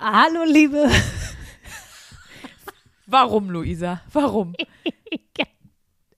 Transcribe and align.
Hallo, 0.00 0.44
liebe. 0.46 0.90
Warum, 3.06 3.50
Luisa? 3.50 4.00
Warum? 4.12 4.54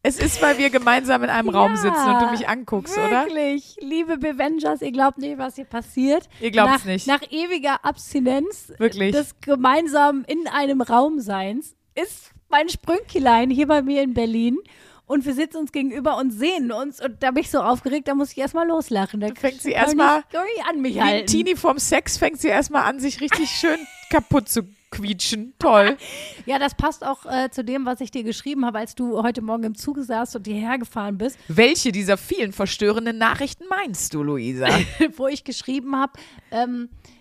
Es 0.05 0.19
ist, 0.19 0.43
weil 0.43 0.59
wir 0.59 0.69
gemeinsam 0.71 1.23
in 1.23 1.31
einem 1.31 1.49
Raum 1.49 1.77
sitzen 1.77 2.11
und 2.11 2.23
du 2.23 2.31
mich 2.33 2.49
anguckst, 2.49 2.99
oder? 2.99 3.25
Wirklich, 3.25 3.77
liebe 3.81 4.19
Bevengers, 4.19 4.83
ihr 4.83 4.91
glaubt 4.91 5.19
nicht, 5.19 5.39
was 5.39 5.55
hier 5.55 5.65
passiert. 5.65 6.29
Ihr 6.41 6.51
glaubt's 6.51 6.79
nach, 6.79 6.85
nicht. 6.87 7.07
Nach 7.07 7.23
ewiger 7.31 7.85
Abstinenz 7.85 8.73
Wirklich. 8.79 9.13
des 9.13 9.39
gemeinsamen 9.41 10.25
in 10.25 10.49
einem 10.49 10.81
Raum 10.81 11.21
Seins 11.21 11.77
ist 11.95 12.33
mein 12.49 12.69
Sprünkilein 12.69 13.49
hier 13.49 13.69
bei 13.69 13.83
mir 13.83 14.03
in 14.03 14.13
Berlin. 14.13 14.59
Und 15.07 15.27
wir 15.27 15.35
sitzen 15.35 15.59
uns 15.59 15.73
gegenüber 15.73 16.17
und 16.17 16.31
sehen 16.31 16.73
uns. 16.73 17.03
Und 17.05 17.23
da 17.23 17.33
bin 17.33 17.43
ich 17.43 17.51
so 17.51 17.61
aufgeregt, 17.61 18.09
da 18.09 18.15
muss 18.15 18.33
ich 18.33 18.39
erstmal 18.39 18.67
loslachen. 18.67 19.21
Da 19.21 19.29
fängt 19.35 19.61
sie 19.61 19.73
kann 19.73 19.83
erst 19.83 19.93
ich 19.93 19.99
mal 19.99 20.23
gar 20.33 20.45
nicht 20.45 20.65
an 20.69 20.81
mich 20.81 21.01
halten. 21.01 21.27
Teenie 21.27 21.57
vorm 21.57 21.79
Sex 21.79 22.17
fängt 22.17 22.41
sie 22.41 22.49
erstmal 22.49 22.85
an, 22.85 23.01
sich 23.01 23.21
richtig 23.21 23.51
schön 23.51 23.79
kaputt 24.11 24.49
zu 24.49 24.63
quietschen. 24.93 25.55
Toll. 25.59 25.97
Ja, 26.45 26.59
das 26.59 26.75
passt 26.75 27.07
auch 27.07 27.25
äh, 27.25 27.51
zu 27.51 27.63
dem, 27.63 27.87
was 27.87 28.01
ich 28.01 28.11
dir 28.11 28.25
geschrieben 28.25 28.67
habe, 28.67 28.79
als 28.79 28.97
du 28.97 29.23
heute 29.23 29.43
Morgen 29.43 29.63
im 29.63 29.75
Zug 29.77 29.99
saßt 30.01 30.35
und 30.35 30.47
hierher 30.47 30.77
gefahren 30.77 31.19
bist, 31.19 31.39
Welche 31.47 31.93
dieser 31.93 32.17
vielen 32.17 32.53
verstörenden 32.53 33.17
Nachrichten 33.17 33.65
meinst 33.69 34.13
du, 34.13 34.25
Luisa? 34.25 34.67
wo 35.17 35.29
ich 35.29 35.45
geschrieben 35.45 35.95
habe, 35.95 36.15
ähm, 36.51 36.89
äh, 36.91 37.12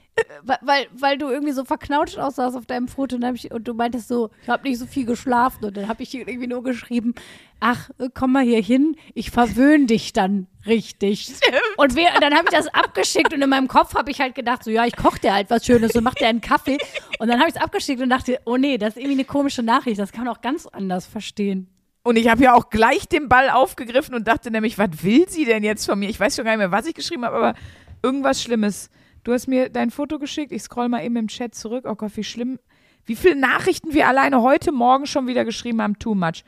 weil- 0.44 0.88
weil, 0.94 1.18
du 1.18 1.30
irgendwie 1.30 1.54
so 1.54 1.66
verknautscht 1.66 2.18
aussahst 2.18 2.56
auf 2.56 2.66
deinem 2.66 2.88
Foto 2.88 3.16
und, 3.16 3.36
ich, 3.36 3.52
und 3.52 3.68
du 3.68 3.74
meintest 3.74 4.08
so, 4.08 4.30
ich 4.44 4.50
habe 4.50 4.68
nicht 4.68 4.80
so 4.80 4.86
viel 4.86 5.06
geschlafen 5.06 5.66
und 5.66 5.78
dann 5.78 5.88
habe 5.88 6.04
ich 6.04 6.14
irgendwie 6.14 6.48
nur 6.48 6.64
geschrieben, 6.64 7.14
ach, 7.60 7.90
komm 8.14 8.34
mal 8.34 8.44
hier 8.44 8.62
hin, 8.62 8.96
ich 9.14 9.32
verwöhne 9.32 9.86
dich 9.86 10.14
dann 10.14 10.48
richtig. 10.66 11.34
Und 11.78 11.96
wir, 11.96 12.10
dann 12.20 12.34
habe 12.34 12.46
ich 12.52 12.58
das 12.58 12.68
abgeschickt 12.74 13.34
und 13.34 13.42
in 13.42 13.50
meinem 13.50 13.68
Kopf 13.68 13.96
habe 13.96 14.12
ich 14.12 14.20
halt 14.20 14.36
gedacht, 14.36 14.64
so 14.64 14.72
ja, 14.72 14.86
ich 14.86 14.96
koche 14.96 15.20
dir 15.20 15.34
halt 15.34 15.50
was 15.50 15.66
Schönes 15.66 15.96
und 15.96 16.04
mach 16.04 16.16
dir 16.16 16.28
einen 16.28 16.42
Kaffee. 16.42 16.78
Und 17.20 17.28
dann 17.28 17.40
habe 17.40 17.50
ich 17.50 17.56
es 17.56 17.62
abgeschickt 17.62 18.02
und 18.02 18.09
dachte, 18.09 18.40
oh 18.46 18.58
nee, 18.58 18.78
das 18.78 18.90
ist 18.90 18.98
irgendwie 18.98 19.14
eine 19.14 19.26
komische 19.26 19.64
Nachricht, 19.64 20.00
das 20.00 20.12
kann 20.12 20.26
man 20.26 20.36
auch 20.36 20.42
ganz 20.42 20.66
anders 20.68 21.06
verstehen. 21.06 21.68
Und 22.03 22.16
ich 22.18 22.30
habe 22.30 22.44
ja 22.44 22.56
auch 22.56 22.70
gleich 22.72 23.08
den 23.08 23.30
Ball 23.30 23.50
aufgegriffen 23.52 24.16
und 24.16 24.28
dachte 24.28 24.50
nämlich, 24.50 24.78
was 24.80 25.03
will 25.03 25.30
sie 25.30 25.46
denn 25.46 25.64
jetzt 25.64 25.86
von 25.86 26.00
mir? 26.00 26.09
Ich 26.09 26.20
weiß 26.20 26.36
schon 26.36 26.46
gar 26.46 26.52
nicht 26.52 26.58
mehr, 26.59 26.72
was 26.72 26.88
ich 26.88 26.96
geschrieben 26.96 27.23
habe, 27.25 27.36
aber 27.36 27.53
irgendwas 28.02 28.42
Schlimmes. 28.42 28.90
Du 29.23 29.33
hast 29.33 29.47
mir 29.47 29.69
dein 29.69 29.91
Foto 29.91 30.17
geschickt, 30.19 30.52
ich 30.52 30.64
scroll 30.64 30.89
mal 30.89 31.03
eben 31.03 31.16
im 31.16 31.27
Chat 31.27 31.53
zurück. 31.53 31.86
Oh 31.88 31.95
Gott, 31.95 32.16
wie 32.16 32.23
schlimm. 32.23 32.59
Wie 33.05 33.16
viele 33.16 33.36
Nachrichten 33.36 33.94
wir 33.94 34.08
alleine 34.08 34.41
heute 34.41 34.72
Morgen 34.72 35.05
schon 35.05 35.28
wieder 35.28 35.45
geschrieben 35.45 35.81
haben, 35.81 36.00
too 36.00 36.16
much. 36.16 36.44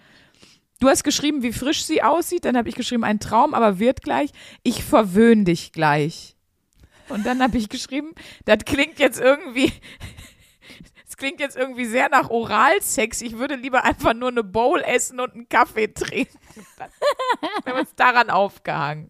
Du 0.79 0.89
hast 0.89 1.03
geschrieben, 1.03 1.43
wie 1.43 1.53
frisch 1.53 1.85
sie 1.85 2.03
aussieht, 2.03 2.45
dann 2.45 2.57
habe 2.57 2.67
ich 2.69 2.75
geschrieben, 2.75 3.03
ein 3.03 3.19
Traum, 3.19 3.53
aber 3.53 3.79
wird 3.79 4.01
gleich. 4.01 4.31
Ich 4.63 4.83
verwöhn 4.83 5.45
dich 5.45 5.71
gleich. 5.71 6.35
Und 7.09 7.25
dann 7.25 7.41
habe 7.41 7.57
ich 7.57 7.69
geschrieben, 7.69 8.13
das 8.45 8.59
klingt 8.65 8.99
jetzt 8.99 9.19
irgendwie, 9.19 9.71
das 11.05 11.17
klingt 11.17 11.39
jetzt 11.39 11.55
irgendwie 11.55 11.85
sehr 11.85 12.09
nach 12.09 12.29
Oralsex. 12.29 13.21
Ich 13.21 13.37
würde 13.37 13.55
lieber 13.55 13.83
einfach 13.83 14.13
nur 14.13 14.29
eine 14.29 14.43
Bowl 14.43 14.81
essen 14.81 15.19
und 15.19 15.33
einen 15.33 15.49
Kaffee 15.49 15.87
trinken. 15.87 16.37
Dann 16.77 16.89
haben 17.65 17.65
wir 17.65 17.75
uns 17.75 17.95
daran 17.95 18.29
aufgehangen. 18.29 19.09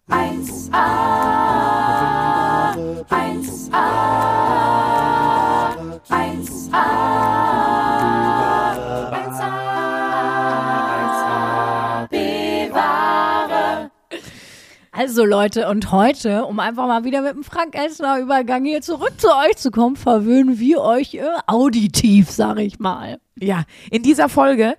Also 14.90 15.24
Leute, 15.24 15.68
und 15.68 15.92
heute, 15.92 16.46
um 16.46 16.58
einfach 16.58 16.88
mal 16.88 17.04
wieder 17.04 17.22
mit 17.22 17.34
dem 17.34 17.44
Frank 17.44 17.78
Elsner 17.78 18.18
Übergang 18.18 18.64
hier 18.64 18.80
zurück 18.80 19.12
zu 19.18 19.28
euch 19.28 19.56
zu 19.56 19.70
kommen, 19.70 19.94
verwöhnen 19.94 20.58
wir 20.58 20.80
euch 20.80 21.14
äh, 21.14 21.22
auditiv, 21.46 22.32
sag 22.32 22.58
ich 22.58 22.80
mal. 22.80 23.20
Ja, 23.38 23.62
in 23.92 24.02
dieser 24.02 24.28
Folge, 24.28 24.74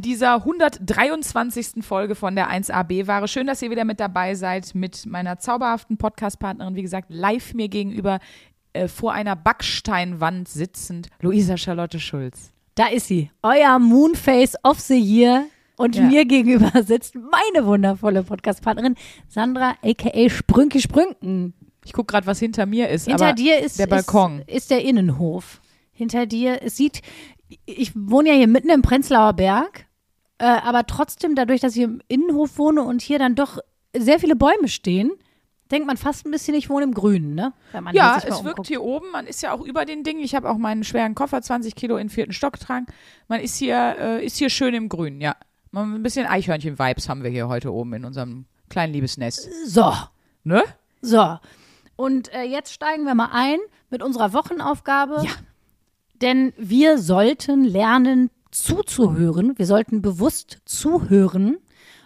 dieser 0.00 0.36
123. 0.36 1.84
Folge 1.84 2.14
von 2.14 2.34
der 2.34 2.50
1AB-Ware. 2.50 3.28
Schön, 3.28 3.46
dass 3.46 3.62
ihr 3.62 3.70
wieder 3.70 3.84
mit 3.84 4.00
dabei 4.00 4.34
seid 4.34 4.74
mit 4.74 5.06
meiner 5.06 5.38
zauberhaften 5.38 5.96
Podcast-Partnerin, 5.98 6.74
wie 6.76 6.82
gesagt, 6.82 7.08
live 7.10 7.54
mir 7.54 7.68
gegenüber 7.68 8.18
äh, 8.72 8.88
vor 8.88 9.12
einer 9.12 9.36
Backsteinwand 9.36 10.48
sitzend, 10.48 11.08
Luisa 11.20 11.56
Charlotte 11.56 12.00
Schulz. 12.00 12.52
Da 12.74 12.86
ist 12.86 13.06
sie, 13.08 13.30
euer 13.42 13.78
Moonface 13.78 14.56
of 14.64 14.80
the 14.80 14.98
Year. 14.98 15.44
Und 15.76 15.96
Ja. 15.96 16.02
mir 16.02 16.24
gegenüber 16.26 16.70
sitzt 16.82 17.14
meine 17.16 17.66
wundervolle 17.66 18.22
Podcast-Partnerin 18.22 18.94
Sandra, 19.28 19.74
a.k.a. 19.82 20.28
Sprünki 20.30 20.80
Sprünken. 20.80 21.54
Ich 21.84 21.92
gucke 21.92 22.12
gerade, 22.12 22.26
was 22.26 22.38
hinter 22.38 22.66
mir 22.66 22.88
ist. 22.88 23.06
Hinter 23.08 23.32
dir 23.32 23.58
ist, 23.58 23.78
der 23.78 23.88
Balkon. 23.88 24.40
Ist, 24.46 24.48
ist 24.56 24.70
der 24.70 24.84
Innenhof. 24.84 25.60
Hinter 25.92 26.26
dir, 26.26 26.62
es 26.62 26.76
sieht, 26.76 27.02
ich 27.66 27.92
wohne 27.94 28.30
ja 28.30 28.34
hier 28.34 28.48
mitten 28.48 28.70
im 28.70 28.82
Prenzlauer 28.82 29.32
Berg, 29.34 29.86
äh, 30.38 30.44
aber 30.44 30.86
trotzdem, 30.86 31.34
dadurch, 31.34 31.60
dass 31.60 31.76
ich 31.76 31.82
im 31.82 32.00
Innenhof 32.08 32.58
wohne 32.58 32.82
und 32.82 33.02
hier 33.02 33.18
dann 33.18 33.34
doch 33.34 33.58
sehr 33.96 34.18
viele 34.18 34.36
Bäume 34.36 34.68
stehen, 34.68 35.12
denkt 35.70 35.86
man 35.86 35.96
fast 35.96 36.26
ein 36.26 36.30
bisschen, 36.30 36.54
ich 36.54 36.68
wohne 36.68 36.84
im 36.84 36.94
Grünen, 36.94 37.34
ne? 37.34 37.52
Ja, 37.94 38.16
es 38.28 38.44
wirkt 38.44 38.66
hier 38.66 38.82
oben. 38.82 39.10
Man 39.10 39.26
ist 39.26 39.42
ja 39.42 39.52
auch 39.52 39.62
über 39.62 39.84
den 39.84 40.04
Dingen. 40.04 40.20
Ich 40.20 40.34
habe 40.34 40.50
auch 40.50 40.58
meinen 40.58 40.84
schweren 40.84 41.14
Koffer, 41.14 41.40
20 41.40 41.74
Kilo 41.74 41.96
in 41.96 42.08
den 42.08 42.10
vierten 42.10 42.32
Stock 42.32 42.54
getragen. 42.54 42.86
Man 43.28 43.40
ist 43.40 43.56
hier, 43.56 43.96
äh, 43.98 44.24
ist 44.24 44.36
hier 44.36 44.50
schön 44.50 44.74
im 44.74 44.88
Grünen, 44.88 45.20
ja. 45.20 45.34
Man, 45.70 45.94
ein 45.94 46.02
bisschen 46.02 46.26
Eichhörnchen-Vibes 46.26 47.08
haben 47.08 47.22
wir 47.22 47.30
hier 47.30 47.48
heute 47.48 47.72
oben 47.72 47.94
in 47.94 48.04
unserem 48.04 48.44
kleinen 48.68 48.92
Liebesnest. 48.92 49.48
So, 49.66 49.92
Ne? 50.44 50.62
so. 51.00 51.38
Und 51.96 52.32
äh, 52.34 52.42
jetzt 52.42 52.72
steigen 52.72 53.04
wir 53.04 53.14
mal 53.14 53.30
ein 53.32 53.58
mit 53.90 54.02
unserer 54.02 54.32
Wochenaufgabe. 54.32 55.22
Ja. 55.24 55.30
Denn 56.22 56.52
wir 56.56 56.98
sollten 56.98 57.64
lernen 57.64 58.30
zuzuhören. 58.50 59.58
Wir 59.58 59.66
sollten 59.66 60.00
bewusst 60.02 60.58
zuhören. 60.64 61.58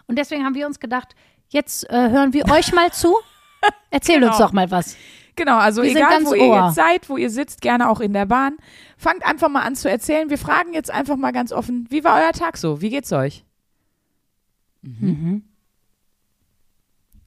Und 0.07 0.19
deswegen 0.19 0.45
haben 0.45 0.55
wir 0.55 0.67
uns 0.67 0.81
gedacht, 0.81 1.15
jetzt 1.49 1.89
äh, 1.91 2.11
hören 2.11 2.33
wir 2.33 2.47
euch 2.51 2.73
mal 2.73 2.93
zu. 2.93 3.15
Erzähl 3.91 4.23
uns 4.25 4.37
Genau. 4.37 4.47
doch 4.47 4.53
mal 4.53 4.71
was. 4.71 4.97
Genau, 5.35 5.59
also 5.59 5.83
Wir 5.83 5.91
egal, 5.91 6.25
wo 6.25 6.33
ihr 6.35 6.45
Ohr. 6.45 6.67
jetzt 6.67 6.77
seid, 6.77 7.11
wo 7.11 7.17
ihr 7.19 7.29
sitzt, 7.29 7.61
gerne 7.61 7.91
auch 7.91 8.01
in 8.01 8.15
der 8.15 8.25
Bahn. 8.25 8.57
Fangt 8.97 9.27
einfach 9.27 9.51
mal 9.51 9.63
an 9.63 9.77
zu 9.77 9.91
erzählen. 9.91 10.31
Wir 10.31 10.39
fragen 10.39 10.73
jetzt 10.73 10.91
einfach 10.91 11.17
mal 11.17 11.33
ganz 11.33 11.53
offen, 11.53 11.87
wie 11.91 12.05
war 12.05 12.17
euer 12.23 12.33
Tag 12.33 12.57
so? 12.57 12.81
Wie 12.81 12.89
geht's 12.89 13.13
euch? 13.13 13.45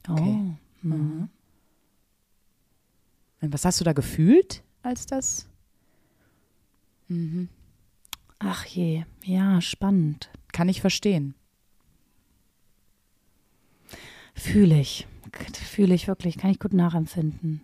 Oh. 0.08 0.12
Und 0.82 1.28
was 3.42 3.64
hast 3.64 3.78
du 3.80 3.84
da 3.84 3.92
gefühlt, 3.92 4.62
als 4.82 5.06
das? 5.06 5.46
Ach 8.38 8.64
je, 8.64 9.04
ja, 9.24 9.60
spannend. 9.60 10.30
Kann 10.52 10.68
ich 10.68 10.80
verstehen. 10.80 11.34
Fühle 14.34 14.80
ich. 14.80 15.06
Fühle 15.52 15.94
ich 15.94 16.08
wirklich. 16.08 16.38
Kann 16.38 16.50
ich 16.50 16.58
gut 16.58 16.72
nachempfinden. 16.72 17.60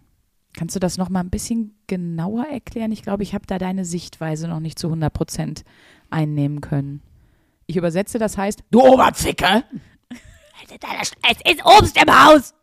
Kannst 0.57 0.75
du 0.75 0.81
das 0.81 0.97
noch 0.99 1.09
mal 1.09 1.21
ein 1.21 1.31
bisschen 1.31 1.75
genauer 1.87 2.47
erklären? 2.47 2.93
Ich 2.93 3.03
glaube, 3.03 3.23
ich 3.23 3.35
habe 3.35 3.47
da 3.47 3.59
deine 3.59 3.85
Sichtweise 3.85 4.49
noch 4.49 4.61
nicht 4.61 4.79
zu 4.79 4.89
100 4.89 5.13
Prozent 5.13 5.65
einnehmen 6.11 6.61
können. 6.61 7.03
Ich 7.67 7.77
übersetze, 7.77 8.19
das 8.19 8.39
heißt, 8.39 8.63
du 8.71 8.81
Oberficker! 8.81 9.65
Es 10.69 11.53
ist 11.53 11.65
Obst 11.65 11.97
im 12.03 12.11
Haus. 12.11 12.55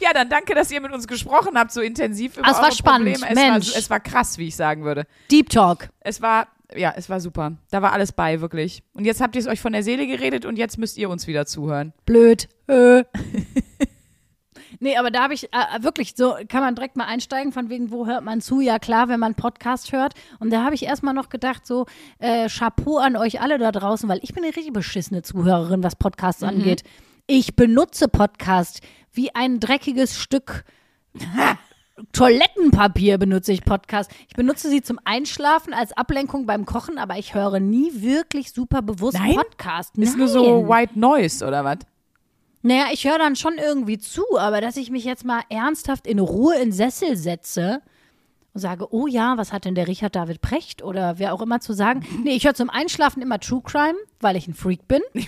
Ja, 0.00 0.12
dann 0.12 0.28
danke, 0.28 0.54
dass 0.54 0.70
ihr 0.70 0.80
mit 0.80 0.92
uns 0.92 1.06
gesprochen 1.06 1.56
habt, 1.56 1.72
so 1.72 1.80
intensiv 1.80 2.36
über 2.36 2.46
Ah, 2.46 2.50
es 2.50 2.58
war 2.58 2.72
spannend, 2.72 3.14
Probleme. 3.20 3.32
Es 3.32 3.52
Mensch. 3.52 3.72
war, 3.72 3.78
es 3.78 3.90
war 3.90 4.00
krass, 4.00 4.38
wie 4.38 4.48
ich 4.48 4.56
sagen 4.56 4.84
würde. 4.84 5.06
Deep 5.30 5.48
Talk. 5.48 5.88
Es 6.00 6.20
war, 6.20 6.48
ja, 6.76 6.92
es 6.96 7.08
war 7.08 7.20
super. 7.20 7.52
Da 7.70 7.80
war 7.82 7.92
alles 7.92 8.12
bei, 8.12 8.40
wirklich. 8.40 8.82
Und 8.94 9.04
jetzt 9.04 9.20
habt 9.20 9.34
ihr 9.36 9.40
es 9.40 9.46
euch 9.46 9.60
von 9.60 9.72
der 9.72 9.82
Seele 9.82 10.06
geredet 10.06 10.44
und 10.44 10.56
jetzt 10.56 10.78
müsst 10.78 10.98
ihr 10.98 11.08
uns 11.08 11.26
wieder 11.26 11.46
zuhören. 11.46 11.92
Blöd. 12.04 12.48
Äh. 12.66 13.04
nee, 14.80 14.96
aber 14.96 15.10
da 15.10 15.22
habe 15.22 15.34
ich 15.34 15.44
äh, 15.52 15.82
wirklich 15.82 16.14
so, 16.16 16.34
kann 16.48 16.60
man 16.60 16.74
direkt 16.74 16.96
mal 16.96 17.06
einsteigen, 17.06 17.52
von 17.52 17.70
wegen, 17.70 17.90
wo 17.90 18.06
hört 18.06 18.24
man 18.24 18.40
zu? 18.40 18.60
Ja, 18.60 18.78
klar, 18.78 19.08
wenn 19.08 19.20
man 19.20 19.34
Podcast 19.34 19.92
hört. 19.92 20.14
Und 20.38 20.50
da 20.50 20.64
habe 20.64 20.74
ich 20.74 20.84
erstmal 20.84 21.14
noch 21.14 21.28
gedacht, 21.28 21.66
so, 21.66 21.86
äh, 22.18 22.48
Chapeau 22.48 22.98
an 22.98 23.16
euch 23.16 23.40
alle 23.40 23.58
da 23.58 23.72
draußen, 23.72 24.08
weil 24.08 24.20
ich 24.22 24.34
bin 24.34 24.44
eine 24.44 24.54
richtig 24.54 24.72
beschissene 24.72 25.22
Zuhörerin, 25.22 25.82
was 25.82 25.96
Podcasts 25.96 26.42
angeht. 26.42 26.82
Ich 27.26 27.56
benutze 27.56 28.08
Podcast 28.08 28.80
wie 29.14 29.34
ein 29.34 29.60
dreckiges 29.60 30.18
Stück 30.18 30.64
Toilettenpapier 32.12 33.18
benutze 33.18 33.52
ich 33.52 33.64
Podcast. 33.64 34.10
Ich 34.28 34.34
benutze 34.34 34.68
sie 34.68 34.82
zum 34.82 34.98
Einschlafen 35.04 35.72
als 35.72 35.92
Ablenkung 35.92 36.44
beim 36.44 36.66
Kochen, 36.66 36.98
aber 36.98 37.18
ich 37.18 37.34
höre 37.34 37.60
nie 37.60 38.02
wirklich 38.02 38.52
super 38.52 38.82
bewusst 38.82 39.18
Nein? 39.18 39.36
Podcast. 39.36 39.96
Ist 39.96 40.10
Nein. 40.10 40.18
nur 40.18 40.28
so 40.28 40.68
White 40.68 40.98
Noise 40.98 41.46
oder 41.46 41.64
was? 41.64 41.78
Naja, 42.62 42.86
ich 42.92 43.06
höre 43.06 43.18
dann 43.18 43.36
schon 43.36 43.58
irgendwie 43.58 43.98
zu, 43.98 44.24
aber 44.38 44.60
dass 44.60 44.76
ich 44.76 44.90
mich 44.90 45.04
jetzt 45.04 45.24
mal 45.24 45.42
ernsthaft 45.50 46.06
in 46.06 46.18
Ruhe 46.18 46.56
in 46.56 46.72
Sessel 46.72 47.16
setze 47.16 47.80
und 48.54 48.60
sage, 48.60 48.92
oh 48.92 49.06
ja, 49.06 49.36
was 49.36 49.52
hat 49.52 49.64
denn 49.64 49.74
der 49.74 49.86
Richard 49.86 50.16
David 50.16 50.40
Precht 50.40 50.82
oder 50.82 51.18
wer 51.18 51.32
auch 51.34 51.42
immer 51.42 51.60
zu 51.60 51.74
sagen. 51.74 52.04
Nee, 52.24 52.34
ich 52.34 52.44
höre 52.44 52.54
zum 52.54 52.70
Einschlafen 52.70 53.22
immer 53.22 53.38
True 53.38 53.62
Crime, 53.62 53.98
weil 54.20 54.36
ich 54.36 54.48
ein 54.48 54.54
Freak 54.54 54.88
bin. 54.88 55.02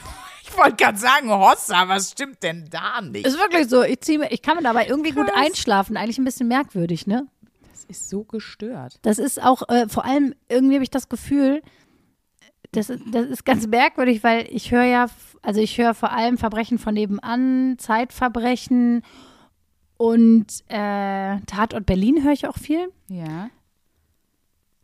Ich 0.48 0.56
wollte 0.56 0.76
gerade 0.76 0.98
sagen, 0.98 1.31
Hossa, 1.31 1.88
was 1.88 2.12
stimmt 2.12 2.43
denn 2.43 2.66
da 2.70 3.00
nicht? 3.00 3.26
Ist 3.26 3.38
wirklich 3.38 3.69
so. 3.69 3.82
Ich, 3.82 4.00
zieh 4.00 4.20
ich 4.31 4.43
kann 4.43 4.56
mir 4.56 4.62
dabei 4.62 4.87
irgendwie 4.87 5.10
gut 5.12 5.26
Krass. 5.26 5.37
einschlafen. 5.46 5.96
Eigentlich 5.96 6.19
ein 6.19 6.25
bisschen 6.25 6.48
merkwürdig, 6.48 7.06
ne? 7.06 7.26
Das 7.72 7.84
ist 7.84 8.08
so 8.08 8.25
gestört. 8.25 8.98
Das 9.02 9.19
ist 9.19 9.43
auch, 9.43 9.69
äh, 9.69 9.88
vor 9.88 10.04
allem, 10.04 10.34
irgendwie 10.48 10.75
habe 10.75 10.84
ich 10.84 10.90
das 10.90 11.08
Gefühl, 11.08 11.62
das, 12.72 12.90
ist- 12.90 13.02
das 13.12 13.26
ist 13.26 13.44
ganz 13.44 13.66
merkwürdig, 13.66 14.22
weil 14.25 14.46
ich 14.50 14.70
höre 14.70 14.84
ja, 14.84 15.06
also 15.43 15.60
ich 15.60 15.78
höre 15.78 15.94
vor 15.94 16.10
allem 16.12 16.38
Verbrechen 16.38 16.78
von 16.78 16.94
nebenan, 16.94 17.76
Zeitverbrechen 17.78 19.02
und 19.96 20.46
äh, 20.69 21.40
Tatort 21.46 21.87
Berlin 21.87 22.22
höre 22.25 22.32
ich 22.32 22.46
auch 22.46 22.58
viel. 22.58 22.92
Ja. 23.08 23.50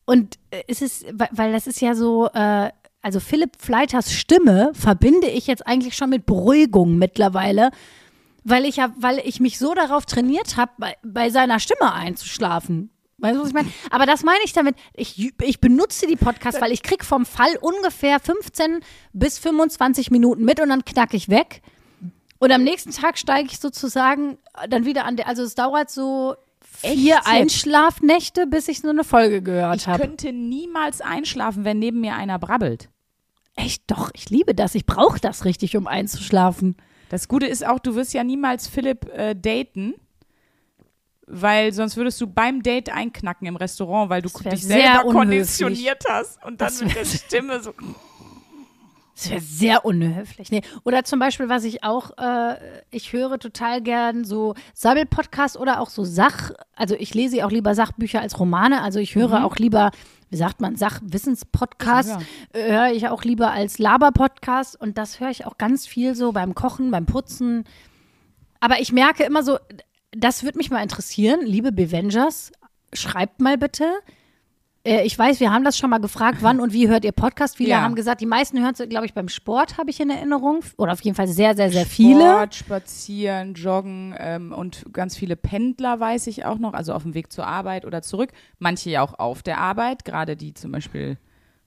Und 0.05 0.39
äh, 0.51 0.63
es 0.69 0.83
ist, 0.83 1.07
weil, 1.13 1.29
weil 1.33 1.53
das 1.53 1.67
ist 1.67 1.81
ja 1.81 1.95
so, 1.95 2.29
äh, 2.33 2.71
also 3.03 3.21
Philipp 3.21 3.57
Fleiters 3.59 4.13
Stimme 4.13 4.71
verbinde 4.75 5.27
ich 5.29 5.47
jetzt 5.47 5.67
eigentlich 5.67 5.97
schon 5.97 6.11
mit 6.11 6.25
Beruhigung 6.25 6.97
mittlerweile, 6.97 7.71
weil 8.45 8.65
ich 8.65 8.77
ja, 8.77 8.93
weil 8.97 9.21
ich 9.25 9.41
mich 9.41 9.59
so 9.59 9.75
darauf 9.75 10.07
trainiert 10.07 10.57
habe, 10.57 10.73
bei, 10.79 10.97
bei 11.03 11.31
seiner 11.31 11.59
Stimme 11.59 11.93
einzuschlafen. 11.93 12.91
Weißt 13.19 13.37
du, 13.37 13.41
was 13.41 13.49
ich 13.49 13.55
meine? 13.55 13.73
Aber 13.91 14.07
das 14.07 14.25
meine 14.25 14.41
ich 14.45 14.53
damit, 14.53 14.75
ich, 14.95 15.33
ich 15.41 15.61
benutze 15.61 16.07
die 16.07 16.17
Podcasts, 16.17 16.61
weil 16.61 16.73
ich 16.73 16.83
krieg 16.83 17.05
vom 17.05 17.25
Fall 17.25 17.57
ungefähr 17.61 18.19
15 18.19 18.81
bis 19.13 19.39
25 19.39 20.11
Minuten 20.11 20.45
mit 20.45 20.61
und 20.61 20.71
dann 20.71 20.85
knack 20.85 21.15
ich 21.15 21.29
weg. 21.29 21.63
Und 22.39 22.51
am 22.51 22.65
nächsten 22.65 22.91
Tag 22.91 23.19
steige 23.19 23.49
ich 23.49 23.61
sozusagen 23.61 24.39
dann 24.69 24.85
wieder 24.85 25.05
an 25.05 25.17
der, 25.17 25.29
also 25.29 25.45
es 25.45 25.55
dauert 25.55 25.91
so 25.91 26.35
Echt 26.83 26.95
vier? 26.99 27.27
Einschlafnächte, 27.27 28.47
bis 28.47 28.69
ich 28.69 28.81
so 28.81 28.89
eine 28.89 29.05
Folge 29.05 29.43
gehört 29.43 29.77
Ich 29.77 29.87
habe. 29.87 30.01
könnte 30.01 30.33
niemals 30.33 31.01
einschlafen, 31.01 31.65
wenn 31.65 31.79
neben 31.79 32.01
mir 32.01 32.15
einer 32.15 32.39
brabbelt. 32.39 32.89
Echt 33.55 33.83
doch, 33.89 34.11
ich 34.15 34.31
liebe 34.31 34.55
das. 34.55 34.75
Ich 34.75 34.87
brauche 34.87 35.21
das 35.21 35.45
richtig, 35.45 35.77
um 35.77 35.87
einzuschlafen. 35.87 36.77
Das 37.11 37.29
Gute 37.29 37.47
ist 37.47 37.67
auch, 37.67 37.79
du 37.79 37.95
wirst 37.95 38.15
ja 38.15 38.25
niemals 38.25 38.67
Philipp 38.67 39.07
äh, 39.13 39.35
daten, 39.35 39.95
weil 41.27 41.73
sonst 41.73 41.97
würdest 41.97 42.21
du 42.21 42.27
beim 42.27 42.63
Date 42.63 42.91
einknacken 42.91 43.47
im 43.47 43.57
Restaurant, 43.57 44.09
weil 44.11 44.23
du 44.23 44.29
dich 44.29 44.63
sehr 44.65 44.77
selber 44.95 45.05
unhöflich. 45.05 45.13
konditioniert 45.61 46.05
hast 46.09 46.43
und 46.45 46.61
dann 46.61 46.69
Das 46.69 46.83
mit 46.83 46.95
der 46.97 47.05
Stimme 47.05 47.63
so. 47.63 47.75
Das 49.15 49.31
wäre 49.31 49.41
sehr 49.41 49.85
unhöflich. 49.85 50.51
Nee. 50.51 50.63
Oder 50.85 51.05
zum 51.05 51.19
Beispiel, 51.19 51.49
was 51.49 51.65
ich 51.65 51.85
auch, 51.85 52.17
äh, 52.19 52.57
ich 52.91 53.13
höre 53.13 53.39
total 53.39 53.83
gern 53.83 54.25
so 54.25 54.55
Sabbel-Podcasts 54.75 55.57
oder 55.57 55.81
auch 55.81 55.91
so 55.91 56.05
Sach, 56.05 56.51
also 56.75 56.95
ich 56.99 57.13
lese 57.15 57.39
ja 57.39 57.47
auch 57.47 57.51
lieber 57.51 57.75
Sachbücher 57.75 58.21
als 58.21 58.39
Romane, 58.39 58.81
also 58.81 59.01
ich 59.01 59.15
höre 59.15 59.45
auch 59.45 59.57
lieber, 59.57 59.91
wie 60.31 60.37
sagt 60.37 60.61
man, 60.61 60.77
Sachwissenspodcasts, 60.77 62.17
äh, 62.55 62.73
höre 62.73 62.93
ich 62.93 63.09
auch 63.09 63.23
lieber 63.25 63.51
als 63.51 63.79
Laber-Podcast 63.79 64.81
und 64.81 64.97
das 64.97 65.21
höre 65.21 65.31
ich 65.31 65.45
auch 65.47 65.59
ganz 65.59 65.87
viel 65.87 66.15
so 66.15 66.33
beim 66.33 66.55
Kochen, 66.55 66.91
beim 66.91 67.05
Putzen. 67.05 67.65
Aber 68.61 68.81
ich 68.81 68.93
merke 68.93 69.25
immer 69.25 69.43
so, 69.43 69.59
das 70.13 70.43
würde 70.43 70.59
mich 70.59 70.71
mal 70.71 70.83
interessieren, 70.83 71.41
liebe 71.45 71.71
Bevengers, 71.71 72.53
schreibt 72.95 73.41
mal 73.41 73.59
bitte. 73.59 73.91
Äh, 74.85 75.03
Ich 75.05 75.19
weiß, 75.19 75.41
wir 75.41 75.53
haben 75.53 75.65
das 75.65 75.79
schon 75.79 75.91
mal 75.91 75.99
gefragt, 75.99 76.39
wann 76.41 76.61
und 76.61 76.73
wie 76.73 76.89
hört 76.89 77.05
ihr 77.05 77.13
Podcast? 77.13 77.57
Viele 77.57 77.71
Ja. 77.71 77.83
haben 77.83 77.95
gesagt, 77.95 78.21
die 78.21 78.27
meisten 78.27 78.61
hören 78.63 78.75
es, 78.77 78.89
glaube 78.89 79.07
ich, 79.07 79.15
beim 79.15 79.29
Sport, 79.29 79.79
habe 79.79 79.91
ich 79.91 80.01
in 80.01 80.11
Erinnerung. 80.11 80.61
Oder 80.77 80.93
auf 80.93 81.01
jeden 81.03 81.17
Fall 81.17 81.29
sehr, 81.29 81.55
sehr, 81.55 81.71
sehr 81.71 81.87
viele. 81.87 82.21
Sport, 82.23 82.55
spazieren, 82.55 83.55
joggen 83.55 84.15
ähm, 84.19 84.53
und 84.53 84.85
ganz 84.93 85.17
viele 85.17 85.37
Pendler 85.37 86.01
weiß 86.01 86.27
ich 86.27 86.45
auch 86.45 86.59
noch, 86.59 86.75
also 86.75 86.93
auf 86.95 87.03
dem 87.03 87.15
Weg 87.15 87.33
zur 87.33 87.47
Arbeit 87.47 87.85
oder 87.85 88.03
zurück. 88.03 88.31
Manche 88.59 88.91
ja 88.91 89.03
auch 89.03 89.19
auf 89.19 89.43
der 89.43 89.59
Arbeit, 89.59 90.05
gerade 90.05 90.37
die 90.37 90.55
zum 90.55 90.73
Beispiel, 90.73 91.17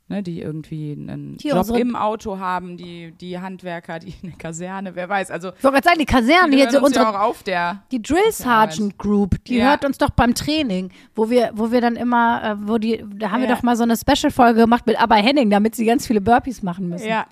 ne, 0.07 0.22
die 0.24 0.42
irgendwie 0.42 0.92
einen 0.94 1.38
Hier 1.42 1.56
Job 1.56 1.75
im 1.78 1.96
Auto 1.96 2.38
haben, 2.40 2.78
die, 2.78 3.12
die 3.19 3.40
Handwerker, 3.40 4.00
die 4.00 4.13
eine 4.24 4.34
Kaserne, 4.34 4.96
wer 4.96 5.10
weiß. 5.10 5.31
Also 5.31 5.50
Ich 5.57 5.63
wollte 5.63 5.75
gerade 5.81 5.86
sagen, 5.90 6.00
die 6.00 6.06
Kaserne, 6.06 6.52
die 6.52 6.57
die, 6.57 6.63
uns 6.78 6.86
unsere, 6.86 7.06
ja 7.06 7.12
auch 7.12 7.19
auf 7.30 7.44
der 7.44 7.84
die 7.92 8.02
Drill 8.02 8.31
Sergeant 8.31 8.98
Group, 8.98 9.44
die 9.46 9.56
Ja. 9.57 9.69
hört 9.69 9.86
uns 9.86 9.98
doch 9.98 10.12
beim 10.12 10.36
Training, 10.36 10.92
wo 11.16 11.30
wir, 11.30 11.52
wo 11.56 11.72
wir 11.72 11.81
dann 11.81 11.96
immer, 11.96 12.44
äh, 12.44 12.68
wo 12.68 12.78
die, 12.78 13.04
da 13.16 13.31
haben 13.31 13.42
wir 13.42 13.50
Ja. 13.50 13.56
doch 13.56 13.63
mal 13.63 13.75
so 13.75 13.84
eine 13.84 13.96
Special-Folge 13.98 14.62
gemacht 14.62 14.86
mit 14.86 15.00
Abba 15.02 15.16
Henning, 15.16 15.50
damit 15.50 15.75
sie 15.75 15.86
ganz 15.86 16.06
viele 16.08 16.22
Burpees 16.22 16.62
machen 16.63 16.90
müssen. 16.90 17.08
Ja, 17.08 17.25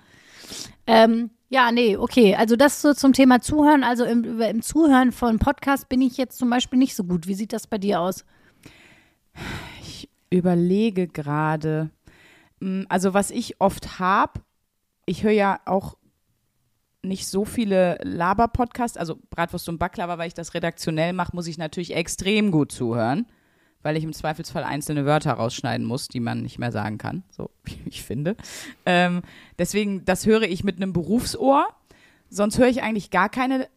Ähm, 0.85 1.29
ja, 1.49 1.71
nee, 1.71 1.95
okay. 1.95 2.35
Also 2.35 2.55
das 2.55 2.81
so 2.81 2.93
zum 2.93 3.13
Thema 3.13 3.39
Zuhören. 3.39 3.83
Also 3.83 4.03
im, 4.05 4.41
im 4.41 4.61
Zuhören 4.63 5.11
von 5.11 5.37
Podcast 5.37 5.87
bin 5.87 6.01
ich 6.01 6.17
jetzt 6.17 6.39
zum 6.39 6.49
Beispiel 6.49 6.79
nicht 6.79 6.95
so 6.95 7.03
gut. 7.03 7.27
Wie 7.27 7.35
sieht 7.35 7.53
das 7.53 7.67
bei 7.67 7.77
dir 7.77 8.01
aus? 8.01 8.25
ich 9.81 10.09
überlege 10.31 11.07
gerade. 11.07 11.89
Mm, 12.63 12.83
Also 12.89 13.13
was 13.13 13.29
ich 13.31 13.59
oft 13.59 13.99
habe, 13.99 14.41
ich 15.05 15.23
höre 15.23 15.31
ja 15.31 15.59
auch 15.65 15.97
nicht 17.01 17.27
so 17.27 17.43
viele 17.43 17.97
Laber-Podcasts, 18.01 18.97
also 18.97 19.19
Bratwurst 19.29 19.67
und 19.67 19.77
Baklava, 19.77 20.17
weil 20.17 20.29
ich 20.29 20.33
das 20.33 20.53
redaktionell 20.53 21.11
mache, 21.11 21.35
muss 21.35 21.47
ich 21.47 21.57
natürlich 21.57 21.93
extrem 21.93 22.49
gut 22.49 22.71
zuhören, 22.71 23.25
weil 23.81 23.97
ich 23.97 24.05
im 24.05 24.13
Zweifelsfall 24.13 24.63
einzelne 24.63 25.05
Wörter 25.05 25.33
rausschneiden 25.33 25.85
muss, 25.85 26.07
die 26.07 26.21
man 26.21 26.41
nicht 26.41 26.59
mehr 26.59 26.71
sagen 26.71 26.97
kann, 26.97 27.23
so 27.29 27.49
wie 27.65 27.77
ich 27.85 28.03
finde. 28.03 28.37
Ähm, 28.85 29.21
deswegen, 29.59 30.05
das 30.05 30.25
höre 30.25 30.43
ich 30.43 30.63
mit 30.63 30.77
einem 30.77 30.93
Berufsohr. 30.93 31.67
Sonst 32.29 32.57
höre 32.57 32.69
ich 32.69 32.81
eigentlich 32.81 33.11
gar 33.11 33.27
keine 33.27 33.67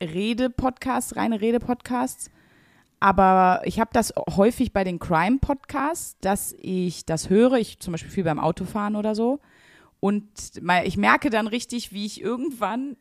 Rede-Podcasts, 0.00 1.16
reine 1.16 1.40
Rede-Podcasts. 1.40 2.30
Aber 3.02 3.62
ich 3.64 3.80
habe 3.80 3.90
das 3.92 4.14
häufig 4.30 4.72
bei 4.72 4.84
den 4.84 5.00
Crime-Podcasts, 5.00 6.18
dass 6.20 6.54
ich 6.60 7.04
das 7.04 7.30
höre, 7.30 7.54
ich 7.54 7.80
zum 7.80 7.90
Beispiel 7.90 8.12
viel 8.12 8.22
beim 8.22 8.38
Autofahren 8.38 8.94
oder 8.94 9.16
so. 9.16 9.40
Und 9.98 10.24
ich 10.84 10.96
merke 10.96 11.28
dann 11.28 11.48
richtig, 11.48 11.92
wie 11.92 12.06
ich 12.06 12.20
irgendwann 12.20 12.96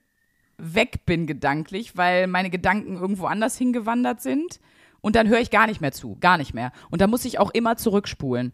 weg 0.58 1.06
bin 1.06 1.28
gedanklich, 1.28 1.98
weil 1.98 2.26
meine 2.26 2.50
Gedanken 2.50 2.96
irgendwo 2.96 3.28
anders 3.28 3.60
hingewandert 3.60 4.24
sind. 4.24 4.60
Und 5.02 5.16
dann 5.16 5.28
höre 5.28 5.40
ich 5.40 5.52
gar 5.52 5.68
nicht 5.68 5.82
mehr 5.82 5.92
zu, 5.92 6.18
gar 6.20 6.40
nicht 6.40 6.56
mehr. 6.56 6.72
Und 6.90 7.00
da 7.00 7.06
muss 7.06 7.24
ich 7.24 7.38
auch 7.38 7.52
immer 7.52 7.78
zurückspulen. 7.78 8.54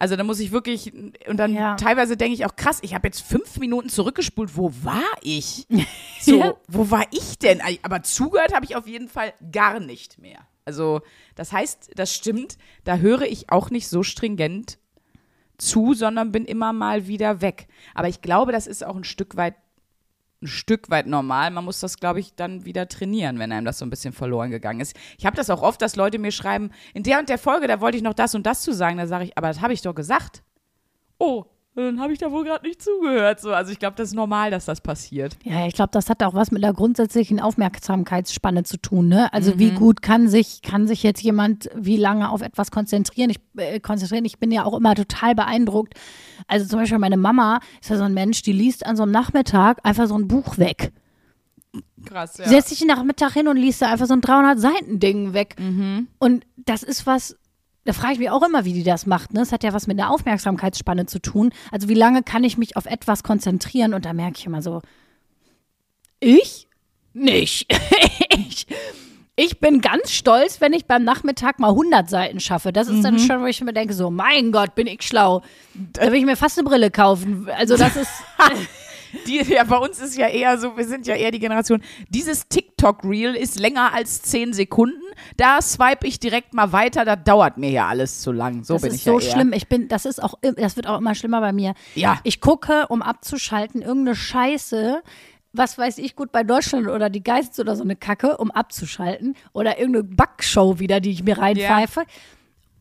Also 0.00 0.16
da 0.16 0.24
muss 0.24 0.40
ich 0.40 0.50
wirklich, 0.50 0.92
und 1.28 1.36
dann 1.36 1.54
Ja. 1.54 1.76
teilweise 1.76 2.16
denke 2.16 2.34
ich 2.34 2.44
auch, 2.46 2.56
krass, 2.56 2.78
ich 2.82 2.94
habe 2.94 3.06
jetzt 3.06 3.20
fünf 3.20 3.58
Minuten 3.58 3.88
zurückgespult, 3.90 4.56
wo 4.56 4.72
war 4.82 5.04
ich? 5.22 5.66
So, 6.22 6.38
Ja. 6.38 6.54
wo 6.68 6.90
war 6.90 7.04
ich 7.12 7.38
denn? 7.38 7.60
Aber 7.82 8.02
zugehört 8.02 8.52
habe 8.54 8.64
ich 8.66 8.76
auf 8.76 8.86
jeden 8.86 9.08
Fall 9.08 9.32
gar 9.52 9.78
nicht 9.80 10.18
mehr. 10.18 10.40
Also 10.66 11.00
das 11.34 11.52
heißt, 11.52 11.92
das 11.94 12.14
stimmt, 12.14 12.58
da 12.84 12.96
höre 12.96 13.22
ich 13.22 13.50
auch 13.50 13.70
nicht 13.70 13.88
so 13.88 14.02
stringent 14.02 14.78
zu, 15.58 15.94
sondern 15.94 16.32
bin 16.32 16.44
immer 16.44 16.72
mal 16.72 17.06
wieder 17.06 17.40
weg. 17.40 17.68
Aber 17.94 18.08
ich 18.08 18.20
glaube, 18.22 18.52
das 18.52 18.66
ist 18.66 18.84
auch 18.84 18.96
ein 18.96 19.04
Stück 19.04 19.36
weit 19.36 19.54
ein 20.42 20.46
Stück 20.46 20.90
weit 20.90 21.06
normal. 21.06 21.50
Man 21.50 21.64
muss 21.64 21.80
das, 21.80 21.98
glaube 21.98 22.20
ich, 22.20 22.34
dann 22.34 22.64
wieder 22.64 22.88
trainieren, 22.88 23.38
wenn 23.38 23.52
einem 23.52 23.64
das 23.64 23.78
so 23.78 23.84
ein 23.84 23.90
bisschen 23.90 24.12
verloren 24.12 24.50
gegangen 24.50 24.80
ist. 24.80 24.96
Ich 25.18 25.26
habe 25.26 25.36
das 25.36 25.50
auch 25.50 25.62
oft, 25.62 25.82
dass 25.82 25.96
Leute 25.96 26.18
mir 26.18 26.32
schreiben, 26.32 26.70
in 26.94 27.02
der 27.02 27.18
und 27.18 27.28
der 27.28 27.38
Folge, 27.38 27.66
da 27.66 27.80
wollte 27.80 27.96
ich 27.96 28.02
noch 28.02 28.14
das 28.14 28.34
und 28.34 28.46
das 28.46 28.62
zu 28.62 28.72
sagen. 28.72 28.96
Da 28.96 29.06
sage 29.06 29.24
ich, 29.24 29.36
aber 29.36 29.48
das 29.48 29.60
habe 29.60 29.72
ich 29.72 29.82
doch 29.82 29.94
gesagt. 29.94 30.42
Oh, 31.18 31.44
dann 31.74 32.00
habe 32.00 32.12
ich 32.12 32.18
da 32.18 32.32
wohl 32.32 32.44
gerade 32.44 32.66
nicht 32.66 32.82
zugehört. 32.82 33.40
So, 33.40 33.52
also 33.52 33.70
ich 33.70 33.78
glaube, 33.78 33.94
das 33.96 34.08
ist 34.08 34.14
normal, 34.14 34.50
dass 34.50 34.64
das 34.64 34.80
passiert. 34.80 35.36
Ja, 35.44 35.66
ich 35.66 35.74
glaube, 35.74 35.90
das 35.92 36.10
hat 36.10 36.22
auch 36.22 36.34
was 36.34 36.50
mit 36.50 36.62
der 36.64 36.72
grundsätzlichen 36.72 37.38
Aufmerksamkeitsspanne 37.40 38.64
zu 38.64 38.76
tun. 38.76 39.08
Ne? 39.08 39.32
Also 39.32 39.58
wie 39.58 39.70
gut 39.70 40.02
kann 40.02 40.28
sich, 40.28 40.62
kann 40.62 40.88
sich 40.88 41.02
jetzt 41.02 41.22
jemand 41.22 41.70
wie 41.76 41.96
lange 41.96 42.30
auf 42.30 42.42
etwas 42.42 42.72
konzentrieren? 42.72 43.30
Ich, 43.30 43.38
äh, 43.56 43.78
konzentrieren? 43.78 44.24
ich 44.24 44.38
bin 44.38 44.50
ja 44.50 44.64
auch 44.64 44.76
immer 44.76 44.96
total 44.96 45.36
beeindruckt. 45.36 45.94
Also 46.48 46.66
zum 46.66 46.80
Beispiel 46.80 46.98
meine 46.98 47.16
Mama 47.16 47.60
ist 47.80 47.90
ja 47.90 47.96
so 47.96 48.04
ein 48.04 48.14
Mensch, 48.14 48.42
die 48.42 48.52
liest 48.52 48.84
an 48.84 48.96
so 48.96 49.04
einem 49.04 49.12
Nachmittag 49.12 49.78
einfach 49.84 50.08
so 50.08 50.16
ein 50.16 50.26
Buch 50.26 50.58
weg. 50.58 50.92
Krass, 52.04 52.38
ja. 52.38 52.48
Setzt 52.48 52.70
sich 52.70 52.78
den 52.80 52.88
Nachmittag 52.88 53.34
hin 53.34 53.46
und 53.46 53.56
liest 53.56 53.80
da 53.80 53.92
einfach 53.92 54.06
so 54.06 54.14
ein 54.14 54.22
300-Seiten-Ding 54.22 55.34
weg. 55.34 55.54
Und 56.18 56.44
das 56.56 56.82
ist 56.82 57.06
was, 57.06 57.36
da 57.84 57.92
frage 57.92 58.14
ich 58.14 58.18
mich 58.18 58.30
auch 58.30 58.42
immer, 58.42 58.64
wie 58.64 58.72
die 58.72 58.82
das 58.82 59.06
macht. 59.06 59.32
Ne? 59.32 59.40
Das 59.40 59.52
hat 59.52 59.64
ja 59.64 59.72
was 59.72 59.86
mit 59.86 59.98
der 59.98 60.10
Aufmerksamkeitsspanne 60.10 61.06
zu 61.06 61.20
tun. 61.20 61.50
Also 61.70 61.88
wie 61.88 61.94
lange 61.94 62.22
kann 62.22 62.44
ich 62.44 62.58
mich 62.58 62.76
auf 62.76 62.86
etwas 62.86 63.22
konzentrieren? 63.22 63.94
Und 63.94 64.04
da 64.04 64.12
merke 64.12 64.38
ich 64.38 64.46
immer 64.46 64.62
so, 64.62 64.82
ich 66.20 66.68
nicht. 67.14 67.72
ich, 68.30 68.66
ich 69.36 69.58
bin 69.58 69.80
ganz 69.80 70.12
stolz, 70.12 70.60
wenn 70.60 70.74
ich 70.74 70.84
beim 70.84 71.04
Nachmittag 71.04 71.58
mal 71.58 71.70
100 71.70 72.10
Seiten 72.10 72.40
schaffe. 72.40 72.72
Das 72.72 72.88
ist 72.88 73.02
dann 73.02 73.18
schon, 73.18 73.40
wo 73.40 73.46
ich 73.46 73.60
mir 73.62 73.72
denke, 73.72 73.94
so, 73.94 74.10
mein 74.10 74.52
Gott, 74.52 74.74
bin 74.74 74.86
ich 74.86 75.02
schlau. 75.02 75.42
Da 75.74 76.12
will 76.12 76.18
ich 76.18 76.26
mir 76.26 76.36
fast 76.36 76.58
eine 76.58 76.68
Brille 76.68 76.90
kaufen. 76.90 77.48
Also 77.56 77.78
das 77.78 77.96
ist, 77.96 78.10
Die, 79.26 79.42
ja, 79.42 79.64
bei 79.64 79.76
uns 79.76 80.00
ist 80.00 80.16
ja 80.16 80.28
eher 80.28 80.58
so, 80.58 80.76
wir 80.76 80.86
sind 80.86 81.06
ja 81.06 81.14
eher 81.14 81.30
die 81.30 81.38
Generation, 81.38 81.82
dieses 82.08 82.48
TikTok-Reel 82.48 83.34
ist 83.34 83.58
länger 83.58 83.92
als 83.92 84.22
10 84.22 84.52
Sekunden. 84.52 85.00
Da 85.36 85.60
swipe 85.60 86.06
ich 86.06 86.20
direkt 86.20 86.54
mal 86.54 86.72
weiter, 86.72 87.04
da 87.04 87.16
dauert 87.16 87.58
mir 87.58 87.70
ja 87.70 87.88
alles 87.88 88.20
zu 88.20 88.32
lang. 88.32 88.64
So 88.64 88.74
das 88.74 88.82
bin 88.82 88.90
ist 88.90 88.96
ich 88.96 89.04
so 89.04 89.18
ja 89.18 89.26
eher. 89.26 89.32
schlimm. 89.32 89.52
Ich 89.52 89.68
bin, 89.68 89.88
das 89.88 90.04
ist 90.04 90.22
auch, 90.22 90.34
das 90.56 90.76
wird 90.76 90.86
auch 90.86 90.98
immer 90.98 91.14
schlimmer 91.14 91.40
bei 91.40 91.52
mir. 91.52 91.74
Ja. 91.94 92.20
Ich 92.24 92.40
gucke, 92.40 92.86
um 92.88 93.02
abzuschalten, 93.02 93.82
irgendeine 93.82 94.16
Scheiße, 94.16 95.02
was 95.52 95.78
weiß 95.78 95.98
ich, 95.98 96.14
gut 96.14 96.32
bei 96.32 96.44
Deutschland 96.44 96.86
oder 96.86 97.10
die 97.10 97.22
Geist 97.22 97.58
oder 97.58 97.74
so 97.76 97.82
eine 97.82 97.96
Kacke, 97.96 98.36
um 98.36 98.50
abzuschalten. 98.50 99.36
Oder 99.52 99.78
irgendeine 99.78 100.04
Backshow 100.04 100.78
wieder, 100.78 101.00
die 101.00 101.10
ich 101.10 101.24
mir 101.24 101.38
reinpfeife. 101.38 102.04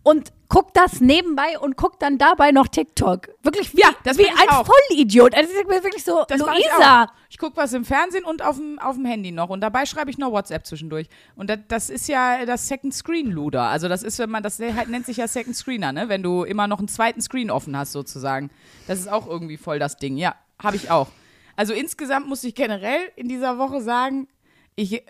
Und 0.03 0.31
guck 0.47 0.73
das 0.73 1.01
nebenbei 1.01 1.59
und 1.59 1.77
guck 1.77 1.99
dann 1.99 2.17
dabei 2.17 2.51
noch 2.51 2.67
TikTok. 2.67 3.27
Wirklich 3.43 3.73
wie, 3.75 3.81
Ja, 3.81 3.89
das 4.03 4.17
wie 4.17 4.23
ich 4.23 4.31
ein 4.31 4.49
auch. 4.49 4.65
Vollidiot. 4.65 5.35
Also 5.35 5.49
ich 5.51 5.67
bin 5.67 5.83
wirklich 5.83 6.03
so, 6.03 6.23
Das 6.27 6.39
ich 6.39 6.45
Luisa. 6.47 7.03
auch. 7.03 7.07
Ich 7.29 7.37
gucke 7.37 7.57
was 7.57 7.73
im 7.73 7.85
Fernsehen 7.85 8.23
und 8.25 8.41
auf 8.43 8.55
dem, 8.55 8.79
auf 8.79 8.95
dem 8.95 9.05
Handy 9.05 9.31
noch. 9.31 9.49
Und 9.49 9.61
dabei 9.61 9.85
schreibe 9.85 10.09
ich 10.09 10.17
noch 10.17 10.31
WhatsApp 10.31 10.65
zwischendurch. 10.65 11.07
Und 11.35 11.49
das, 11.49 11.59
das 11.67 11.89
ist 11.91 12.07
ja 12.07 12.45
das 12.45 12.67
Second 12.67 12.93
Screen 12.93 13.31
Luder. 13.31 13.63
Also 13.63 13.87
das 13.87 14.01
ist, 14.01 14.17
wenn 14.17 14.29
man, 14.31 14.41
das 14.41 14.59
halt 14.59 14.89
nennt 14.89 15.05
sich 15.05 15.17
ja 15.17 15.27
Second 15.27 15.55
Screener, 15.55 15.91
ne? 15.91 16.09
Wenn 16.09 16.23
du 16.23 16.43
immer 16.43 16.65
noch 16.67 16.79
einen 16.79 16.87
zweiten 16.87 17.21
Screen 17.21 17.51
offen 17.51 17.77
hast, 17.77 17.91
sozusagen. 17.91 18.49
Das 18.87 18.99
ist 18.99 19.07
auch 19.11 19.27
irgendwie 19.27 19.57
voll 19.57 19.77
das 19.77 19.97
Ding. 19.97 20.17
Ja, 20.17 20.35
habe 20.61 20.77
ich 20.77 20.89
auch. 20.89 21.09
Also 21.55 21.73
insgesamt 21.73 22.27
muss 22.27 22.43
ich 22.43 22.55
generell 22.55 23.11
in 23.15 23.27
dieser 23.27 23.57
Woche 23.59 23.81
sagen, 23.81 24.27
ich 24.75 25.03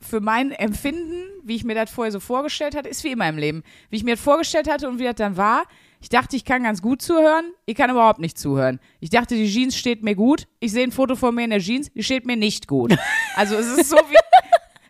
für 0.00 0.20
mein 0.20 0.52
Empfinden, 0.52 1.24
wie 1.44 1.56
ich 1.56 1.64
mir 1.64 1.74
das 1.74 1.90
vorher 1.90 2.12
so 2.12 2.20
vorgestellt 2.20 2.74
hatte, 2.74 2.88
ist 2.88 3.04
wie 3.04 3.12
immer 3.12 3.28
im 3.28 3.38
Leben. 3.38 3.62
Wie 3.90 3.96
ich 3.96 4.04
mir 4.04 4.14
das 4.14 4.24
vorgestellt 4.24 4.68
hatte 4.70 4.88
und 4.88 4.98
wie 4.98 5.04
das 5.04 5.16
dann 5.16 5.36
war. 5.36 5.64
Ich 6.00 6.08
dachte, 6.08 6.36
ich 6.36 6.44
kann 6.44 6.62
ganz 6.62 6.80
gut 6.80 7.02
zuhören. 7.02 7.52
Ich 7.66 7.74
kann 7.74 7.90
überhaupt 7.90 8.20
nicht 8.20 8.38
zuhören. 8.38 8.80
Ich 9.00 9.10
dachte, 9.10 9.34
die 9.34 9.48
Jeans 9.48 9.76
steht 9.76 10.02
mir 10.02 10.14
gut. 10.14 10.46
Ich 10.58 10.72
sehe 10.72 10.84
ein 10.84 10.92
Foto 10.92 11.16
von 11.16 11.34
mir 11.34 11.44
in 11.44 11.50
der 11.50 11.60
Jeans, 11.60 11.92
die 11.92 12.02
steht 12.02 12.24
mir 12.24 12.36
nicht 12.36 12.66
gut. 12.66 12.96
Also 13.36 13.56
es 13.56 13.66
ist 13.66 13.90
so 13.90 13.96
wie, 13.96 14.16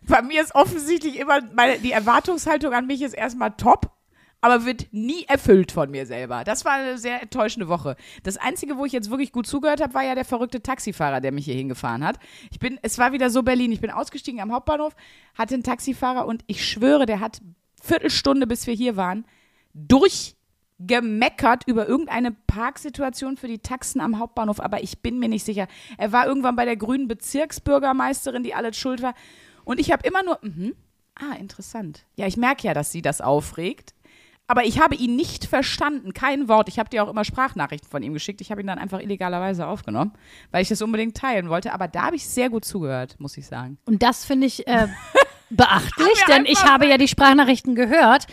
bei 0.07 0.21
mir 0.21 0.41
ist 0.41 0.55
offensichtlich 0.55 1.19
immer, 1.19 1.41
meine, 1.53 1.79
die 1.79 1.91
Erwartungshaltung 1.91 2.73
an 2.73 2.87
mich 2.87 3.01
ist 3.01 3.13
erstmal 3.13 3.51
top, 3.51 3.91
aber 4.41 4.65
wird 4.65 4.87
nie 4.91 5.23
erfüllt 5.25 5.71
von 5.71 5.91
mir 5.91 6.05
selber. 6.07 6.43
Das 6.43 6.65
war 6.65 6.73
eine 6.73 6.97
sehr 6.97 7.21
enttäuschende 7.21 7.67
Woche. 7.67 7.95
Das 8.23 8.37
Einzige, 8.37 8.77
wo 8.77 8.85
ich 8.85 8.91
jetzt 8.91 9.11
wirklich 9.11 9.31
gut 9.31 9.45
zugehört 9.45 9.81
habe, 9.81 9.93
war 9.93 10.03
ja 10.03 10.15
der 10.15 10.25
verrückte 10.25 10.61
Taxifahrer, 10.61 11.21
der 11.21 11.31
mich 11.31 11.45
hier 11.45 11.55
hingefahren 11.55 12.03
hat. 12.03 12.17
Ich 12.51 12.59
bin, 12.59 12.79
es 12.81 12.97
war 12.97 13.13
wieder 13.13 13.29
so 13.29 13.43
Berlin. 13.43 13.71
Ich 13.71 13.81
bin 13.81 13.91
ausgestiegen 13.91 14.41
am 14.41 14.51
Hauptbahnhof, 14.51 14.95
hatte 15.35 15.53
einen 15.53 15.63
Taxifahrer 15.63 16.25
und 16.25 16.43
ich 16.47 16.67
schwöre, 16.67 17.05
der 17.05 17.19
hat 17.19 17.41
Viertelstunde, 17.81 18.47
bis 18.47 18.65
wir 18.65 18.73
hier 18.73 18.95
waren, 18.95 19.25
durchgemeckert 19.73 21.67
über 21.67 21.87
irgendeine 21.87 22.31
Parksituation 22.31 23.37
für 23.37 23.47
die 23.47 23.59
Taxen 23.59 24.01
am 24.01 24.19
Hauptbahnhof, 24.19 24.59
aber 24.59 24.81
ich 24.83 24.99
bin 24.99 25.19
mir 25.19 25.29
nicht 25.29 25.45
sicher. 25.45 25.67
Er 25.97 26.11
war 26.11 26.25
irgendwann 26.25 26.55
bei 26.55 26.65
der 26.65 26.77
grünen 26.77 27.07
Bezirksbürgermeisterin, 27.07 28.43
die 28.43 28.55
alles 28.55 28.75
schuld 28.77 29.01
war. 29.01 29.13
Und 29.65 29.79
ich 29.79 29.91
habe 29.91 30.07
immer 30.07 30.23
nur, 30.23 30.39
mhm, 30.41 30.75
ah, 31.15 31.35
interessant. 31.39 32.05
Ja, 32.15 32.25
ich 32.25 32.37
merke 32.37 32.67
ja, 32.67 32.73
dass 32.73 32.91
sie 32.91 33.01
das 33.03 33.21
aufregt. 33.21 33.93
Aber 34.51 34.65
ich 34.65 34.81
habe 34.81 34.95
ihn 34.95 35.15
nicht 35.15 35.45
verstanden, 35.45 36.13
kein 36.13 36.49
Wort. 36.49 36.67
Ich 36.67 36.77
habe 36.77 36.89
dir 36.89 37.05
auch 37.05 37.07
immer 37.07 37.23
Sprachnachrichten 37.23 37.89
von 37.89 38.03
ihm 38.03 38.11
geschickt. 38.11 38.41
Ich 38.41 38.51
habe 38.51 38.59
ihn 38.59 38.67
dann 38.67 38.79
einfach 38.79 38.99
illegalerweise 38.99 39.65
aufgenommen, 39.65 40.11
weil 40.51 40.61
ich 40.61 40.67
das 40.67 40.81
unbedingt 40.81 41.15
teilen 41.15 41.47
wollte. 41.47 41.71
Aber 41.71 41.87
da 41.87 42.07
habe 42.07 42.17
ich 42.17 42.27
sehr 42.27 42.49
gut 42.49 42.65
zugehört, 42.65 43.15
muss 43.17 43.37
ich 43.37 43.47
sagen. 43.47 43.77
Und 43.85 44.03
das 44.03 44.25
finde 44.25 44.47
ich 44.47 44.67
äh, 44.67 44.89
beachtlich, 45.49 46.25
denn 46.27 46.45
ich 46.45 46.65
habe 46.65 46.85
ja 46.85 46.97
die 46.97 47.07
Sprachnachrichten 47.07 47.75
gehört 47.75 48.27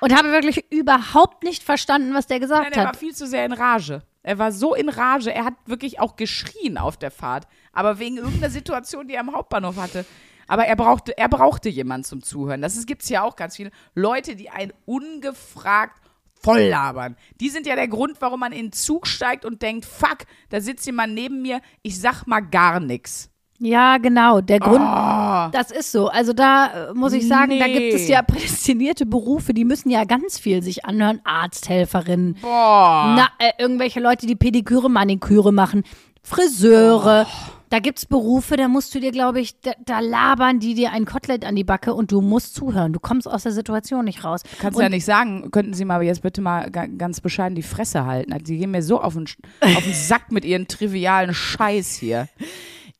und 0.00 0.16
habe 0.16 0.32
wirklich 0.32 0.64
überhaupt 0.72 1.42
nicht 1.42 1.62
verstanden, 1.62 2.14
was 2.14 2.26
der 2.26 2.38
Nein, 2.38 2.48
gesagt 2.48 2.70
er 2.74 2.76
war 2.78 2.88
hat. 2.88 2.96
viel 2.96 3.14
zu 3.14 3.26
sehr 3.26 3.44
in 3.44 3.52
Rage. 3.52 4.00
Er 4.22 4.38
war 4.38 4.52
so 4.52 4.74
in 4.74 4.88
Rage. 4.88 5.30
Er 5.30 5.44
hat 5.44 5.56
wirklich 5.66 6.00
auch 6.00 6.16
geschrien 6.16 6.78
auf 6.78 6.96
der 6.96 7.10
Fahrt. 7.10 7.46
Aber 7.74 7.98
wegen 7.98 8.16
irgendeiner 8.16 8.48
Situation, 8.48 9.08
die 9.08 9.14
er 9.14 9.20
am 9.20 9.34
Hauptbahnhof 9.34 9.76
hatte. 9.76 10.06
Aber 10.50 10.64
er 10.66 10.74
brauchte, 10.74 11.16
er 11.16 11.28
brauchte 11.28 11.68
jemanden 11.68 12.04
zum 12.04 12.22
Zuhören. 12.24 12.60
Das 12.60 12.84
gibt 12.84 13.02
es 13.02 13.08
ja 13.08 13.22
auch 13.22 13.36
ganz 13.36 13.54
viele. 13.54 13.70
Leute, 13.94 14.34
die 14.34 14.50
einen 14.50 14.72
ungefragt 14.84 16.00
voll 16.42 16.62
labern. 16.62 17.16
Die 17.40 17.50
sind 17.50 17.66
ja 17.68 17.76
der 17.76 17.86
Grund, 17.86 18.16
warum 18.20 18.40
man 18.40 18.50
in 18.52 18.66
den 18.66 18.72
Zug 18.72 19.06
steigt 19.06 19.44
und 19.44 19.62
denkt, 19.62 19.84
fuck, 19.84 20.18
da 20.48 20.60
sitzt 20.60 20.86
jemand 20.86 21.14
neben 21.14 21.40
mir, 21.40 21.60
ich 21.82 22.00
sag 22.00 22.26
mal 22.26 22.40
gar 22.40 22.80
nichts. 22.80 23.30
Ja, 23.60 23.98
genau. 23.98 24.40
Der 24.40 24.58
Grund, 24.58 24.80
Oh, 24.80 25.48
das 25.52 25.70
ist 25.70 25.92
so. 25.92 26.08
Also 26.08 26.32
da 26.32 26.88
äh, 26.90 26.94
muss 26.94 27.12
ich 27.12 27.28
sagen, 27.28 27.58
da 27.58 27.66
Nee. 27.66 27.78
gibt 27.90 27.94
es 28.00 28.08
ja 28.08 28.22
prädestinierte 28.26 29.04
Berufe, 29.06 29.52
die 29.54 29.66
müssen 29.66 29.90
ja 29.90 30.04
ganz 30.04 30.38
viel 30.38 30.62
sich 30.62 30.84
anhören. 30.86 31.20
Arzthelferinnen, 31.24 32.38
boah. 32.40 33.14
na, 33.16 33.28
äh, 33.38 33.52
irgendwelche 33.58 34.00
Leute, 34.00 34.26
die 34.26 34.34
Pediküre, 34.34 34.88
Maniküre 34.90 35.52
machen, 35.52 35.84
Friseure. 36.22 37.26
Da 37.70 37.78
gibt's 37.78 38.04
Berufe, 38.04 38.56
da 38.56 38.66
musst 38.68 38.92
du 38.94 39.00
dir, 39.00 39.12
glaube 39.12 39.40
ich, 39.40 39.60
da, 39.60 39.70
da 39.84 40.00
labern 40.00 40.58
die 40.58 40.74
dir 40.74 40.90
ein 40.92 41.04
Kotelett 41.04 41.44
an 41.44 41.54
die 41.54 41.62
Backe 41.64 41.94
und 41.94 42.10
du 42.10 42.20
musst 42.20 42.54
zuhören. 42.56 42.92
Du 42.92 42.98
kommst 43.00 43.28
aus 43.28 43.44
der 43.44 43.52
Situation 43.52 44.04
nicht 44.04 44.24
raus. 44.24 44.42
Kannst 44.58 44.76
und 44.76 44.80
du 44.80 44.82
ja 44.82 44.88
nicht 44.88 45.04
sagen, 45.04 45.50
könnten 45.52 45.72
Sie 45.74 45.84
mal 45.84 46.02
jetzt 46.02 46.22
bitte 46.22 46.40
mal 46.40 46.68
ga- 46.70 46.86
ganz 46.86 47.20
bescheiden 47.20 47.54
die 47.54 47.62
Fresse 47.62 48.04
halten. 48.06 48.32
Also, 48.32 48.44
Die 48.46 48.58
gehen 48.58 48.72
mir 48.72 48.82
so 48.82 49.00
auf 49.00 49.14
den, 49.14 49.26
auf 49.60 49.84
den 49.84 49.94
Sack 49.94 50.32
mit 50.32 50.44
ihren 50.44 50.66
trivialen 50.66 51.32
Scheiß 51.32 51.94
hier. 51.94 52.28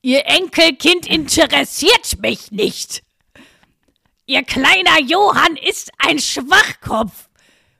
Ihr 0.01 0.25
Enkelkind 0.25 1.05
interessiert 1.05 2.19
mich 2.21 2.51
nicht. 2.51 3.03
Ihr 4.25 4.43
kleiner 4.43 5.01
Johann 5.05 5.57
ist 5.69 5.91
ein 5.97 6.17
Schwachkopf. 6.17 7.27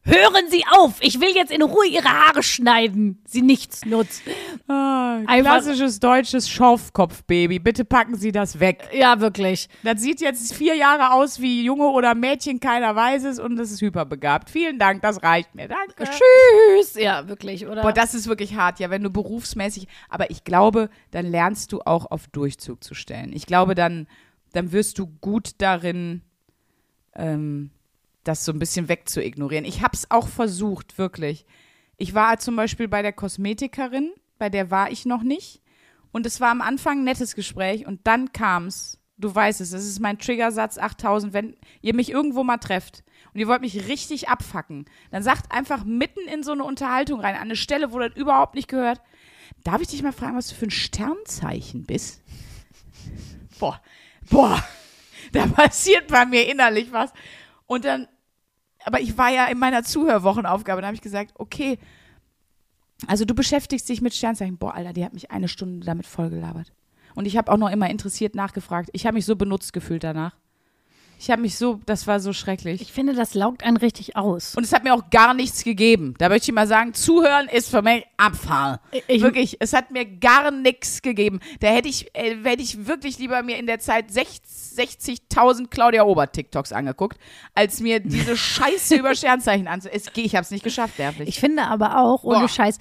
Hören 0.03 0.50
Sie 0.50 0.63
auf, 0.79 0.96
ich 1.01 1.22
will 1.22 1.29
jetzt 1.36 1.51
in 1.51 1.62
Ruhe 1.62 1.86
Ihre 1.88 2.10
Haare 2.10 2.41
schneiden. 2.41 3.22
Sie 3.27 3.43
nichts 3.43 3.86
nutzt. 3.86 4.24
Einfach- 4.67 5.41
Klassisches 5.62 6.00
deutsches 6.00 6.50
Schorfkopfbaby. 6.50 7.60
Bitte 7.60 7.86
packen 7.86 8.15
Sie 8.15 8.31
das 8.31 8.60
weg. 8.60 8.89
Ja, 8.93 9.20
wirklich. 9.20 9.70
Das 9.84 10.01
sieht 10.01 10.20
jetzt 10.20 10.53
vier 10.55 10.75
Jahre 10.75 11.12
aus 11.13 11.39
wie 11.39 11.63
Junge 11.63 11.86
oder 11.89 12.15
Mädchen, 12.15 12.60
keiner 12.60 12.96
weiß 12.96 13.25
es 13.25 13.38
und 13.39 13.60
es 13.60 13.72
ist 13.72 13.81
hyperbegabt. 13.81 14.50
Vielen 14.50 14.79
Dank, 14.79 15.03
das 15.03 15.22
reicht 15.22 15.53
mir. 15.53 15.67
Danke. 15.67 16.03
Tschüss. 16.05 16.96
Ja, 16.96 17.27
wirklich, 17.27 17.67
oder? 17.67 17.84
Boah, 17.84 17.93
das 17.93 18.15
ist 18.15 18.27
wirklich 18.27 18.55
hart, 18.55 18.79
ja, 18.79 18.89
wenn 18.89 19.03
du 19.03 19.12
berufsmäßig, 19.12 19.88
aber 20.10 20.31
ich 20.31 20.43
glaube, 20.43 20.89
dann 21.12 21.27
lernst 21.27 21.72
du 21.74 21.81
auch 21.81 22.10
auf 22.10 22.27
Durchzug 22.27 22.84
zu 22.84 22.96
stellen. 22.96 23.31
Ich 23.34 23.46
glaube, 23.46 23.75
dann, 23.75 24.08
dann 24.53 24.72
wirst 24.72 24.98
du 24.98 25.05
gut 25.22 25.51
darin, 25.60 26.22
ähm, 27.15 27.70
das 28.24 28.46
so 28.46 28.51
ein 28.51 28.60
bisschen 28.60 28.88
wegzuignorieren. 28.88 29.66
Ich 29.66 29.82
habe 29.82 29.96
es 29.96 30.10
auch 30.12 30.28
versucht, 30.28 30.98
wirklich. 30.98 31.46
Ich 31.98 32.13
war 32.13 32.40
zum 32.40 32.56
Beispiel 32.56 32.88
bei 32.88 33.01
der 33.01 33.13
Kosmetikerin, 33.13 34.12
bei 34.38 34.50
der 34.50 34.72
war 34.72 34.92
ich 34.92 35.06
noch 35.06 35.24
nicht. 35.24 35.62
Und 36.12 36.25
es 36.25 36.42
war 36.42 36.50
am 36.50 36.62
Anfang 36.62 37.00
ein 37.00 37.04
nettes 37.04 37.36
Gespräch 37.36 37.86
und 37.86 38.01
dann 38.06 38.34
kam's. 38.34 39.00
Du 39.18 39.34
weißt 39.34 39.62
es, 39.62 39.72
es 39.72 39.86
ist 39.86 40.00
mein 40.00 40.18
Triggersatz 40.18 40.78
8000, 40.78 41.34
wenn 41.34 41.56
ihr 41.82 41.94
mich 41.94 42.10
irgendwo 42.10 42.44
mal 42.44 42.58
trefft 42.58 43.04
und 43.34 43.40
ihr 43.40 43.48
wollt 43.48 43.62
mich 43.62 43.88
richtig 43.88 44.30
abfacken, 44.30 44.86
dann 45.12 45.22
sagt 45.22 45.51
einfach 45.51 45.86
mitten 45.86 46.28
in 46.28 46.44
so 46.44 46.51
eine 46.54 46.63
Unterhaltung 46.63 47.20
rein, 47.20 47.36
an 47.36 47.42
eine 47.42 47.56
Stelle, 47.56 47.92
wo 47.92 48.00
das 48.00 48.16
überhaupt 48.16 48.56
nicht 48.56 48.68
gehört. 48.68 49.00
Darf 49.63 49.82
ich 49.82 49.90
dich 49.90 50.01
mal 50.01 50.12
fragen, 50.12 50.38
was 50.38 50.48
du 50.48 50.56
für 50.56 50.66
ein 50.66 50.72
Sternzeichen 50.72 51.86
bist? 51.86 52.24
Boah, 53.60 53.80
boah, 54.30 54.63
da 55.34 55.46
passiert 55.46 56.08
bei 56.08 56.25
mir 56.25 56.50
innerlich 56.50 56.92
was. 56.92 57.13
Und 57.68 57.86
dann, 57.86 58.08
aber 58.85 59.00
ich 59.00 59.17
war 59.17 59.29
ja 59.29 59.45
in 59.45 59.59
meiner 59.59 59.83
Zuhörwochenaufgabe, 59.83 60.81
da 60.81 60.88
habe 60.88 60.95
ich 60.95 61.01
gesagt, 61.01 61.33
okay, 61.35 61.77
also 63.07 63.25
du 63.25 63.33
beschäftigst 63.33 63.89
dich 63.89 64.01
mit 64.01 64.13
Sternzeichen. 64.13 64.57
Boah, 64.57 64.75
Alter, 64.75 64.93
die 64.93 65.03
hat 65.03 65.13
mich 65.13 65.31
eine 65.31 65.47
Stunde 65.47 65.85
damit 65.85 66.05
vollgelabert. 66.05 66.71
Und 67.15 67.25
ich 67.25 67.38
habe 67.38 67.51
auch 67.51 67.57
noch 67.57 67.69
immer 67.69 67.89
interessiert 67.89 68.35
nachgefragt. 68.35 68.89
Ich 68.93 69.05
habe 69.05 69.15
mich 69.15 69.25
so 69.25 69.35
benutzt 69.35 69.73
gefühlt 69.73 70.03
danach. 70.03 70.35
Ich 71.24 71.30
habe 71.30 71.44
mich 71.44 71.56
so, 71.56 71.80
das 71.86 72.08
war 72.08 72.20
so 72.20 72.34
schrecklich. 72.34 72.82
ich 72.82 72.92
finde, 72.92 73.13
das 73.13 73.36
laugt 73.36 73.63
einen 73.63 73.78
richtig 73.78 74.16
aus. 74.16 74.56
Und 74.56 74.63
es 74.63 74.74
hat 74.74 74.84
mir 74.84 74.96
auch 74.96 75.12
gar 75.12 75.36
nichts 75.36 75.63
gegeben. 75.63 76.16
Da 76.18 76.30
möchte 76.30 76.50
ich 76.50 76.56
mal 76.56 76.66
sagen, 76.66 76.96
zuhören 76.96 77.48
ist 77.48 77.70
für 77.70 77.84
mich 77.84 78.06
Abfall. 78.18 78.80
Ich- 79.08 79.22
wirklich, 79.22 79.58
es 79.60 79.74
hat 79.74 79.92
mir 79.92 80.06
gar 80.06 80.50
nichts 80.50 81.04
gegeben. 81.04 81.40
Da 81.60 81.68
hätte 81.68 81.90
ich, 81.90 82.10
äh, 82.16 82.36
hätte 82.44 82.63
ich 82.63 82.88
wirklich 82.88 83.20
lieber 83.20 83.44
mir 83.44 83.58
in 83.58 83.68
der 83.68 83.78
Zeit 83.80 84.12
60 84.12 84.42
60.000 84.72 85.70
Claudia 85.70 86.04
Obert 86.04 86.34
TikToks 86.34 86.72
angeguckt, 86.72 87.18
als 87.56 87.82
mir 87.82 88.00
diese 88.00 88.38
Scheiße 88.38 88.96
über 88.96 89.16
Sternzeichen 89.16 89.68
anzusehen. 89.68 90.01
Ich 90.16 90.36
habe 90.36 90.44
es 90.44 90.51
nicht 90.51 90.63
geschafft, 90.63 90.98
nervlich. 90.98 91.28
Ich 91.28 91.40
finde 91.40 91.63
aber 91.63 91.98
auch, 92.00 92.24
ohne 92.24 92.40
Boah. 92.40 92.48
Scheiß, 92.50 92.78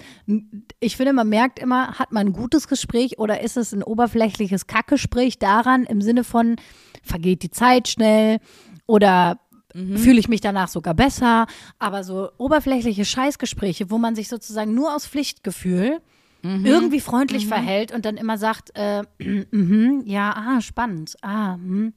ich 0.79 0.95
finde, 0.97 1.13
man 1.13 1.27
merkt 1.27 1.59
immer, 1.59 1.99
hat 1.99 2.11
man 2.11 2.27
ein 2.27 2.33
gutes 2.33 2.67
Gespräch 2.69 3.19
oder 3.19 3.41
ist 3.41 3.57
es 3.57 3.73
ein 3.73 3.83
oberflächliches 3.83 4.67
Kackgespräch 4.67 5.37
daran, 5.37 5.83
im 5.83 6.01
Sinne 6.01 6.23
von, 6.23 6.55
vergeht 7.01 7.43
die 7.43 7.51
Zeit 7.51 7.87
schnell 7.87 8.39
oder 8.85 9.39
fühle 9.73 10.19
ich 10.19 10.27
mich 10.27 10.41
danach 10.41 10.67
sogar 10.67 10.93
besser. 10.93 11.47
Aber 11.79 12.03
so 12.03 12.29
oberflächliche 12.37 13.05
Scheißgespräche, 13.05 13.89
wo 13.89 13.97
man 13.97 14.15
sich 14.15 14.27
sozusagen 14.27 14.73
nur 14.73 14.93
aus 14.93 15.07
Pflichtgefühl 15.07 16.01
irgendwie 16.43 16.99
freundlich 16.99 17.47
verhält 17.47 17.91
und 17.91 18.03
dann 18.05 18.17
immer 18.17 18.37
sagt, 18.37 18.71
äh, 18.73 19.03
mhm, 19.19 20.01
ja, 20.05 20.33
ah, 20.35 20.61
spannend, 20.61 21.15
ah, 21.21 21.53
hm, 21.53 21.93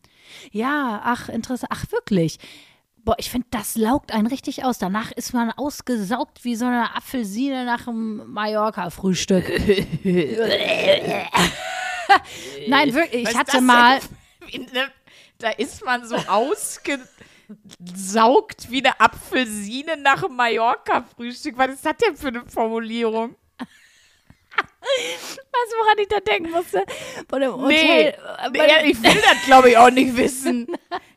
ja, 0.52 1.00
ach, 1.02 1.28
interessant, 1.28 1.73
ach, 1.73 1.90
wirklich. 1.90 2.38
Boah, 3.04 3.16
ich 3.18 3.30
finde, 3.30 3.46
das 3.50 3.76
laugt 3.76 4.12
einen 4.12 4.26
richtig 4.26 4.64
aus. 4.64 4.78
Danach 4.78 5.12
ist 5.12 5.34
man 5.34 5.50
ausgesaugt 5.50 6.44
wie 6.44 6.56
so 6.56 6.64
eine 6.64 6.96
Apfelsine 6.96 7.66
nach 7.66 7.87
einem 7.87 8.32
Mallorca-Frühstück. 8.32 9.44
Nein, 12.66 12.94
wirklich, 12.94 13.28
ich 13.28 13.37
hatte 13.37 13.61
mal, 13.61 13.99
für 14.54 14.70
eine- 14.70 14.90
Da 15.38 15.50
ist 15.50 15.84
man 15.84 16.06
so 16.06 16.16
ausgesaugt 16.16 17.46
wie 18.70 18.78
eine 18.84 18.99
Apfelsine 19.00 19.96
nach 19.96 20.23
einem 20.25 20.37
Mallorca-Frühstück. 20.37 21.58
Was 21.58 21.70
ist 21.75 21.84
das 21.84 21.96
denn 21.96 22.16
für 22.16 22.28
eine 22.28 22.44
Formulierung? 22.46 23.34
Weißt 24.56 25.40
du, 25.73 25.76
woran 25.78 25.99
ich 25.99 26.08
da 26.08 26.20
denken 26.20 26.50
musste? 26.52 26.84
Von 27.28 27.40
dem 27.40 27.50
Nee, 27.66 27.76
Hotel. 27.78 28.06
äh, 28.08 28.50
nee, 28.52 28.58
bei- 28.58 28.84
ich 28.84 29.02
will 29.02 29.14
das, 29.23 29.44
glaube 29.46 29.70
ich, 29.70 29.76
auch 29.78 29.90
nicht 29.90 30.16
wissen. 30.16 30.66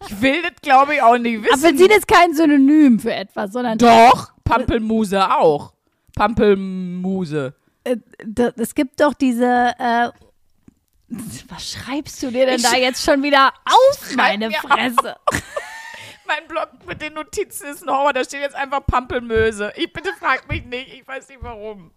Ich 0.07 0.21
will 0.21 0.41
das, 0.41 0.53
glaube 0.61 0.95
ich, 0.95 1.01
auch 1.01 1.17
nicht 1.17 1.43
wissen. 1.43 1.53
Apfelsin 1.53 1.91
ist 1.91 2.07
kein 2.07 2.33
Synonym 2.33 2.97
für 2.99 3.13
etwas, 3.13 3.51
sondern 3.51 3.77
Doch, 3.77 4.31
Pampelmuse 4.43 5.29
auch. 5.37 5.73
Pampelmuse. 6.15 7.53
äh, 7.83 7.97
es 8.55 8.73
gibt 8.73 8.99
doch 9.01 9.13
diese. 9.13 9.73
Äh, 9.77 10.09
was 11.09 11.71
schreibst 11.71 12.21
du 12.21 12.31
dir 12.31 12.45
denn 12.45 12.57
Ich 12.57 12.63
da 12.63 12.75
jetzt 12.75 13.03
schon 13.03 13.23
wieder 13.23 13.53
auf, 13.65 14.15
meine 14.15 14.51
Fresse? 14.51 15.15
Mein 16.27 16.45
Blog 16.49 16.69
mit 16.85 17.01
den 17.01 17.13
Notizen 17.13 17.67
ist 17.67 17.87
ein 17.87 17.89
Horror, 17.89 18.11
da 18.11 18.21
steht 18.21 18.41
jetzt 18.41 18.55
einfach 18.55 18.85
Pampelmöse. 18.85 19.71
Ich 19.77 19.93
bitte 19.93 20.11
frag 20.19 20.49
mich 20.49 20.65
nicht, 20.65 20.93
ich 20.93 21.07
weiß 21.07 21.29
nicht 21.29 21.41
warum. 21.41 21.91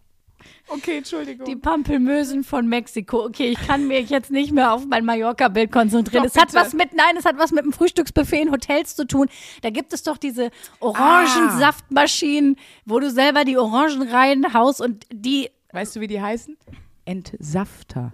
Okay, 0.68 0.98
Entschuldigung. 0.98 1.44
Die 1.46 1.56
Pampelmösen 1.56 2.44
von 2.44 2.68
Mexiko. 2.68 3.24
Okay, 3.24 3.48
ich 3.48 3.66
kann 3.66 3.88
mich 3.88 4.08
jetzt 4.08 4.30
nicht 4.30 4.52
mehr 4.52 4.72
auf 4.72 4.86
mein 4.86 5.04
Mallorca-Bild 5.04 5.72
konzentrieren. 5.72 6.22
Doch, 6.22 6.30
es 6.30 6.40
hat 6.40 6.54
was 6.54 6.72
mit, 6.72 6.94
nein, 6.94 7.16
es 7.18 7.24
hat 7.24 7.38
was 7.38 7.50
mit 7.50 7.64
dem 7.64 7.72
Frühstücksbuffet 7.72 8.40
in 8.40 8.52
Hotels 8.52 8.94
zu 8.94 9.04
tun. 9.04 9.28
Da 9.62 9.70
gibt 9.70 9.92
es 9.92 10.04
doch 10.04 10.16
diese 10.16 10.50
Orangensaftmaschinen, 10.78 12.56
wo 12.86 13.00
du 13.00 13.10
selber 13.10 13.44
die 13.44 13.58
Orangen 13.58 14.08
reinhaust 14.08 14.80
und 14.80 15.06
die 15.12 15.50
weißt 15.72 15.96
du, 15.96 16.00
wie 16.00 16.06
die 16.06 16.20
heißen? 16.20 16.56
Entsafter. 17.04 18.12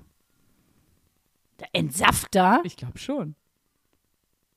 Entsafter. 1.73 2.61
Ich 2.65 2.77
glaube 2.77 2.99
schon. 2.99 3.35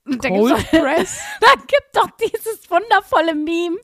Da 0.05 0.29
Cold 0.29 0.53
doch, 0.53 0.69
Press? 0.71 1.19
da 1.39 1.51
gibt 1.55 1.89
doch 1.93 2.09
dieses 2.19 2.69
wundervolle 2.71 3.35
Meme, 3.35 3.77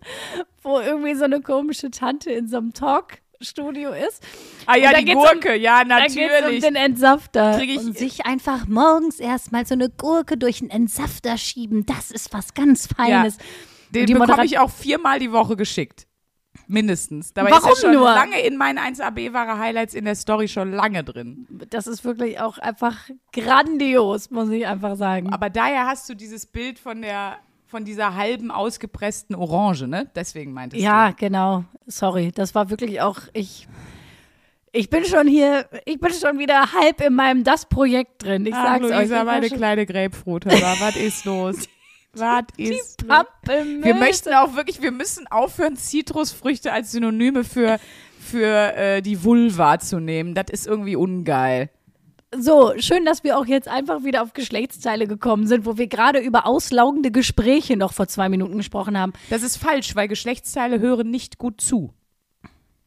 wo 0.64 0.80
irgendwie 0.80 1.14
so 1.14 1.26
eine 1.26 1.40
komische 1.42 1.92
Tante 1.92 2.32
in 2.32 2.48
so 2.48 2.58
einem 2.58 2.74
Talkstudio 2.74 3.92
ist. 3.92 4.24
Ah 4.66 4.76
ja, 4.76 4.92
da 4.92 5.00
die 5.00 5.06
geht's 5.06 5.18
um- 5.18 5.24
Gurke, 5.24 5.56
ja, 5.56 5.84
Da 5.84 6.00
geht 6.08 6.10
es 6.12 6.16
um 6.16 6.22
natürlich. 6.32 6.64
den 6.64 6.76
Entsafter. 6.76 7.58
Krieg 7.58 7.70
ich- 7.70 7.78
und 7.78 7.96
sich 7.96 8.26
einfach 8.26 8.66
morgens 8.66 9.20
erstmal 9.20 9.68
so 9.68 9.76
eine 9.76 9.90
Gurke 9.92 10.36
durch 10.38 10.62
einen 10.62 10.72
Entsafter 10.72 11.38
schieben, 11.38 11.86
das 11.86 12.10
ist 12.10 12.34
was 12.34 12.56
ganz 12.56 12.88
Feines. 12.88 13.38
Den 13.92 14.08
die 14.08 14.14
bekomme 14.16 14.46
ich 14.46 14.58
auch 14.58 14.72
viermal 14.72 15.20
die 15.20 15.32
Woche 15.32 15.56
geschickt. 15.56 16.08
Mindestens. 16.68 17.34
Dabei 17.34 17.52
Warum 17.52 17.72
ist 17.72 17.84
er 17.84 17.88
schon 17.88 17.94
nur? 17.94 18.06
lange 18.06 18.40
in 18.42 18.58
meinen 18.58 18.80
1AB-Ware 18.80 19.58
Highlights 19.60 19.94
in 19.94 20.06
der 20.06 20.16
Story 20.16 20.48
schon 20.48 20.72
lange 20.72 21.04
drin. 21.04 21.48
Das 21.70 21.88
ist 21.88 22.04
wirklich 22.04 22.40
auch 22.40 22.58
einfach 22.58 23.10
grandios, 23.32 24.32
muss 24.32 24.50
ich 24.50 24.66
einfach 24.68 24.96
sagen. 24.96 25.32
Aber 25.32 25.50
daher 25.50 25.86
hast 25.86 26.10
du 26.10 26.16
dieses 26.16 26.46
Bild 26.46 26.80
von 26.80 27.02
der 27.02 27.38
von 27.68 27.84
dieser 27.84 28.16
halben 28.16 28.52
ausgepressten 28.52 29.36
Orange, 29.36 29.88
ne? 29.88 30.10
Deswegen 30.16 30.54
meintest 30.54 30.82
ja, 30.82 31.10
du. 31.10 31.16
genau. 31.18 31.66
Sorry, 31.88 32.32
das 32.34 32.56
war 32.56 32.70
wirklich 32.70 33.02
auch 33.02 33.20
ich. 33.34 33.68
Ich 34.72 34.90
bin 34.90 35.04
schon 35.06 35.28
hier, 35.28 35.68
ich 35.86 36.00
bin 36.00 36.14
schon 36.14 36.38
wieder 36.38 36.74
halb 36.74 37.02
in 37.02 37.16
meinem 37.16 37.44
Das-Projekt 37.44 38.24
drin. 38.24 38.46
Ich 38.46 38.54
Ach, 38.54 38.66
sag's 38.66 38.86
euch. 38.86 38.92
Luisa, 38.92 39.04
ich 39.04 39.10
war 39.12 39.24
meine 39.24 39.50
kleine 39.50 39.86
Grapefruit, 39.86 40.46
was 40.46 40.96
ist 40.96 41.26
los? 41.26 41.68
Was 42.16 42.44
ist 42.58 43.02
los? 43.02 43.08
Pampelmöse. 43.08 43.86
Wir 43.86 43.96
möchten 43.96 44.34
auch 44.34 44.56
wirklich, 44.56 44.82
wir 44.82 44.92
müssen 44.92 45.28
aufhören, 45.28 45.76
Zitrusfrüchte 45.76 46.72
als 46.72 46.92
Synonyme 46.92 47.44
für, 47.44 47.80
für 48.20 48.76
äh, 48.76 49.02
die 49.02 49.24
Vulva 49.24 49.80
zu 49.80 50.00
nehmen. 50.00 50.34
Das 50.34 50.46
ist 50.50 50.68
irgendwie 50.68 50.96
ungeil. 50.96 51.70
So, 52.38 52.74
schön, 52.78 53.06
dass 53.06 53.24
wir 53.24 53.38
auch 53.38 53.46
jetzt 53.46 53.68
einfach 53.68 54.04
wieder 54.04 54.22
auf 54.22 54.34
Geschlechtsteile 54.34 55.08
gekommen 55.08 55.48
sind, 55.48 55.66
wo 55.66 55.78
wir 55.78 55.88
gerade 55.88 56.20
über 56.20 56.46
auslaugende 56.46 57.12
Gespräche 57.12 57.78
noch 57.78 57.94
vor 57.94 58.08
zwei 58.08 58.28
Minuten 58.30 58.58
gesprochen 58.58 58.98
haben. 58.98 59.14
Das 59.30 59.42
ist 59.42 59.58
falsch, 59.58 59.96
weil 59.96 60.08
Geschlechtsteile 60.08 60.80
hören 60.80 61.10
nicht 61.10 61.38
gut 61.38 61.62
zu. 61.62 61.94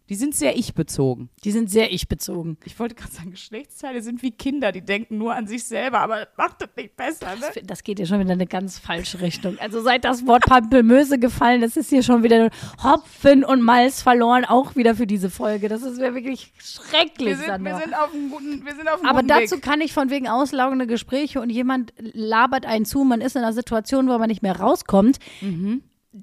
Die 0.08 0.14
sind 0.14 0.34
sehr 0.34 0.56
ich-bezogen. 0.56 1.28
Die 1.44 1.50
sind 1.50 1.70
sehr 1.70 1.92
ich-bezogen. 1.92 2.56
Ich 2.64 2.78
wollte 2.78 2.94
gerade 2.94 3.12
sagen, 3.12 3.30
Geschlechtsteile 3.30 4.00
sind 4.00 4.22
wie 4.22 4.30
Kinder, 4.30 4.72
die 4.72 4.80
denken 4.80 5.18
nur 5.18 5.34
an 5.34 5.46
sich 5.46 5.64
selber, 5.64 6.00
aber 6.00 6.20
das 6.20 6.28
macht 6.38 6.62
das 6.62 6.70
nicht 6.76 6.96
besser. 6.96 7.26
Ne? 7.36 7.62
Das 7.64 7.82
geht 7.82 7.98
hier 7.98 8.06
schon 8.06 8.18
wieder 8.18 8.32
in 8.32 8.38
eine 8.38 8.46
ganz 8.46 8.78
falsche 8.78 9.20
Richtung. 9.20 9.58
Also 9.58 9.82
seit 9.82 10.04
das 10.04 10.26
Wort 10.26 10.44
Pampelmöse 10.46 11.18
gefallen 11.18 11.62
ist, 11.62 11.76
ist 11.76 11.90
hier 11.90 12.02
schon 12.02 12.22
wieder 12.22 12.50
Hopfen 12.82 13.44
und 13.44 13.60
Malz 13.60 14.00
verloren, 14.00 14.46
auch 14.46 14.76
wieder 14.76 14.94
für 14.94 15.06
diese 15.06 15.28
Folge. 15.28 15.68
Das 15.68 15.82
ist 15.82 15.98
mir 15.98 16.14
wirklich 16.14 16.52
schrecklich, 16.58 17.28
Wir 17.28 17.36
sind, 17.36 17.64
wir 17.64 17.76
sind 17.76 17.94
auf 17.94 18.14
einem 18.14 18.30
guten, 18.30 18.64
wir 18.64 18.74
sind 18.74 18.88
auf 18.88 19.00
einem 19.00 19.08
Aber 19.08 19.20
guten 19.20 19.28
dazu 19.28 19.56
Weg. 19.56 19.62
kann 19.62 19.80
ich 19.82 19.92
von 19.92 20.08
wegen 20.08 20.26
auslaugende 20.26 20.86
Gespräche 20.86 21.40
und 21.40 21.50
jemand 21.50 21.92
labert 21.98 22.64
einen 22.64 22.86
zu, 22.86 23.04
man 23.04 23.20
ist 23.20 23.36
in 23.36 23.42
einer 23.42 23.52
Situation, 23.52 24.08
wo 24.08 24.16
man 24.16 24.28
nicht 24.28 24.42
mehr 24.42 24.58
rauskommt. 24.58 25.18
Mhm. 25.42 25.82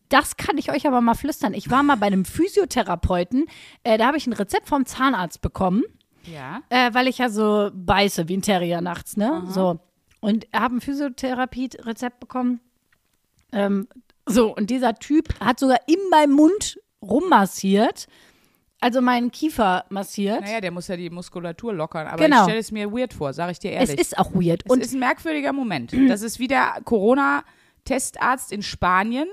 Das 0.09 0.37
kann 0.37 0.57
ich 0.57 0.71
euch 0.71 0.87
aber 0.87 1.01
mal 1.01 1.15
flüstern. 1.15 1.53
Ich 1.53 1.69
war 1.69 1.83
mal 1.83 1.95
bei 1.97 2.07
einem 2.07 2.25
Physiotherapeuten, 2.25 3.45
äh, 3.83 3.97
da 3.97 4.07
habe 4.07 4.17
ich 4.17 4.27
ein 4.27 4.33
Rezept 4.33 4.67
vom 4.67 4.85
Zahnarzt 4.85 5.41
bekommen, 5.41 5.83
Ja. 6.25 6.61
äh, 6.69 6.93
weil 6.93 7.07
ich 7.07 7.17
ja 7.19 7.29
so 7.29 7.69
beiße 7.73 8.27
wie 8.27 8.37
ein 8.37 8.41
Terrier 8.41 8.81
nachts, 8.81 9.17
ne? 9.17 9.43
So. 9.49 9.79
Und 10.21 10.47
habe 10.55 10.75
ein 10.77 10.81
Physiotherapie-Rezept 10.81 12.19
bekommen. 12.19 12.59
Ähm, 13.51 13.87
so, 14.25 14.55
und 14.55 14.69
dieser 14.71 14.95
Typ 14.95 15.39
hat 15.39 15.59
sogar 15.59 15.77
in 15.87 15.99
meinem 16.09 16.33
Mund 16.33 16.79
rummassiert, 17.01 18.07
also 18.81 19.01
meinen 19.01 19.31
Kiefer 19.31 19.85
massiert. 19.89 20.41
Naja, 20.41 20.61
der 20.61 20.71
muss 20.71 20.87
ja 20.87 20.97
die 20.97 21.09
Muskulatur 21.09 21.73
lockern, 21.73 22.07
aber 22.07 22.23
Genau. 22.23 22.37
ich 22.37 22.43
stelle 22.43 22.59
es 22.59 22.71
mir 22.71 22.91
weird 22.91 23.13
vor, 23.13 23.33
sage 23.33 23.51
ich 23.51 23.59
dir 23.59 23.71
es 23.73 23.89
ehrlich. 23.89 24.01
ist 24.01 24.17
auch 24.17 24.33
weird. 24.33 24.63
Es 24.65 24.71
Und 24.71 24.81
ist 24.81 24.93
ein 24.93 24.99
merkwürdiger 24.99 25.53
Moment. 25.53 25.93
Das 26.09 26.21
ist 26.23 26.39
wie 26.39 26.47
der 26.47 26.81
Corona-Testarzt 26.83 28.51
in 28.51 28.63
Spanien, 28.63 29.27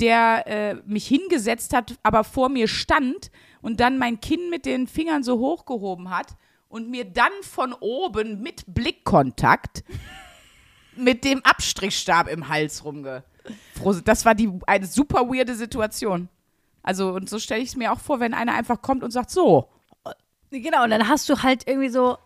der 0.00 0.46
äh, 0.46 0.74
mich 0.86 1.06
hingesetzt 1.06 1.74
hat, 1.74 1.98
aber 2.02 2.24
vor 2.24 2.48
mir 2.48 2.68
stand 2.68 3.30
und 3.60 3.80
dann 3.80 3.98
mein 3.98 4.20
Kinn 4.20 4.50
mit 4.50 4.66
den 4.66 4.86
Fingern 4.86 5.22
so 5.22 5.38
hochgehoben 5.38 6.10
hat 6.10 6.36
und 6.68 6.90
mir 6.90 7.04
dann 7.04 7.32
von 7.42 7.72
oben 7.72 8.40
mit 8.42 8.64
Blickkontakt 8.66 9.84
mit 10.96 11.24
dem 11.24 11.44
Abstrichstab 11.44 12.28
im 12.28 12.48
Hals 12.48 12.84
rumge. 12.84 13.24
Das 14.04 14.24
war 14.24 14.34
die 14.34 14.50
eine 14.66 14.86
super 14.86 15.28
weirde 15.28 15.54
Situation. 15.54 16.28
Also, 16.82 17.10
und 17.12 17.28
so 17.28 17.38
stelle 17.38 17.62
ich 17.62 17.70
es 17.70 17.76
mir 17.76 17.92
auch 17.92 18.00
vor, 18.00 18.20
wenn 18.20 18.34
einer 18.34 18.54
einfach 18.54 18.82
kommt 18.82 19.02
und 19.02 19.10
sagt, 19.10 19.30
so, 19.30 19.68
Genau, 20.50 20.84
und 20.84 20.90
dann 20.90 21.08
hast 21.08 21.28
du 21.28 21.42
halt 21.42 21.66
irgendwie 21.66 21.90
so 21.90 22.16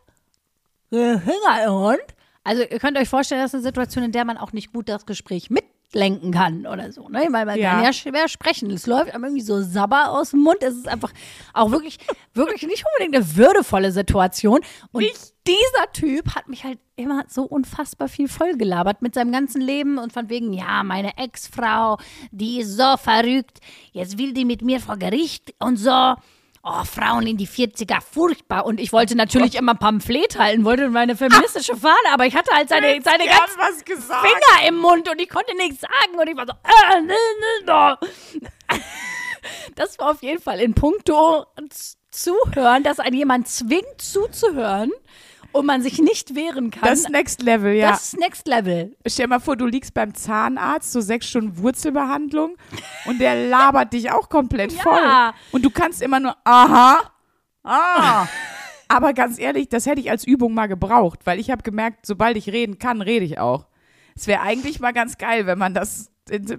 Hunger 0.90 1.64
im 1.66 1.72
Mund. 1.72 2.14
Also 2.44 2.62
ihr 2.62 2.78
könnt 2.78 2.98
euch 2.98 3.08
vorstellen, 3.08 3.40
das 3.40 3.50
ist 3.50 3.54
eine 3.54 3.62
Situation, 3.62 4.04
in 4.04 4.12
der 4.12 4.24
man 4.24 4.37
auch 4.37 4.52
nicht 4.52 4.72
gut 4.72 4.88
das 4.88 5.06
Gespräch 5.06 5.50
mitlenken 5.92 6.33
kann 6.33 6.66
oder 6.66 6.92
so. 6.92 7.09
Ne? 7.09 7.28
Weil 7.31 7.46
man 7.46 7.59
Ja. 7.59 7.72
kann 7.74 7.85
ja 7.85 7.92
schwer 7.92 8.28
sprechen. 8.28 8.70
Es 8.70 8.87
läuft 8.87 9.14
einem 9.14 9.24
irgendwie 9.24 9.42
so 9.42 9.62
sabber 9.62 10.11
aus 10.11 10.31
dem 10.31 10.40
Mund. 10.40 10.59
Es 10.62 10.74
ist 10.74 10.88
einfach 10.88 11.12
auch 11.52 11.70
wirklich, 11.70 11.98
wirklich 12.35 12.62
nicht 12.66 12.85
unbedingt 12.87 13.16
eine 13.16 13.37
würdevolle 13.37 13.92
Situation. 13.92 14.61
Und 14.92 15.05
dieser 15.46 15.92
Typ 15.92 16.35
hat 16.35 16.48
mich 16.48 16.64
halt 16.64 16.78
immer 16.96 17.24
so 17.28 17.42
unfassbar 17.42 18.09
viel 18.09 18.28
vollgelabert 18.28 19.02
mit 19.02 19.14
seinem 19.14 19.33
ganzen 19.33 19.61
Leben 19.61 19.98
und 19.98 20.12
von 20.12 20.28
wegen, 20.28 20.52
ja, 20.52 20.83
meine 20.83 21.16
Ex-Frau, 21.16 21.98
die 22.31 22.61
ist 22.61 22.76
so 22.76 22.96
verrückt. 22.96 23.59
Jetzt 23.92 24.18
will 24.18 24.33
die 24.33 24.44
mit 24.44 24.62
mir 24.62 24.81
vor 24.81 24.96
Gericht 24.96 25.55
und 25.59 25.76
so. 25.76 26.14
Oh, 26.64 26.85
Frauen 26.85 27.27
in 27.27 27.37
die 27.37 27.48
40er, 27.48 28.01
furchtbar. 28.01 28.64
Und 28.66 28.79
ich 28.79 28.92
wollte 28.92 29.16
natürlich 29.16 29.57
immer 29.57 29.75
Pamphlet 29.75 30.38
halten, 30.38 30.64
wollte 30.64 30.88
meine 30.90 31.16
feministische 31.16 31.77
Fahne, 31.77 31.96
aber 32.12 32.27
ich 32.27 32.37
hatte 32.37 32.55
halt 32.55 32.68
seine, 32.68 33.03
seine 33.03 33.25
ganzen. 33.27 33.59
Finger 34.20 34.68
im 34.68 34.77
Mund 34.77 35.11
und 35.11 35.20
ich 35.20 35.29
konnte 35.29 35.57
nichts 35.57 35.81
sagen 35.81 36.20
und 36.20 36.29
ich 36.29 36.37
war 36.37 36.46
so, 36.46 36.53
äh, 36.53 37.01
ne, 37.01 37.09
ne, 37.09 37.66
da. 37.66 37.98
Das 39.75 39.98
war 39.98 40.12
auf 40.12 40.22
jeden 40.22 40.40
Fall 40.40 40.61
in 40.61 40.72
puncto 40.72 41.46
Zuhören, 42.12 42.85
dass 42.85 43.01
ein 43.01 43.12
jemand 43.12 43.48
zwingt 43.48 44.01
zuzuhören 44.01 44.92
und 45.52 45.66
man 45.66 45.82
sich 45.82 45.98
nicht 46.00 46.34
wehren 46.34 46.70
kann. 46.70 46.88
Das 46.88 47.00
ist 47.00 47.10
Next 47.10 47.42
Level, 47.42 47.74
ja. 47.74 47.90
Das 47.90 48.12
ist 48.12 48.18
Next 48.20 48.46
Level. 48.48 48.96
Stell 49.06 49.26
dir 49.26 49.30
mal 49.30 49.40
vor, 49.40 49.56
du 49.56 49.66
liegst 49.66 49.94
beim 49.94 50.14
Zahnarzt, 50.14 50.92
so 50.92 51.00
sechs 51.00 51.28
Stunden 51.28 51.58
Wurzelbehandlung 51.58 52.56
und 53.06 53.20
der 53.20 53.48
labert 53.48 53.92
dich 53.92 54.10
auch 54.10 54.28
komplett 54.28 54.72
Ja. 54.72 54.82
voll. 54.82 55.32
Und 55.52 55.64
du 55.64 55.70
kannst 55.70 56.02
immer 56.02 56.20
nur, 56.20 56.36
aha, 56.44 57.00
ah. 57.64 58.26
Aber 58.88 59.12
ganz 59.14 59.38
ehrlich, 59.38 59.68
das 59.68 59.86
hätte 59.86 60.00
ich 60.00 60.10
als 60.10 60.26
Übung 60.26 60.52
mal 60.54 60.66
gebraucht, 60.66 61.20
weil 61.24 61.40
ich 61.40 61.50
habe 61.50 61.62
gemerkt, 61.62 62.04
sobald 62.04 62.36
ich 62.36 62.48
reden 62.50 62.78
kann, 62.78 63.00
rede 63.00 63.24
ich 63.24 63.38
auch. 63.38 63.66
Es 64.14 64.26
wäre 64.26 64.42
eigentlich 64.42 64.80
mal 64.80 64.92
ganz 64.92 65.16
geil, 65.16 65.46
wenn 65.46 65.58
man 65.58 65.72
das, 65.72 66.10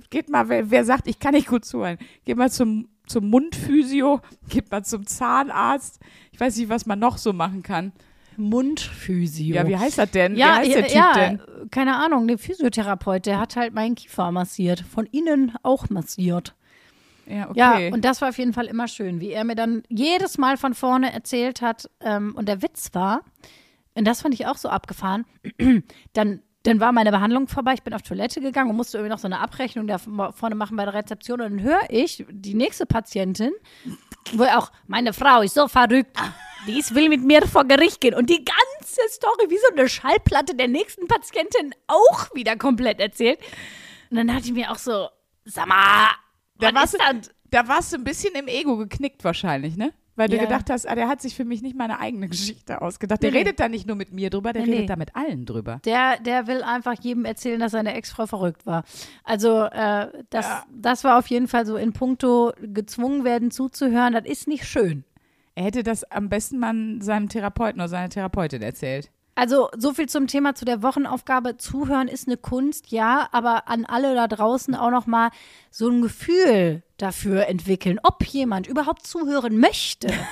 geht 0.10 0.30
mal, 0.30 0.50
wer, 0.50 0.72
wer 0.72 0.84
sagt, 0.86 1.08
ich 1.08 1.20
kann 1.20 1.34
nicht 1.36 1.48
gut 1.48 1.64
zuhören, 1.66 2.00
geht 2.26 2.36
mal 2.38 2.50
zum, 2.52 2.90
zum 3.06 3.30
Mundphysio, 3.30 4.22
geht 4.50 4.72
mal 4.72 4.84
zum 4.84 5.06
Zahnarzt. 5.06 6.00
Ich 6.32 6.40
weiß 6.40 6.58
nicht, 6.58 6.70
was 6.70 6.88
man 6.88 6.98
noch 6.98 7.18
so 7.20 7.34
machen 7.34 7.62
kann. 7.62 7.92
Mundphysio. 8.38 9.56
Ja, 9.56 9.68
wie 9.68 9.78
heißt 9.78 9.98
das 9.98 10.12
denn? 10.12 10.36
ja, 10.36 10.62
wie 10.62 10.74
heißt 10.74 10.76
der 10.76 10.88
Typ 10.88 10.96
ja, 10.96 11.14
denn? 11.14 11.42
keine 11.72 11.96
Ahnung, 11.96 12.28
der 12.28 12.38
Physiotherapeut, 12.38 13.26
der 13.26 13.40
hat 13.40 13.56
halt 13.56 13.74
meinen 13.74 13.96
Kiefer 13.96 14.32
massiert, 14.32 14.82
von 14.82 15.06
innen 15.06 15.54
auch 15.64 15.90
massiert. 15.90 16.56
Ja, 17.26 17.50
okay. 17.50 17.88
Ja, 17.88 17.94
und 17.94 18.04
das 18.04 18.22
war 18.22 18.30
auf 18.30 18.38
jeden 18.38 18.54
Fall 18.54 18.66
immer 18.66 18.88
schön, 18.88 19.22
wie 19.22 19.32
er 19.32 19.44
mir 19.44 19.56
dann 19.56 19.84
jedes 19.90 20.38
Mal 20.38 20.58
von 20.58 20.74
vorne 20.74 21.14
erzählt 21.14 21.62
hat. 21.62 21.90
Ähm, 22.02 22.34
und 22.36 22.48
der 22.48 22.62
Witz 22.62 22.90
war, 22.94 23.22
und 23.96 24.06
das 24.06 24.22
fand 24.22 24.34
ich 24.34 24.46
auch 24.46 24.58
so 24.58 24.70
abgefahren, 24.70 25.26
dann, 26.14 26.42
dann 26.64 26.80
war 26.80 26.92
meine 26.92 27.12
Behandlung 27.12 27.48
vorbei, 27.48 27.74
ich 27.74 27.84
bin 27.84 27.94
auf 27.94 28.02
Toilette 28.02 28.42
gegangen 28.42 28.70
und 28.70 28.76
musste 28.76 28.98
irgendwie 28.98 29.12
noch 29.12 29.20
so 29.20 29.28
eine 29.28 29.40
Abrechnung 29.40 29.88
da 29.88 29.98
vorne 29.98 30.56
machen 30.56 30.76
bei 30.76 30.86
der 30.86 30.94
Rezeption. 30.94 31.42
Und 31.42 31.58
dann 31.58 31.62
höre 31.62 31.90
ich 31.90 32.26
die 32.30 32.56
nächste 32.56 32.86
Patientin, 32.86 33.52
wo 34.34 34.44
auch, 34.44 34.72
meine 34.88 35.14
Frau 35.14 35.42
ist 35.42 35.56
so 35.56 35.68
verrückt. 35.68 36.18
dies 36.68 36.94
will 36.96 37.10
mit 37.10 37.24
mir 37.24 37.46
vor 37.48 37.66
Gericht 37.66 38.02
gehen. 38.02 38.14
Und 38.14 38.30
die 38.30 38.44
ganze 38.44 39.02
Story, 39.10 39.50
wie 39.50 39.58
so 39.58 39.76
eine 39.76 39.90
Schallplatte 39.90 40.56
der 40.56 40.68
nächsten 40.68 41.08
Patientin 41.08 41.76
auch 41.88 42.34
wieder 42.34 42.56
komplett 42.56 43.00
erzählt. 43.00 43.40
Und 44.10 44.18
dann 44.18 44.28
dachte 44.28 44.46
ich 44.46 44.54
mir 44.54 44.72
auch 44.72 44.78
so, 44.78 45.10
sag 45.46 45.68
mal, 45.68 46.10
warst, 46.74 46.94
du, 46.94 46.98
da 47.50 47.68
warst 47.68 47.94
du 47.94 47.98
ein 47.98 48.04
bisschen 48.04 48.34
im 48.36 48.48
Ego 48.48 48.78
geknickt 48.78 49.24
wahrscheinlich, 49.24 49.76
ne? 49.76 49.94
Weil 50.16 50.30
du 50.30 50.36
Ja. 50.36 50.44
gedacht 50.44 50.70
hast, 50.70 50.88
ah, 50.88 50.94
der 50.94 51.08
hat 51.08 51.22
sich 51.22 51.36
für 51.36 51.44
mich 51.44 51.62
nicht 51.64 51.76
meine 51.76 52.00
eigene 52.00 52.28
Geschichte 52.30 52.82
ausgedacht. 52.84 53.24
Der 53.24 53.32
Nee, 53.32 53.38
nee. 53.38 53.44
redet 53.46 53.60
da 53.60 53.68
nicht 53.68 53.88
nur 53.88 53.96
mit 53.96 54.14
mir 54.14 54.30
drüber, 54.30 54.54
der 54.54 54.64
nee. 54.66 54.74
redet 54.74 54.90
da 54.92 54.96
mit 54.96 55.16
allen 55.16 55.46
drüber. 55.46 55.80
Der, 55.86 56.20
der 56.20 56.46
will 56.46 56.62
einfach 56.62 56.94
jedem 57.02 57.26
erzählen, 57.26 57.60
dass 57.60 57.72
seine 57.72 57.96
Ex-Frau 57.96 58.28
verrückt 58.28 58.66
war. 58.68 58.84
Also 59.24 59.64
äh, 59.64 60.08
das, 60.30 60.46
Ja. 60.46 60.64
das 60.72 61.04
war 61.04 61.18
auf 61.18 61.28
jeden 61.28 61.48
Fall 61.48 61.66
so 61.66 61.78
in 61.78 61.94
puncto 61.94 62.54
gezwungen 62.62 63.24
werden 63.24 63.50
zuzuhören. 63.50 64.14
Das 64.14 64.26
ist 64.26 64.48
nicht 64.48 64.66
schön. 64.66 65.04
Er 65.56 65.64
hätte 65.66 65.82
das 65.84 66.04
am 66.04 66.30
besten 66.30 66.60
mal 66.60 66.76
seinem 67.02 67.30
Therapeuten 67.30 67.80
oder 67.82 67.88
seiner 67.90 68.10
Therapeutin 68.10 68.62
erzählt. 68.62 69.10
Also 69.36 69.70
so 69.78 69.94
viel 69.94 70.08
zum 70.08 70.28
Thema 70.28 70.54
zu 70.54 70.64
der 70.64 70.84
Wochenaufgabe. 70.84 71.58
Zuhören 71.58 72.08
ist 72.08 72.28
eine 72.28 72.38
Kunst, 72.38 72.92
ja, 72.92 73.28
aber 73.32 73.68
an 73.68 73.86
alle 73.86 74.14
da 74.14 74.28
draußen 74.28 74.76
auch 74.76 74.92
noch 74.92 75.08
mal 75.08 75.32
so 75.72 75.90
ein 75.90 76.02
Gefühl 76.02 76.84
dafür 76.98 77.48
entwickeln, 77.48 78.00
ob 78.04 78.24
jemand 78.26 78.68
überhaupt 78.68 79.08
zuhören 79.08 79.58
möchte. 79.60 80.14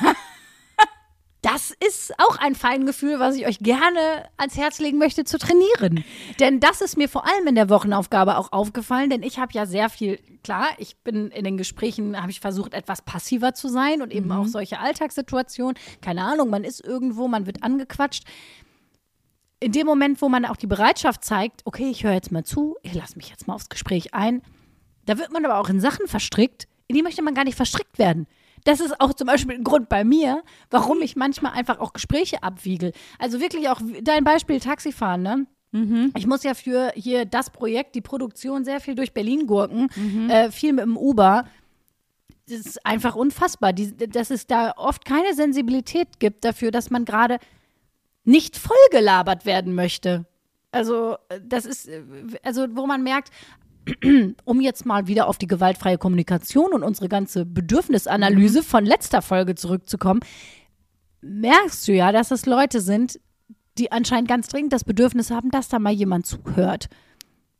Das 1.41 1.73
ist 1.83 2.13
auch 2.19 2.37
ein 2.37 2.53
Feingefühl, 2.53 3.19
was 3.19 3.35
ich 3.35 3.47
euch 3.47 3.57
gerne 3.59 4.29
ans 4.37 4.57
Herz 4.57 4.79
legen 4.79 4.99
möchte 4.99 5.23
zu 5.23 5.39
trainieren. 5.39 6.03
Denn 6.39 6.59
das 6.59 6.81
ist 6.81 6.97
mir 6.97 7.09
vor 7.09 7.27
allem 7.27 7.47
in 7.47 7.55
der 7.55 7.67
Wochenaufgabe 7.67 8.37
auch 8.37 8.51
aufgefallen, 8.51 9.09
denn 9.09 9.23
ich 9.23 9.39
habe 9.39 9.51
ja 9.53 9.65
sehr 9.65 9.89
viel, 9.89 10.19
klar, 10.43 10.67
ich 10.77 10.97
bin 10.97 11.31
in 11.31 11.43
den 11.43 11.57
Gesprächen, 11.57 12.21
habe 12.21 12.29
ich 12.29 12.41
versucht, 12.41 12.75
etwas 12.75 13.01
passiver 13.01 13.55
zu 13.55 13.69
sein 13.69 14.03
und 14.03 14.13
eben 14.13 14.31
auch 14.31 14.45
solche 14.45 14.79
Alltagssituationen. 14.79 15.77
Keine 15.99 16.23
Ahnung, 16.25 16.51
man 16.51 16.63
ist 16.63 16.79
irgendwo, 16.79 17.27
man 17.27 17.47
wird 17.47 17.63
angequatscht 17.63 18.25
in 19.61 19.71
dem 19.71 19.85
Moment, 19.85 20.21
wo 20.21 20.27
man 20.27 20.43
auch 20.45 20.57
die 20.57 20.67
Bereitschaft 20.67 21.23
zeigt, 21.23 21.61
okay, 21.65 21.89
ich 21.89 22.03
höre 22.03 22.13
jetzt 22.13 22.31
mal 22.31 22.43
zu, 22.43 22.75
ich 22.81 22.93
lasse 22.93 23.15
mich 23.15 23.29
jetzt 23.29 23.47
mal 23.47 23.53
aufs 23.53 23.69
Gespräch 23.69 24.13
ein, 24.13 24.41
da 25.05 25.17
wird 25.17 25.31
man 25.31 25.45
aber 25.45 25.59
auch 25.59 25.69
in 25.69 25.79
Sachen 25.79 26.07
verstrickt, 26.07 26.67
in 26.87 26.95
die 26.95 27.03
möchte 27.03 27.21
man 27.21 27.35
gar 27.35 27.45
nicht 27.45 27.55
verstrickt 27.55 27.97
werden. 27.99 28.27
Das 28.63 28.79
ist 28.79 28.99
auch 28.99 29.13
zum 29.13 29.27
Beispiel 29.27 29.55
ein 29.55 29.63
Grund 29.63 29.87
bei 29.87 30.03
mir, 30.03 30.43
warum 30.69 31.01
ich 31.01 31.15
manchmal 31.15 31.53
einfach 31.53 31.79
auch 31.79 31.93
Gespräche 31.93 32.43
abwiegel. 32.43 32.91
Also 33.17 33.39
wirklich 33.39 33.69
auch 33.69 33.81
dein 34.03 34.23
Beispiel 34.23 34.59
Taxifahren, 34.59 35.21
ne? 35.21 35.47
Ich 36.17 36.27
muss 36.27 36.43
ja 36.43 36.53
für 36.53 36.91
hier 36.95 37.25
das 37.25 37.49
Projekt, 37.49 37.95
die 37.95 38.01
Produktion 38.01 38.65
sehr 38.65 38.81
viel 38.81 38.93
durch 38.95 39.13
Berlin 39.13 39.47
gurken, 39.47 39.87
äh, 40.29 40.51
viel 40.51 40.73
mit 40.73 40.83
dem 40.83 40.97
Uber. 40.97 41.45
Das 42.49 42.59
ist 42.59 42.85
einfach 42.85 43.15
unfassbar, 43.15 43.71
die, 43.71 43.95
dass 43.95 44.31
es 44.31 44.47
da 44.47 44.73
oft 44.75 45.05
keine 45.05 45.33
Sensibilität 45.33 46.19
gibt 46.19 46.43
dafür, 46.43 46.71
dass 46.71 46.89
man 46.89 47.05
gerade 47.05 47.39
nicht 48.23 48.57
vollgelabert 48.57 49.45
werden 49.45 49.73
möchte. 49.73 50.25
Also, 50.71 51.17
äh, 51.29 51.39
das 51.43 51.65
ist, 51.65 51.87
äh, 51.87 52.03
also, 52.43 52.67
wo 52.71 52.85
man 52.87 53.03
merkt, 53.03 53.31
um 54.45 54.61
jetzt 54.61 54.85
mal 54.85 55.07
wieder 55.07 55.27
auf 55.27 55.37
die 55.37 55.47
gewaltfreie 55.47 55.97
Kommunikation 55.97 56.71
und 56.71 56.83
unsere 56.83 57.09
ganze 57.09 57.45
Bedürfnisanalyse 57.45 58.63
von 58.63 58.85
letzter 58.85 59.21
Folge 59.21 59.55
zurückzukommen, 59.55 60.21
merkst 61.21 61.87
du 61.87 61.93
ja, 61.93 62.11
dass 62.11 62.31
es 62.31 62.45
Leute 62.45 62.81
sind, 62.81 63.19
die 63.77 63.91
anscheinend 63.91 64.27
ganz 64.27 64.47
dringend 64.47 64.73
das 64.73 64.83
Bedürfnis 64.83 65.31
haben, 65.31 65.49
dass 65.49 65.69
da 65.69 65.79
mal 65.79 65.93
jemand 65.93 66.25
zuhört. 66.25 66.89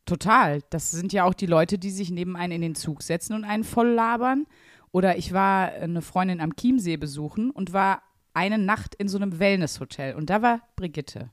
Total. 0.06 0.62
Das 0.70 0.92
sind 0.92 1.14
ja 1.14 1.24
auch 1.24 1.34
die 1.34 1.46
Leute, 1.46 1.78
die 1.78 1.92
sich 1.92 2.12
neben 2.12 2.36
einen 2.36 2.54
in 2.54 2.62
den 2.62 2.76
Zug 2.76 3.02
setzen 3.02 3.34
und 3.34 3.44
einen 3.44 3.64
voll 3.64 3.90
labern. 3.90 4.46
Oder 4.92 5.18
ich 5.18 5.32
war 5.32 5.72
eine 5.72 6.02
Freundin 6.02 6.42
am 6.42 6.56
Chiemsee 6.56 6.98
besuchen 6.98 7.50
und 7.50 7.72
war 7.72 8.02
eine 8.34 8.58
Nacht 8.58 8.96
in 8.96 9.08
so 9.08 9.18
einem 9.18 9.40
Wellnesshotel. 9.40 10.16
Und 10.16 10.30
da 10.30 10.42
war 10.42 10.62
Brigitte. 10.76 11.30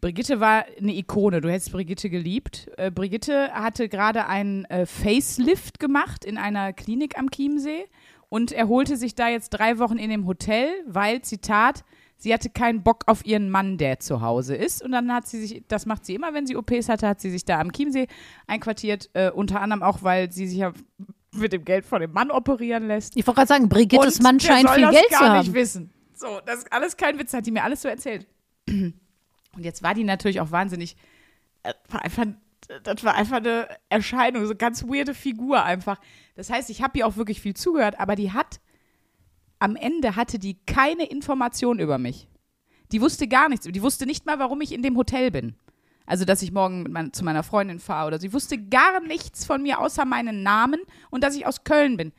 Brigitte 0.00 0.40
war 0.40 0.64
eine 0.78 0.94
Ikone. 0.94 1.40
Du 1.40 1.50
hättest 1.50 1.72
Brigitte 1.72 2.10
geliebt. 2.10 2.68
Äh, 2.76 2.90
Brigitte 2.90 3.52
hatte 3.52 3.88
gerade 3.88 4.26
einen 4.26 4.64
äh, 4.66 4.86
Facelift 4.86 5.78
gemacht 5.78 6.24
in 6.24 6.38
einer 6.38 6.72
Klinik 6.72 7.18
am 7.18 7.30
Chiemsee 7.30 7.86
und 8.28 8.52
erholte 8.52 8.96
sich 8.96 9.14
da 9.14 9.28
jetzt 9.28 9.50
drei 9.50 9.78
Wochen 9.78 9.96
in 9.96 10.10
dem 10.10 10.26
Hotel, 10.26 10.68
weil, 10.86 11.22
Zitat, 11.22 11.84
sie 12.16 12.34
hatte 12.34 12.50
keinen 12.50 12.82
Bock 12.82 13.04
auf 13.06 13.24
ihren 13.24 13.48
Mann, 13.50 13.78
der 13.78 14.00
zu 14.00 14.20
Hause 14.20 14.54
ist. 14.54 14.82
Und 14.82 14.92
dann 14.92 15.12
hat 15.12 15.26
sie 15.26 15.44
sich, 15.44 15.64
das 15.68 15.86
macht 15.86 16.04
sie 16.04 16.14
immer, 16.14 16.34
wenn 16.34 16.46
sie 16.46 16.56
OPs 16.56 16.88
hatte, 16.88 17.08
hat 17.08 17.20
sie 17.20 17.30
sich 17.30 17.44
da 17.44 17.58
am 17.60 17.72
Chiemsee 17.72 18.08
einquartiert. 18.46 19.10
Äh, 19.14 19.30
unter 19.30 19.60
anderem 19.60 19.82
auch, 19.82 20.02
weil 20.02 20.30
sie 20.30 20.46
sich 20.46 20.58
ja 20.58 20.72
mit 21.38 21.52
dem 21.52 21.64
Geld 21.64 21.84
von 21.84 22.00
dem 22.00 22.12
Mann 22.12 22.30
operieren 22.30 22.86
lässt. 22.86 23.16
Ich 23.16 23.26
wollte 23.26 23.36
gerade 23.38 23.48
sagen, 23.48 23.68
Brigittes 23.68 24.16
Und 24.16 24.22
Mann 24.22 24.40
scheint 24.40 24.70
viel 24.70 24.82
das 24.82 24.92
Geld 24.92 25.10
gar 25.10 25.18
zu 25.18 25.24
nicht 25.24 25.46
haben. 25.48 25.54
wissen. 25.54 25.90
So, 26.14 26.40
das 26.44 26.58
ist 26.60 26.72
alles 26.72 26.96
kein 26.96 27.18
Witz, 27.18 27.32
hat 27.32 27.46
die 27.46 27.50
mir 27.50 27.62
alles 27.64 27.82
so 27.82 27.88
erzählt. 27.88 28.26
Und 28.68 28.94
jetzt 29.64 29.82
war 29.82 29.94
die 29.94 30.04
natürlich 30.04 30.40
auch 30.40 30.50
wahnsinnig, 30.50 30.96
äh, 31.62 31.72
war 31.88 32.02
einfach, 32.04 32.26
das 32.82 33.04
war 33.04 33.14
einfach 33.14 33.38
eine 33.38 33.68
Erscheinung, 33.88 34.42
so 34.44 34.50
eine 34.50 34.56
ganz 34.58 34.84
weirde 34.84 35.14
Figur 35.14 35.62
einfach. 35.62 36.00
Das 36.34 36.50
heißt, 36.50 36.70
ich 36.70 36.82
habe 36.82 36.98
ihr 36.98 37.06
auch 37.06 37.16
wirklich 37.16 37.40
viel 37.40 37.54
zugehört, 37.54 37.98
aber 37.98 38.14
die 38.14 38.32
hat, 38.32 38.60
am 39.58 39.74
Ende 39.76 40.16
hatte 40.16 40.38
die 40.38 40.58
keine 40.66 41.04
Information 41.04 41.78
über 41.78 41.98
mich. 41.98 42.28
Die 42.92 43.00
wusste 43.00 43.28
gar 43.28 43.48
nichts. 43.48 43.66
Die 43.66 43.82
wusste 43.82 44.06
nicht 44.06 44.26
mal, 44.26 44.38
warum 44.38 44.60
ich 44.60 44.72
in 44.72 44.82
dem 44.82 44.96
Hotel 44.96 45.30
bin. 45.30 45.54
Also, 46.08 46.24
dass 46.24 46.40
ich 46.40 46.52
morgen 46.52 46.86
mein, 46.88 47.12
zu 47.12 47.22
meiner 47.22 47.42
Freundin 47.42 47.78
fahre 47.80 48.06
oder 48.06 48.18
sie 48.18 48.32
wusste 48.32 48.56
gar 48.56 49.00
nichts 49.00 49.44
von 49.44 49.62
mir 49.62 49.78
außer 49.78 50.06
meinen 50.06 50.42
Namen 50.42 50.80
und 51.10 51.22
dass 51.22 51.36
ich 51.36 51.46
aus 51.46 51.64
Köln 51.64 51.98
bin. 51.98 52.12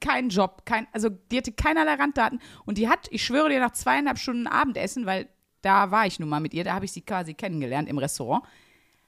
Kein 0.00 0.28
Job, 0.28 0.66
kein, 0.66 0.88
also 0.90 1.08
die 1.08 1.38
hatte 1.38 1.52
keinerlei 1.52 1.94
Randdaten 1.94 2.40
und 2.64 2.78
die 2.78 2.88
hat, 2.88 3.06
ich 3.12 3.24
schwöre 3.24 3.48
dir, 3.48 3.60
nach 3.60 3.70
zweieinhalb 3.70 4.18
Stunden 4.18 4.48
Abendessen, 4.48 5.06
weil 5.06 5.28
da 5.60 5.92
war 5.92 6.04
ich 6.04 6.18
nun 6.18 6.28
mal 6.28 6.40
mit 6.40 6.52
ihr, 6.52 6.64
da 6.64 6.74
habe 6.74 6.84
ich 6.84 6.90
sie 6.90 7.02
quasi 7.02 7.34
kennengelernt 7.34 7.88
im 7.88 7.98
Restaurant, 7.98 8.44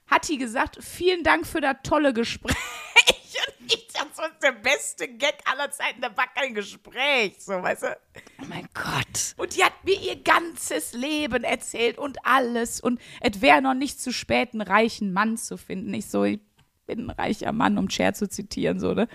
hat 0.07 0.29
die 0.29 0.37
gesagt, 0.37 0.77
vielen 0.81 1.23
Dank 1.25 1.45
für 1.45 1.59
das 1.59 1.75
tolle 1.83 2.13
Gespräch. 2.13 2.55
Und 3.59 3.73
ich 3.73 3.87
dachte, 3.87 4.09
das 4.17 4.27
ist 4.31 4.43
der 4.43 4.51
beste 4.51 5.07
Gag 5.07 5.35
aller 5.45 5.71
Zeiten, 5.71 6.01
da 6.01 6.15
war 6.15 6.27
kein 6.33 6.53
Gespräch, 6.53 7.35
so, 7.39 7.53
weißt 7.53 7.83
du. 7.83 7.97
Oh 8.41 8.45
mein 8.47 8.67
Gott. 8.73 9.33
Und 9.37 9.55
die 9.55 9.63
hat 9.63 9.73
mir 9.83 9.99
ihr 9.99 10.21
ganzes 10.21 10.93
Leben 10.93 11.43
erzählt 11.43 11.97
und 11.97 12.17
alles. 12.25 12.79
Und 12.79 12.99
es 13.21 13.41
wäre 13.41 13.61
noch 13.61 13.73
nicht 13.73 13.99
zu 13.99 14.11
spät, 14.13 14.53
einen 14.53 14.61
reichen 14.61 15.13
Mann 15.13 15.37
zu 15.37 15.57
finden. 15.57 15.93
Ich 15.93 16.07
so, 16.07 16.23
ich 16.23 16.39
bin 16.85 17.07
ein 17.07 17.09
reicher 17.09 17.51
Mann, 17.51 17.77
um 17.77 17.89
Cher 17.89 18.13
zu 18.13 18.29
zitieren, 18.29 18.79
so, 18.79 18.93
ne? 18.93 19.07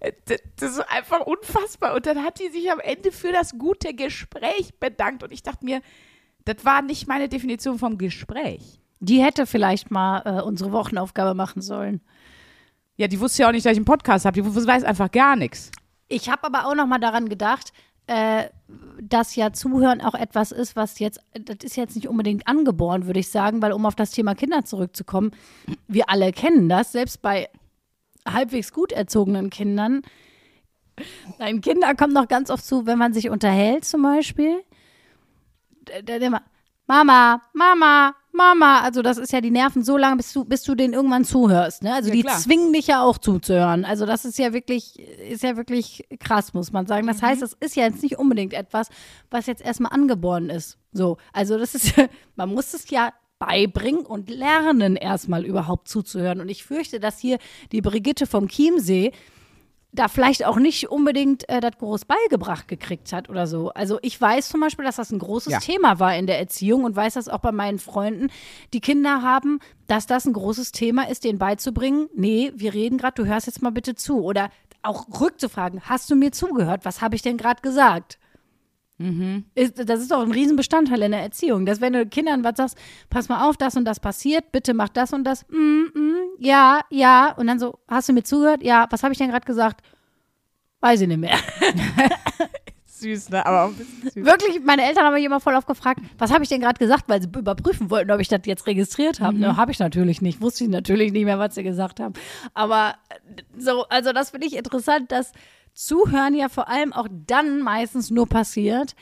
Äh, 0.00 0.12
Das, 0.24 0.38
das 0.56 0.70
ist 0.72 0.90
einfach 0.90 1.20
unfassbar. 1.20 1.94
Und 1.94 2.06
dann 2.06 2.22
hat 2.24 2.40
die 2.40 2.48
sich 2.48 2.70
am 2.70 2.80
Ende 2.80 3.12
für 3.12 3.32
das 3.32 3.58
gute 3.58 3.94
Gespräch 3.94 4.74
bedankt. 4.80 5.22
Und 5.22 5.32
ich 5.32 5.42
dachte 5.42 5.64
mir, 5.64 5.82
das 6.44 6.64
war 6.64 6.82
nicht 6.82 7.06
meine 7.06 7.28
Definition 7.28 7.78
vom 7.78 7.98
Gespräch. 7.98 8.80
Die 9.00 9.22
hätte 9.22 9.46
vielleicht 9.46 9.90
mal 9.90 10.22
äh, 10.24 10.42
unsere 10.42 10.72
Wochenaufgabe 10.72 11.34
machen 11.34 11.62
sollen. 11.62 12.00
Ja, 13.00 13.08
die 13.08 13.18
wusste 13.18 13.40
ja 13.40 13.48
auch 13.48 13.52
nicht, 13.52 13.64
dass 13.64 13.72
ich 13.72 13.78
einen 13.78 13.86
Podcast 13.86 14.26
habe. 14.26 14.42
Die 14.42 14.44
weiß 14.44 14.84
einfach 14.84 15.10
gar 15.10 15.34
nichts. 15.34 15.70
Ich 16.08 16.28
habe 16.28 16.44
aber 16.44 16.66
auch 16.66 16.74
noch 16.74 16.84
mal 16.84 16.98
daran 16.98 17.30
gedacht, 17.30 17.72
äh, 18.06 18.50
dass 19.00 19.36
ja 19.36 19.54
Zuhören 19.54 20.02
auch 20.02 20.12
etwas 20.12 20.52
ist, 20.52 20.76
was 20.76 20.98
jetzt, 20.98 21.18
das 21.32 21.56
ist 21.62 21.78
jetzt 21.78 21.96
nicht 21.96 22.08
unbedingt 22.08 22.46
angeboren, 22.46 23.06
würde 23.06 23.20
ich 23.20 23.30
sagen, 23.30 23.62
weil 23.62 23.72
um 23.72 23.86
auf 23.86 23.94
das 23.94 24.10
Thema 24.10 24.34
Kinder 24.34 24.66
zurückzukommen, 24.66 25.30
wir 25.88 26.10
alle 26.10 26.30
kennen 26.30 26.68
das, 26.68 26.92
selbst 26.92 27.22
bei 27.22 27.48
halbwegs 28.28 28.70
gut 28.70 28.92
erzogenen 28.92 29.48
Kindern. 29.48 30.02
Nein, 31.38 31.62
Kinder 31.62 31.94
kommen 31.94 32.12
noch 32.12 32.28
ganz 32.28 32.50
oft 32.50 32.66
zu, 32.66 32.84
wenn 32.84 32.98
man 32.98 33.14
sich 33.14 33.30
unterhält 33.30 33.86
zum 33.86 34.02
Beispiel. 34.02 34.62
Der, 36.02 36.18
der, 36.18 36.42
Mama, 36.86 37.40
Mama, 37.54 38.14
Mama. 38.32 38.80
Also 38.80 39.02
das 39.02 39.18
ist 39.18 39.32
ja 39.32 39.40
die 39.40 39.50
Nerven 39.50 39.82
so 39.84 39.96
lange, 39.96 40.16
bis 40.16 40.32
du, 40.32 40.44
bis 40.44 40.62
du 40.62 40.74
denen 40.74 40.94
irgendwann 40.94 41.24
zuhörst. 41.24 41.82
Ne? 41.82 41.92
Also 41.94 42.08
Ja, 42.08 42.14
die 42.14 42.22
klar. 42.22 42.38
zwingen 42.38 42.72
dich 42.72 42.86
ja 42.88 43.02
auch 43.02 43.18
zuzuhören. 43.18 43.84
Also 43.84 44.06
das 44.06 44.24
ist 44.24 44.38
ja 44.38 44.52
wirklich, 44.52 44.98
ist 44.98 45.42
ja 45.42 45.56
wirklich 45.56 46.06
krass, 46.18 46.54
muss 46.54 46.72
man 46.72 46.86
sagen. 46.86 47.04
Mhm. 47.04 47.10
Das 47.10 47.22
heißt, 47.22 47.42
das 47.42 47.54
ist 47.60 47.76
ja 47.76 47.84
jetzt 47.84 48.02
nicht 48.02 48.18
unbedingt 48.18 48.52
etwas, 48.54 48.88
was 49.30 49.46
jetzt 49.46 49.62
erstmal 49.62 49.92
angeboren 49.92 50.50
ist. 50.50 50.78
So, 50.92 51.18
also 51.32 51.58
das 51.58 51.74
ist, 51.74 51.94
man 52.36 52.48
muss 52.48 52.74
es 52.74 52.88
ja 52.90 53.12
beibringen 53.38 54.04
und 54.04 54.28
lernen, 54.28 54.96
erstmal 54.96 55.44
überhaupt 55.46 55.88
zuzuhören. 55.88 56.40
Und 56.40 56.48
ich 56.50 56.62
fürchte, 56.64 57.00
dass 57.00 57.18
hier 57.18 57.38
die 57.72 57.80
Brigitte 57.80 58.26
vom 58.26 58.48
Chiemsee 58.48 59.12
da 59.92 60.08
vielleicht 60.08 60.44
auch 60.46 60.56
nicht 60.56 60.88
unbedingt 60.88 61.48
äh, 61.48 61.60
das 61.60 61.76
groß 61.78 62.04
beigebracht 62.04 62.68
gekriegt 62.68 63.12
hat 63.12 63.28
oder 63.28 63.46
so. 63.46 63.70
Also 63.70 63.98
ich 64.02 64.20
weiß 64.20 64.48
zum 64.48 64.60
Beispiel, 64.60 64.84
dass 64.84 64.96
das 64.96 65.10
ein 65.10 65.18
großes 65.18 65.52
Ja. 65.52 65.58
Thema 65.58 65.98
war 65.98 66.14
in 66.16 66.26
der 66.26 66.38
Erziehung 66.38 66.84
und 66.84 66.94
weiß 66.94 67.14
das 67.14 67.28
auch 67.28 67.40
bei 67.40 67.52
meinen 67.52 67.78
Freunden, 67.78 68.28
die 68.72 68.80
Kinder 68.80 69.22
haben, 69.22 69.58
dass 69.88 70.06
das 70.06 70.26
ein 70.26 70.32
großes 70.32 70.72
Thema 70.72 71.08
ist, 71.08 71.24
denen 71.24 71.38
beizubringen, 71.38 72.08
nee, 72.14 72.52
wir 72.54 72.72
reden 72.74 72.98
gerade, 72.98 73.22
du 73.22 73.26
hörst 73.26 73.46
jetzt 73.46 73.62
mal 73.62 73.72
bitte 73.72 73.94
zu. 73.96 74.22
Oder 74.22 74.50
auch 74.82 75.20
rückzufragen, 75.20 75.82
hast 75.82 76.08
du 76.10 76.14
mir 76.16 76.32
zugehört? 76.32 76.84
Was 76.84 77.02
habe 77.02 77.16
ich 77.16 77.22
denn 77.22 77.36
gerade 77.36 77.60
gesagt? 77.60 78.18
Ist, 79.54 79.88
das 79.88 80.00
ist 80.00 80.10
doch 80.10 80.20
ein 80.20 80.30
Riesenbestandteil 80.30 81.02
in 81.02 81.12
der 81.12 81.22
Erziehung, 81.22 81.64
dass 81.64 81.80
wenn 81.80 81.94
du 81.94 82.06
Kindern 82.06 82.44
was 82.44 82.56
sagst, 82.56 82.78
pass 83.08 83.28
mal 83.28 83.48
auf, 83.48 83.56
das 83.56 83.76
und 83.76 83.84
das 83.84 83.98
passiert, 83.98 84.52
bitte 84.52 84.74
mach 84.74 84.90
das 84.90 85.12
und 85.12 85.24
das, 85.24 85.46
mm, 85.48 85.98
mm, 85.98 86.16
ja, 86.38 86.80
ja, 86.90 87.32
und 87.36 87.46
dann 87.46 87.58
so, 87.58 87.78
hast 87.88 88.08
du 88.08 88.12
mir 88.12 88.22
zugehört? 88.22 88.62
Ja, 88.62 88.86
was 88.90 89.02
habe 89.02 89.12
ich 89.12 89.18
denn 89.18 89.30
gerade 89.30 89.46
gesagt? 89.46 89.80
Weiß 90.80 91.00
ich 91.00 91.08
nicht 91.08 91.18
mehr. 91.20 91.38
süß, 93.00 93.30
ne? 93.30 93.44
Aber 93.44 93.64
auch 93.64 93.68
ein 93.68 93.76
bisschen 93.76 94.10
süß. 94.10 94.24
Wirklich, 94.24 94.60
meine 94.64 94.84
Eltern 94.84 95.04
haben 95.04 95.14
mich 95.14 95.24
immer 95.24 95.40
voll 95.40 95.54
aufgefragt, 95.56 96.00
was 96.18 96.32
habe 96.32 96.42
ich 96.44 96.48
denn 96.48 96.60
gerade 96.60 96.78
gesagt, 96.78 97.04
weil 97.08 97.20
sie 97.20 97.28
überprüfen 97.28 97.90
wollten, 97.90 98.10
ob 98.10 98.20
ich 98.20 98.28
das 98.28 98.40
jetzt 98.44 98.66
registriert 98.66 99.20
habe. 99.20 99.38
Ne, 99.38 99.56
habe 99.56 99.72
ich 99.72 99.78
natürlich 99.78 100.22
nicht. 100.22 100.40
Wusste 100.40 100.64
ich 100.64 100.70
natürlich 100.70 101.12
nicht 101.12 101.24
mehr, 101.24 101.38
was 101.38 101.54
sie 101.54 101.62
gesagt 101.62 102.00
haben. 102.00 102.14
Aber 102.54 102.94
äh, 103.08 103.42
so, 103.58 103.84
also 103.88 104.12
das 104.12 104.30
finde 104.30 104.46
ich 104.46 104.56
interessant, 104.56 105.10
dass 105.10 105.32
Zuhören 105.74 106.34
ja 106.34 106.48
vor 106.48 106.68
allem 106.68 106.92
auch 106.92 107.08
dann 107.26 107.60
meistens 107.60 108.10
nur 108.10 108.26
passiert, 108.28 108.94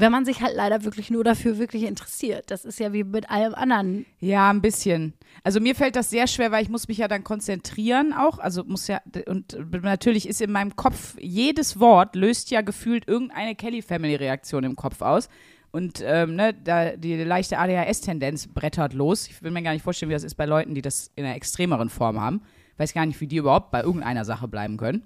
wenn 0.00 0.12
man 0.12 0.24
sich 0.24 0.40
halt 0.40 0.56
leider 0.56 0.84
wirklich 0.84 1.10
nur 1.10 1.24
dafür 1.24 1.58
wirklich 1.58 1.84
interessiert. 1.84 2.50
Das 2.50 2.64
ist 2.64 2.80
ja 2.80 2.92
wie 2.92 3.04
mit 3.04 3.30
allem 3.30 3.54
anderen. 3.54 4.06
Ja, 4.18 4.50
ein 4.50 4.62
bisschen. 4.62 5.12
Also 5.44 5.60
mir 5.60 5.74
fällt 5.74 5.94
das 5.94 6.10
sehr 6.10 6.26
schwer, 6.26 6.50
weil 6.50 6.62
ich 6.62 6.70
muss 6.70 6.88
mich 6.88 6.98
ja 6.98 7.08
dann 7.08 7.22
konzentrieren 7.22 8.12
auch. 8.12 8.38
Also 8.38 8.64
muss 8.64 8.88
ja, 8.88 9.00
und 9.26 9.56
natürlich 9.82 10.28
ist 10.28 10.40
in 10.40 10.52
meinem 10.52 10.74
Kopf, 10.74 11.16
jedes 11.20 11.78
Wort 11.78 12.16
löst 12.16 12.50
ja 12.50 12.62
gefühlt 12.62 13.06
irgendeine 13.06 13.54
Kelly-Family-Reaktion 13.54 14.64
im 14.64 14.76
Kopf 14.76 15.02
aus. 15.02 15.28
Und 15.70 16.02
ähm, 16.04 16.34
ne, 16.34 16.52
da 16.52 16.96
die 16.96 17.22
leichte 17.22 17.58
ADHS-Tendenz 17.58 18.48
brettert 18.48 18.92
los. 18.92 19.28
Ich 19.28 19.40
will 19.42 19.52
mir 19.52 19.62
gar 19.62 19.72
nicht 19.72 19.84
vorstellen, 19.84 20.10
wie 20.10 20.14
das 20.14 20.24
ist 20.24 20.34
bei 20.34 20.46
Leuten, 20.46 20.74
die 20.74 20.82
das 20.82 21.12
in 21.14 21.24
einer 21.24 21.36
extremeren 21.36 21.90
Form 21.90 22.20
haben. 22.20 22.42
Weiß 22.76 22.92
gar 22.92 23.06
nicht, 23.06 23.20
wie 23.20 23.28
die 23.28 23.36
überhaupt 23.36 23.70
bei 23.70 23.82
irgendeiner 23.82 24.24
Sache 24.24 24.48
bleiben 24.48 24.78
können. 24.78 25.04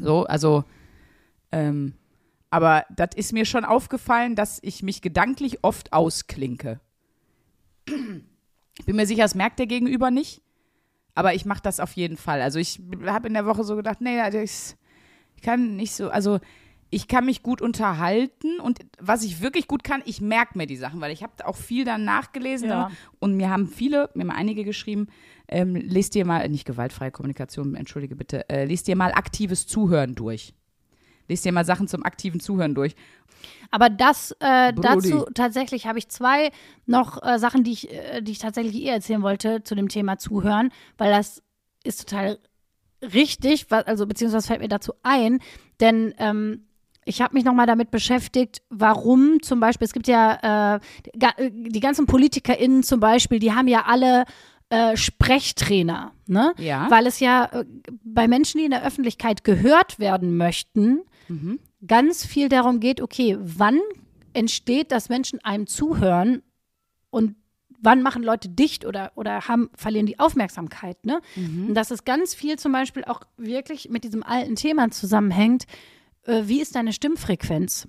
So, 0.00 0.24
also, 0.24 0.64
ähm, 1.50 1.94
aber 2.50 2.84
das 2.94 3.10
ist 3.16 3.32
mir 3.32 3.44
schon 3.44 3.64
aufgefallen, 3.64 4.34
dass 4.34 4.58
ich 4.62 4.82
mich 4.82 5.02
gedanklich 5.02 5.62
oft 5.62 5.92
ausklinke. 5.92 6.80
Ich 7.86 8.86
bin 8.86 8.96
mir 8.96 9.06
sicher, 9.06 9.22
das 9.22 9.34
merkt 9.34 9.58
der 9.58 9.66
Gegenüber 9.66 10.10
nicht. 10.10 10.42
Aber 11.14 11.34
ich 11.34 11.44
mache 11.44 11.62
das 11.62 11.80
auf 11.80 11.92
jeden 11.92 12.16
Fall. 12.16 12.40
Also 12.40 12.58
ich 12.58 12.80
habe 13.06 13.28
in 13.28 13.34
der 13.34 13.46
Woche 13.46 13.64
so 13.64 13.76
gedacht, 13.76 14.00
nee, 14.00 14.18
ich, 14.42 14.76
ich 15.36 15.42
kann 15.42 15.76
nicht 15.76 15.92
so, 15.92 16.08
also 16.08 16.40
ich 16.92 17.08
kann 17.08 17.24
mich 17.24 17.42
gut 17.42 17.62
unterhalten 17.62 18.60
und 18.60 18.80
was 19.00 19.24
ich 19.24 19.40
wirklich 19.40 19.66
gut 19.66 19.82
kann, 19.82 20.02
ich 20.04 20.20
merke 20.20 20.58
mir 20.58 20.66
die 20.66 20.76
Sachen, 20.76 21.00
weil 21.00 21.10
ich 21.10 21.22
habe 21.22 21.32
auch 21.46 21.56
viel 21.56 21.86
dann 21.86 22.04
nachgelesen 22.04 22.68
Ja. 22.68 22.90
und 23.18 23.34
mir 23.34 23.48
haben 23.48 23.66
viele, 23.66 24.10
mir 24.12 24.24
haben 24.24 24.30
einige 24.30 24.62
geschrieben, 24.62 25.06
ähm, 25.48 25.74
lest 25.74 26.14
dir 26.14 26.26
mal, 26.26 26.46
nicht 26.50 26.66
gewaltfreie 26.66 27.10
Kommunikation, 27.10 27.74
entschuldige 27.76 28.14
bitte, 28.14 28.46
äh, 28.50 28.66
lest 28.66 28.88
dir 28.88 28.96
mal 28.96 29.12
aktives 29.12 29.66
Zuhören 29.66 30.14
durch. 30.14 30.52
Lest 31.28 31.46
dir 31.46 31.52
mal 31.52 31.64
Sachen 31.64 31.88
zum 31.88 32.04
aktiven 32.04 32.40
Zuhören 32.40 32.74
durch. 32.74 32.94
Aber 33.70 33.88
das 33.88 34.32
äh, 34.40 34.74
dazu 34.74 35.24
tatsächlich 35.34 35.86
habe 35.86 35.98
ich 35.98 36.10
zwei 36.10 36.50
noch 36.84 37.22
äh, 37.22 37.38
Sachen, 37.38 37.64
die 37.64 37.72
ich, 37.72 37.90
äh, 37.90 38.20
die 38.20 38.32
ich 38.32 38.38
tatsächlich 38.38 38.74
ihr 38.74 38.92
erzählen 38.92 39.22
wollte 39.22 39.64
zu 39.64 39.74
dem 39.74 39.88
Thema 39.88 40.18
Zuhören, 40.18 40.70
weil 40.98 41.10
das 41.10 41.42
ist 41.84 42.06
total 42.06 42.38
richtig, 43.00 43.66
also 43.70 44.06
beziehungsweise 44.06 44.46
fällt 44.46 44.60
mir 44.60 44.68
dazu 44.68 44.92
ein, 45.02 45.40
denn 45.80 46.14
ähm, 46.18 46.66
ich 47.04 47.20
habe 47.20 47.34
mich 47.34 47.44
nochmal 47.44 47.66
damit 47.66 47.90
beschäftigt, 47.90 48.62
warum 48.70 49.42
zum 49.42 49.60
Beispiel, 49.60 49.86
es 49.86 49.92
gibt 49.92 50.08
ja 50.08 50.76
äh, 50.76 50.80
äh, 51.18 51.50
die 51.50 51.80
ganzen 51.80 52.06
PolitikerInnen 52.06 52.82
zum 52.82 53.00
Beispiel, 53.00 53.38
die 53.38 53.52
haben 53.52 53.68
ja 53.68 53.84
alle 53.86 54.24
äh, 54.70 54.96
Sprechtrainer, 54.96 56.12
ne? 56.26 56.54
Ja. 56.58 56.90
Weil 56.90 57.06
es 57.06 57.20
ja 57.20 57.46
äh, 57.52 57.64
bei 58.04 58.28
Menschen, 58.28 58.58
die 58.58 58.64
in 58.64 58.70
der 58.70 58.84
Öffentlichkeit 58.84 59.44
gehört 59.44 59.98
werden 59.98 60.36
möchten, 60.36 61.02
ganz 61.86 62.26
viel 62.26 62.48
darum 62.48 62.80
geht, 62.80 63.00
okay, 63.00 63.38
wann 63.40 63.78
entsteht, 64.34 64.92
dass 64.92 65.08
Menschen 65.08 65.42
einem 65.44 65.66
zuhören 65.66 66.42
und 67.10 67.36
wann 67.80 68.02
machen 68.02 68.22
Leute 68.22 68.48
dicht 68.48 68.86
oder, 68.86 69.12
oder 69.14 69.48
haben, 69.48 69.70
verlieren 69.74 70.06
die 70.06 70.18
Aufmerksamkeit, 70.18 71.04
ne? 71.04 71.20
Und 71.68 71.74
dass 71.74 71.90
es 71.90 72.04
ganz 72.04 72.34
viel 72.34 72.58
zum 72.58 72.72
Beispiel 72.72 73.04
auch 73.04 73.22
wirklich 73.36 73.88
mit 73.90 74.04
diesem 74.04 74.22
alten 74.22 74.56
Thema 74.56 74.90
zusammenhängt, 74.90 75.66
äh, 76.26 76.42
wie 76.44 76.60
ist 76.60 76.74
deine 76.74 76.92
Stimmfrequenz? 76.92 77.88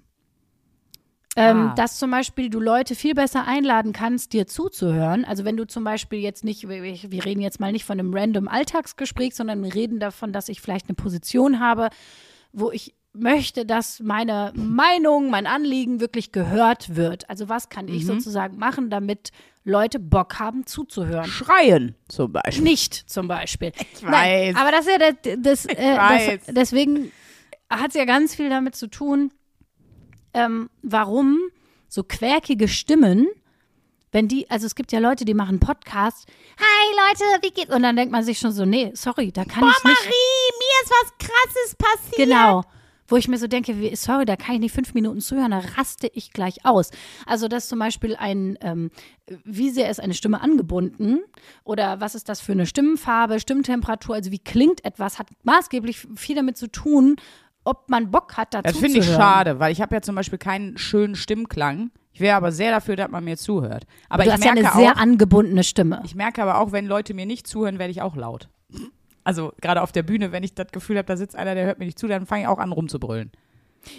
Ähm, 1.36 1.69
Ah. 1.72 1.74
Dass 1.76 1.98
zum 1.98 2.12
Beispiel 2.12 2.50
du 2.50 2.60
Leute 2.60 2.96
viel 2.96 3.15
besser 3.15 3.48
einladen 3.48 3.91
kannst, 3.91 4.34
dir 4.34 4.46
zuzuhören. 4.46 5.26
Also 5.26 5.46
wenn 5.46 5.58
du 5.58 5.65
zum 5.65 5.84
Beispiel 5.84 6.19
jetzt 6.19 6.43
nicht, 6.43 6.67
wir, 6.69 7.26
reden 7.26 7.41
jetzt 7.41 7.60
mal 7.60 7.72
nicht 7.72 7.86
von 7.86 8.00
einem 8.00 8.13
random 8.13 8.48
Alltagsgespräch, 8.48 9.34
sondern 9.36 9.63
wir 9.63 9.74
reden 9.74 10.00
davon, 10.00 10.32
dass 10.32 10.50
ich 10.50 10.62
vielleicht 10.62 10.89
eine 10.89 10.96
Position 10.96 11.60
habe, 11.60 11.89
wo 12.52 12.69
ich 12.72 12.93
möchte, 13.13 13.65
dass 13.65 14.00
meine 14.00 14.52
Meinung, 14.56 15.30
mein 15.30 15.48
Anliegen 15.48 16.00
wirklich 16.00 16.32
gehört 16.32 16.96
wird. 16.96 17.30
Also 17.30 17.48
was 17.50 17.69
kann 17.69 17.88
ich 17.88 18.06
sozusagen 18.06 18.58
machen, 18.58 18.89
damit 18.89 19.32
Leute 19.63 20.00
Bock 20.00 20.39
haben 20.39 20.65
zuzuhören? 20.65 21.26
Schreien 21.26 21.96
zum 22.08 22.32
Beispiel. 22.32 22.63
Nicht 22.63 22.93
zum 23.10 23.28
Beispiel. 23.28 23.72
Ich 23.93 24.04
weiß. 24.04 24.56
aber 24.56 24.72
das 24.72 24.88
ist 24.88 24.91
ja 24.91 24.98
das, 24.98 25.15
das, 25.39 25.65
äh, 25.65 25.96
das 25.96 26.39
deswegen 26.48 27.12
hat 27.80 27.90
es 27.90 27.96
ja 27.96 28.06
ganz 28.06 28.36
viel 28.36 28.50
damit 28.50 28.76
zu 28.76 28.88
tun, 28.88 29.32
ähm, 30.34 30.70
warum 30.82 31.40
so 31.88 32.04
quäkige 32.04 32.68
Stimmen, 32.68 33.28
wenn 34.12 34.28
die, 34.28 34.50
also 34.50 34.66
es 34.66 34.76
gibt 34.76 34.92
ja 34.92 35.00
Leute, 35.00 35.26
die 35.26 35.34
machen 35.34 35.60
Podcasts, 35.60 36.26
hi 36.58 36.96
Leute, 37.10 37.44
wie 37.44 37.52
geht's? 37.52 37.74
Und 37.74 37.84
dann 37.84 37.96
denkt 37.96 38.12
man 38.12 38.24
sich 38.24 38.40
schon 38.40 38.52
so, 38.52 38.66
nee, 38.66 38.92
sorry, 38.94 39.32
da 39.32 39.44
kann 39.44 39.68
ich 39.68 39.84
nicht. 39.84 40.06
mir 40.06 40.84
ist 40.84 40.92
was 40.92 41.12
Krasses 41.18 41.76
passiert. 41.76 42.30
Genau. 42.30 42.64
Wo 43.08 43.18
ich 43.18 43.28
mir 43.28 43.38
so 43.38 43.48
denke, 43.48 43.80
wie, 43.80 43.96
sorry, 43.96 44.26
da 44.26 44.38
kann 44.38 44.56
ich 44.56 44.62
nicht 44.62 44.74
fünf 44.74 44.94
Minuten 44.94 45.20
zuhören, 45.20 45.52
da 45.52 45.60
raste 45.78 46.10
ich 46.14 46.32
gleich 46.32 46.66
aus. 46.66 46.90
Also, 47.26 47.48
dass 47.48 47.68
zum 47.68 47.78
Beispiel 47.78 48.16
ein, 48.16 48.58
ähm, 48.62 48.92
wie 49.44 49.72
sehr 49.72 49.90
ist 49.90 50.00
eine 50.00 50.14
Stimme 50.14 50.42
angebunden 50.42 51.20
oder 51.64 52.00
was 52.00 52.16
ist 52.16 52.30
das 52.30 52.40
für 52.40 52.54
eine 52.54 52.66
Stimmfarbe, 52.66 53.40
Stimmtemperatur, 53.40 54.16
also 54.16 54.32
wie 54.32 54.40
klingt 54.40 54.86
etwas, 54.86 55.20
hat 55.20 55.28
maßgeblich 55.44 56.08
viel 56.16 56.36
damit 56.36 56.58
zu 56.58 56.72
tun, 56.72 57.18
ob 57.63 57.89
man 57.89 58.12
Bock 58.12 58.38
hat, 58.38 58.54
dazu 58.54 58.63
Das 58.63 58.78
finde 58.78 58.99
ich 58.99 59.06
schade, 59.06 59.60
weil 59.60 59.71
ich 59.71 59.82
habe 59.82 59.95
ja 59.95 60.02
zum 60.02 60.15
Beispiel 60.15 60.39
keinen 60.39 60.78
schönen 60.78 61.15
Stimmklang. 61.15 61.91
Ich 62.13 62.19
wäre 62.19 62.36
aber 62.38 62.52
sehr 62.52 62.71
dafür, 62.71 62.95
dass 62.95 63.10
man 63.10 63.23
mir 63.23 63.38
zuhört. 63.38 63.86
Aber 64.10 64.23
du 64.23 64.30
ich 64.30 64.34
hast 64.34 64.43
ja 64.43 64.54
merke 64.54 64.69
eine 64.69 64.78
sehr 64.84 64.93
auch, 64.93 64.97
angebundene 64.97 65.63
Stimme. 65.63 66.02
ich 66.06 66.15
merke 66.15 66.43
aber 66.43 66.60
auch, 66.60 66.71
wenn 66.71 66.86
Leute 66.86 67.13
mir 67.13 67.26
nicht 67.26 67.47
zuhören, 67.47 67.80
werde 67.80 67.91
ich 67.91 68.02
auch 68.02 68.15
laut. 68.15 68.49
Also 69.23 69.54
gerade 69.62 69.82
auf 69.82 69.91
der 69.91 70.04
Bühne, 70.04 70.32
wenn 70.32 70.43
ich 70.43 70.54
das 70.54 70.67
Gefühl 70.71 70.97
habe, 70.97 71.06
da 71.06 71.17
sitzt 71.17 71.36
einer, 71.36 71.56
der 71.56 71.65
hört 71.65 71.80
mir 71.80 71.86
nicht 71.86 71.97
zu, 71.97 72.08
dann 72.08 72.26
fange 72.26 72.43
ich 72.43 72.47
auch 72.47 72.60
an 72.60 72.71
rumzubrüllen. 72.71 73.32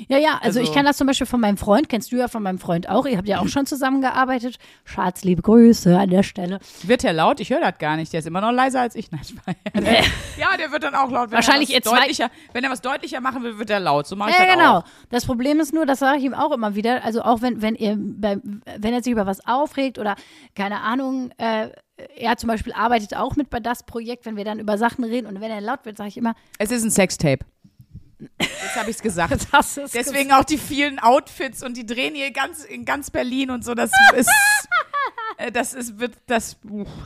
Ja, 0.08 0.18
ja, 0.18 0.30
also, 0.42 0.58
Also- 0.58 0.60
ich 0.60 0.72
kann 0.72 0.84
das 0.84 0.96
zum 0.96 1.06
Beispiel 1.06 1.26
von 1.26 1.40
meinem 1.40 1.56
Freund, 1.56 1.88
kennst 1.88 2.12
du 2.12 2.16
ja 2.16 2.28
von 2.28 2.42
meinem 2.42 2.58
Freund 2.58 2.88
auch, 2.88 3.06
ihr 3.06 3.16
habt 3.16 3.28
ja 3.28 3.40
auch 3.40 3.48
schon 3.48 3.66
zusammengearbeitet. 3.66 4.56
Schatz, 4.84 5.24
liebe 5.24 5.42
Grüße 5.42 5.98
an 5.98 6.10
der 6.10 6.22
Stelle. 6.22 6.58
Wird 6.82 7.02
der 7.02 7.12
laut? 7.12 7.40
Ich 7.40 7.50
höre 7.50 7.60
das 7.60 7.78
gar 7.78 7.96
nicht. 7.96 8.12
Der 8.12 8.20
ist 8.20 8.26
immer 8.26 8.40
noch 8.40 8.52
leiser 8.52 8.80
als 8.80 8.94
ich. 8.94 9.10
Nein, 9.12 9.22
Spaß. 9.24 9.54
ja, 10.38 10.56
der 10.58 10.70
wird 10.72 10.82
dann 10.82 10.94
auch 10.94 11.10
laut. 11.10 11.30
Wenn 11.30 11.36
Wahrscheinlich 11.36 11.70
er 11.74 11.84
was 11.84 11.92
deutlicher, 11.92 12.30
Wenn 12.52 12.64
er 12.64 12.70
was 12.70 12.80
deutlicher 12.80 13.20
machen 13.20 13.42
will, 13.42 13.58
wird 13.58 13.70
er 13.70 13.80
laut. 13.80 14.06
So 14.06 14.16
mache 14.16 14.30
ich 14.30 14.38
Ja, 14.38 14.46
das 14.46 14.54
genau. 14.54 14.78
auch. 14.78 14.84
Das 15.10 15.26
Problem 15.26 15.60
ist 15.60 15.72
nur, 15.74 15.86
das 15.86 15.98
sage 15.98 16.18
ich 16.18 16.24
ihm 16.24 16.34
auch 16.34 16.52
immer 16.52 16.74
wieder, 16.74 17.04
also 17.04 17.22
auch 17.22 17.42
wenn, 17.42 17.62
wenn 17.62 17.74
ihr 17.74 17.96
wenn 17.98 18.92
er 18.94 19.02
sich 19.02 19.12
über 19.12 19.26
was 19.26 19.46
aufregt 19.46 19.98
oder 19.98 20.16
keine 20.54 20.80
Ahnung, 20.80 21.30
äh, 21.38 21.68
er 22.16 22.36
zum 22.36 22.48
Beispiel 22.48 22.72
arbeitet 22.72 23.16
auch 23.16 23.36
mit 23.36 23.50
bei 23.50 23.60
das 23.60 23.84
Projekt, 23.84 24.26
wenn 24.26 24.36
wir 24.36 24.44
dann 24.44 24.58
über 24.58 24.78
Sachen 24.78 25.04
reden 25.04 25.26
und 25.26 25.40
wenn 25.40 25.50
er 25.50 25.60
laut 25.60 25.84
wird, 25.84 25.96
sage 25.96 26.08
ich 26.08 26.16
immer, 26.16 26.34
Es 26.58 26.70
ist 26.70 26.82
ein 26.84 26.90
Sextape. 26.90 27.44
Jetzt 28.38 28.76
habe 28.76 28.90
ich 28.90 28.96
es 28.96 29.02
gesagt. 29.02 29.46
Deswegen 29.94 30.32
auch 30.32 30.44
die 30.44 30.58
vielen 30.58 30.98
Outfits 30.98 31.62
und 31.62 31.76
die 31.76 31.86
drehen 31.86 32.14
hier 32.14 32.30
ganz, 32.30 32.64
in 32.64 32.84
ganz 32.84 33.10
Berlin 33.10 33.50
und 33.50 33.64
so. 33.64 33.74
Das 33.74 33.90
ist, 34.16 34.28
äh, 35.38 35.52
das 35.52 35.74
ist, 35.74 35.98
wird, 35.98 36.14
das, 36.26 36.56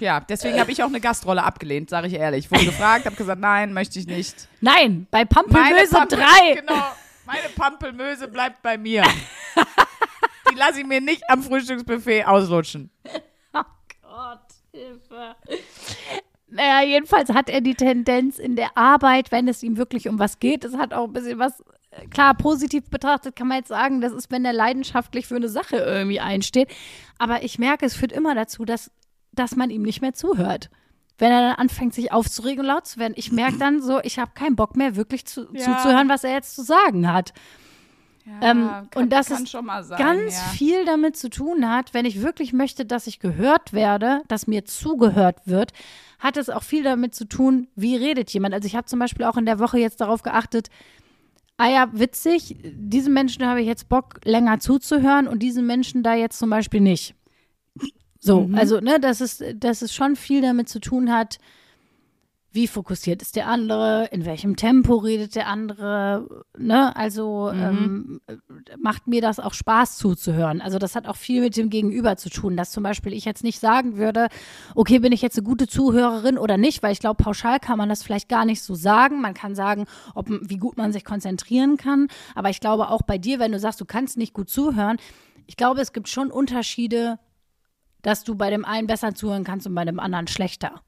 ja. 0.00 0.20
Deswegen 0.20 0.59
habe 0.61 0.70
ich 0.72 0.83
auch 0.83 0.88
eine 0.88 1.00
Gastrolle 1.00 1.42
abgelehnt, 1.42 1.90
sage 1.90 2.07
ich 2.09 2.14
ehrlich. 2.14 2.46
Ich 2.46 2.50
wurde 2.50 2.64
gefragt, 2.66 3.07
habe 3.07 3.16
gesagt, 3.16 3.40
nein, 3.40 3.72
möchte 3.72 3.98
ich 3.98 4.07
nicht. 4.07 4.48
Nein, 4.61 5.07
bei 5.11 5.24
Pampelmöse 5.24 5.94
Pampel- 5.94 6.18
3. 6.18 6.54
Genau, 6.61 6.85
meine 7.26 7.48
Pampelmöse 7.54 8.28
bleibt 8.28 8.62
bei 8.62 8.78
mir. 8.78 9.02
Die 10.50 10.54
lasse 10.54 10.81
ich 10.81 10.87
mir 10.87 11.00
nicht 11.00 11.22
am 11.28 11.42
Frühstücksbuffet 11.42 12.24
auslutschen. 12.24 12.90
Oh 13.52 13.62
Gott, 14.02 14.40
Hilfe. 14.72 15.37
Naja, 16.50 16.82
jedenfalls 16.87 17.30
hat 17.30 17.50
er 17.50 17.61
die 17.61 17.74
Tendenz 17.74 18.38
in 18.38 18.56
der 18.56 18.76
Arbeit, 18.76 19.30
wenn 19.32 19.48
es 19.48 19.62
ihm 19.62 19.76
wirklich 19.76 20.08
um 20.08 20.18
was 20.18 20.38
geht, 20.38 20.64
es 20.64 20.76
hat 20.76 20.94
auch 20.94 21.04
ein 21.04 21.12
bisschen 21.12 21.38
was, 21.38 21.61
äh, 21.90 22.06
klar, 22.06 22.34
positiv 22.34 22.88
betrachtet 22.88 23.37
kann 23.37 23.48
man 23.48 23.58
jetzt 23.58 23.68
sagen, 23.68 24.00
das 24.00 24.12
ist, 24.12 24.30
wenn 24.30 24.44
er 24.44 24.52
leidenschaftlich 24.54 25.26
für 25.26 25.37
eine 25.37 25.48
Sache 25.48 25.76
irgendwie 25.76 26.20
einsteht. 26.20 26.68
Aber 27.18 27.42
ich 27.42 27.58
merke, 27.58 27.84
es 27.84 27.94
führt 27.94 28.12
immer 28.12 28.34
dazu, 28.34 28.64
dass, 28.64 28.90
dass 29.32 29.56
man 29.56 29.68
ihm 29.70 29.82
nicht 29.82 30.00
mehr 30.00 30.14
zuhört. 30.14 30.70
Wenn 31.18 31.32
er 31.32 31.40
dann 31.40 31.56
anfängt, 31.56 31.94
sich 31.94 32.12
aufzuregen 32.12 32.61
und 32.61 32.66
laut 32.66 32.87
zu 32.87 32.98
werden. 33.00 33.14
Ich 33.16 33.32
merke 33.32 33.58
dann 33.58 33.82
so, 33.82 34.00
ich 34.02 34.18
habe 34.20 34.30
keinen 34.34 34.54
Bock 34.54 34.76
mehr, 34.76 34.94
wirklich 34.96 35.26
zu, 35.26 35.48
Ja. 35.52 35.64
zuzuhören, 35.76 36.08
was 36.08 36.22
er 36.24 36.32
jetzt 36.32 36.54
zu 36.54 36.62
sagen 36.62 37.12
hat. 37.12 37.32
Ähm, 38.42 38.70
und 38.94 39.12
das 39.12 39.28
kann 39.28 39.44
ist 39.44 39.50
schon 39.50 39.64
mal 39.66 39.82
sein, 39.82 39.98
ganz 39.98 40.34
ja. 40.34 40.52
viel 40.52 40.84
damit 40.84 41.16
zu 41.16 41.30
tun 41.30 41.68
hat, 41.68 41.94
wenn 41.94 42.04
ich 42.04 42.22
wirklich 42.22 42.52
möchte, 42.52 42.84
dass 42.84 43.06
ich 43.06 43.20
gehört 43.20 43.72
werde, 43.72 44.22
dass 44.28 44.46
mir 44.46 44.64
zugehört 44.64 45.38
wird, 45.46 45.72
hat 46.18 46.36
es 46.36 46.50
auch 46.50 46.62
viel 46.62 46.82
damit 46.82 47.14
zu 47.14 47.24
tun, 47.26 47.68
wie 47.74 47.96
redet 47.96 48.30
jemand. 48.30 48.54
Also 48.54 48.66
ich 48.66 48.76
habe 48.76 48.86
zum 48.86 48.98
Beispiel 48.98 49.24
auch 49.24 49.36
in 49.36 49.46
der 49.46 49.58
Woche 49.58 49.78
jetzt 49.78 50.00
darauf 50.00 50.22
geachtet, 50.22 50.68
ah 51.56 51.68
ja, 51.68 51.88
witzig, 51.92 52.56
diesem 52.64 53.12
Menschen 53.14 53.46
habe 53.46 53.60
ich 53.60 53.66
jetzt 53.66 53.88
Bock, 53.88 54.20
länger 54.24 54.60
zuzuhören 54.60 55.26
und 55.26 55.40
diesen 55.40 55.66
Menschen 55.66 56.02
da 56.02 56.14
jetzt 56.14 56.38
zum 56.38 56.50
Beispiel 56.50 56.80
nicht. 56.80 57.14
So, 58.20 58.42
Mhm. 58.42 58.54
also, 58.56 58.80
ne, 58.80 58.98
dass 59.00 59.20
es, 59.20 59.42
dass 59.54 59.82
es 59.82 59.94
schon 59.94 60.16
viel 60.16 60.42
damit 60.42 60.68
zu 60.68 60.80
tun 60.80 61.12
hat, 61.12 61.38
wie 62.50 62.66
fokussiert 62.66 63.20
ist 63.20 63.37
der 63.37 63.46
andere, 63.46 64.06
in 64.11 64.24
welchem 64.24 64.56
Tempo 64.56 64.96
redet 64.96 65.34
der 65.34 65.48
andere, 65.48 66.44
ne? 66.56 66.96
Also 66.96 67.52
Mhm. 67.52 67.61
ähm, 67.61 68.20
macht 68.80 69.06
mir 69.06 69.20
das 69.20 69.38
auch 69.38 69.52
Spaß 69.52 69.98
zuzuhören. 69.98 70.62
Also 70.62 70.78
das 70.78 70.94
hat 70.96 71.06
auch 71.06 71.16
viel 71.16 71.42
mit 71.42 71.56
dem 71.58 71.68
Gegenüber 71.68 72.16
zu 72.16 72.30
tun, 72.30 72.56
dass 72.56 72.70
zum 72.70 72.82
Beispiel 72.82 73.12
ich 73.12 73.26
jetzt 73.26 73.44
nicht 73.44 73.61
sagen 73.61 73.98
würde, 73.98 74.28
okay, 74.74 74.98
bin 74.98 75.12
ich 75.12 75.20
jetzt 75.20 75.37
eine 75.37 75.46
gute 75.46 75.66
Zuhörerin 75.66 76.38
oder 76.38 76.56
nicht, 76.56 76.82
weil 76.82 76.92
ich 76.92 77.00
glaube, 77.00 77.22
pauschal 77.22 77.61
kann 77.61 77.76
man 77.76 77.90
das 77.90 78.02
vielleicht 78.02 78.30
gar 78.30 78.46
nicht 78.46 78.62
so 78.62 78.74
sagen. 78.74 79.20
Man 79.20 79.34
kann 79.34 79.54
sagen, 79.54 79.84
ob, 80.14 80.28
wie 80.28 80.56
gut 80.56 80.78
man 80.78 80.90
sich 80.92 81.04
konzentrieren 81.04 81.76
kann. 81.76 82.08
Aber 82.34 82.48
ich 82.48 82.61
glaube 82.61 82.88
auch 82.88 83.02
bei 83.02 83.18
dir, 83.18 83.38
wenn 83.38 83.52
du 83.52 83.58
sagst, 83.58 83.80
du 83.80 83.84
kannst 83.84 84.16
nicht 84.16 84.32
gut 84.32 84.48
zuhören, 84.48 84.96
ich 85.46 85.56
glaube, 85.56 85.80
es 85.82 85.92
gibt 85.92 86.08
schon 86.08 86.30
Unterschiede, 86.30 87.18
dass 88.02 88.24
du 88.24 88.34
bei 88.37 88.48
dem 88.48 88.64
einen 88.64 88.87
besser 88.87 89.14
zuhören 89.14 89.44
kannst 89.44 89.66
und 89.66 89.74
bei 89.74 89.84
dem 89.84 90.00
anderen 90.00 90.28
schlechter. 90.28 90.80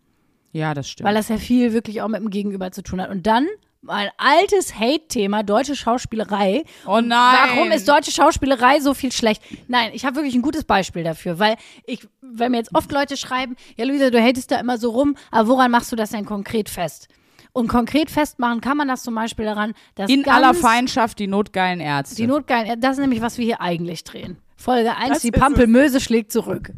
Ja, 0.53 0.75
das 0.75 0.89
stimmt. 0.89 1.07
Weil 1.07 1.15
das 1.15 1.29
ja 1.29 1.37
viel 1.37 1.73
wirklich 1.73 2.03
auch 2.03 2.09
mit 2.09 2.21
dem 2.21 2.31
Gegenüber 2.31 2.73
zu 2.73 2.83
tun 2.83 3.01
hat. 3.01 3.11
Und 3.11 3.27
dann 3.27 3.47
mein 3.83 4.11
altes 4.19 4.79
Hate-Thema, 4.79 5.43
deutsche 5.43 5.75
Schauspielerei. 5.75 6.65
oh 6.87 7.01
nein. 7.01 7.37
Warum 7.49 7.71
ist 7.73 7.89
deutsche 7.89 8.11
Schauspielerei 8.11 8.81
so 8.81 8.93
viel 8.93 9.11
schlecht? 9.13 9.43
Nein, 9.69 9.91
ich 9.95 10.05
habe 10.05 10.17
wirklich 10.17 10.35
ein 10.35 10.43
gutes 10.43 10.65
Beispiel 10.65 11.03
dafür, 11.03 11.39
weil 11.39 11.57
ich, 11.87 12.07
wenn 12.21 12.51
mir 12.53 12.59
jetzt 12.59 12.75
oft 12.75 12.93
Leute 12.93 13.17
schreiben, 13.17 13.57
ja 13.77 13.87
Luisa, 13.87 14.11
du 14.11 14.23
hatest 14.23 14.51
da 14.51 14.61
immer 14.61 14.77
so 14.77 14.91
rum, 14.91 15.17
aber 15.31 15.49
woran 15.49 15.71
machst 15.71 15.91
du 15.93 15.97
das 15.97 16.11
denn 16.11 16.27
konkret 16.27 16.69
fest? 16.69 17.09
Und 17.53 17.69
konkret 17.69 18.11
festmachen 18.11 18.61
kann 18.61 18.77
man 18.77 18.87
das 18.87 19.03
zum 19.03 19.15
Beispiel 19.15 19.45
daran, 19.45 19.73
dass 19.97 20.11
In 20.11 20.23
ganz 20.23 20.37
aller 20.37 20.55
Feindschaft 20.55 21.19
die 21.19 21.27
notgeilen 21.27 21.81
Ärzte. 21.81 22.17
die 22.17 22.27
Notgeilen, 22.27 22.81
das 22.81 22.93
ist 22.93 23.01
nämlich, 23.01 23.23
was 23.23 23.39
wir 23.39 23.45
hier 23.45 23.61
eigentlich 23.61 24.05
drehen. 24.05 24.37
Folge 24.57 24.95
1, 24.97 25.09
Das 25.09 25.23
die. 25.23 25.31
Pampelmöse 25.33 26.01
schlägt 26.01 26.31
zurück. 26.31 26.73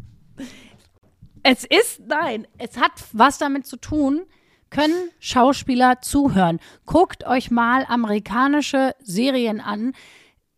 Es 1.43 1.65
ist, 1.65 2.01
nein, 2.07 2.47
es 2.59 2.77
hat 2.77 2.93
was 3.13 3.39
damit 3.39 3.67
zu 3.67 3.77
tun, 3.77 4.23
können 4.71 5.11
Schauspieler 5.19 6.01
zuhören. 6.01 6.61
Guckt 6.87 7.27
euch 7.27 7.51
mal 7.51 7.85
amerikanische 7.89 8.95
Serien 9.01 9.61
an. 9.61 9.93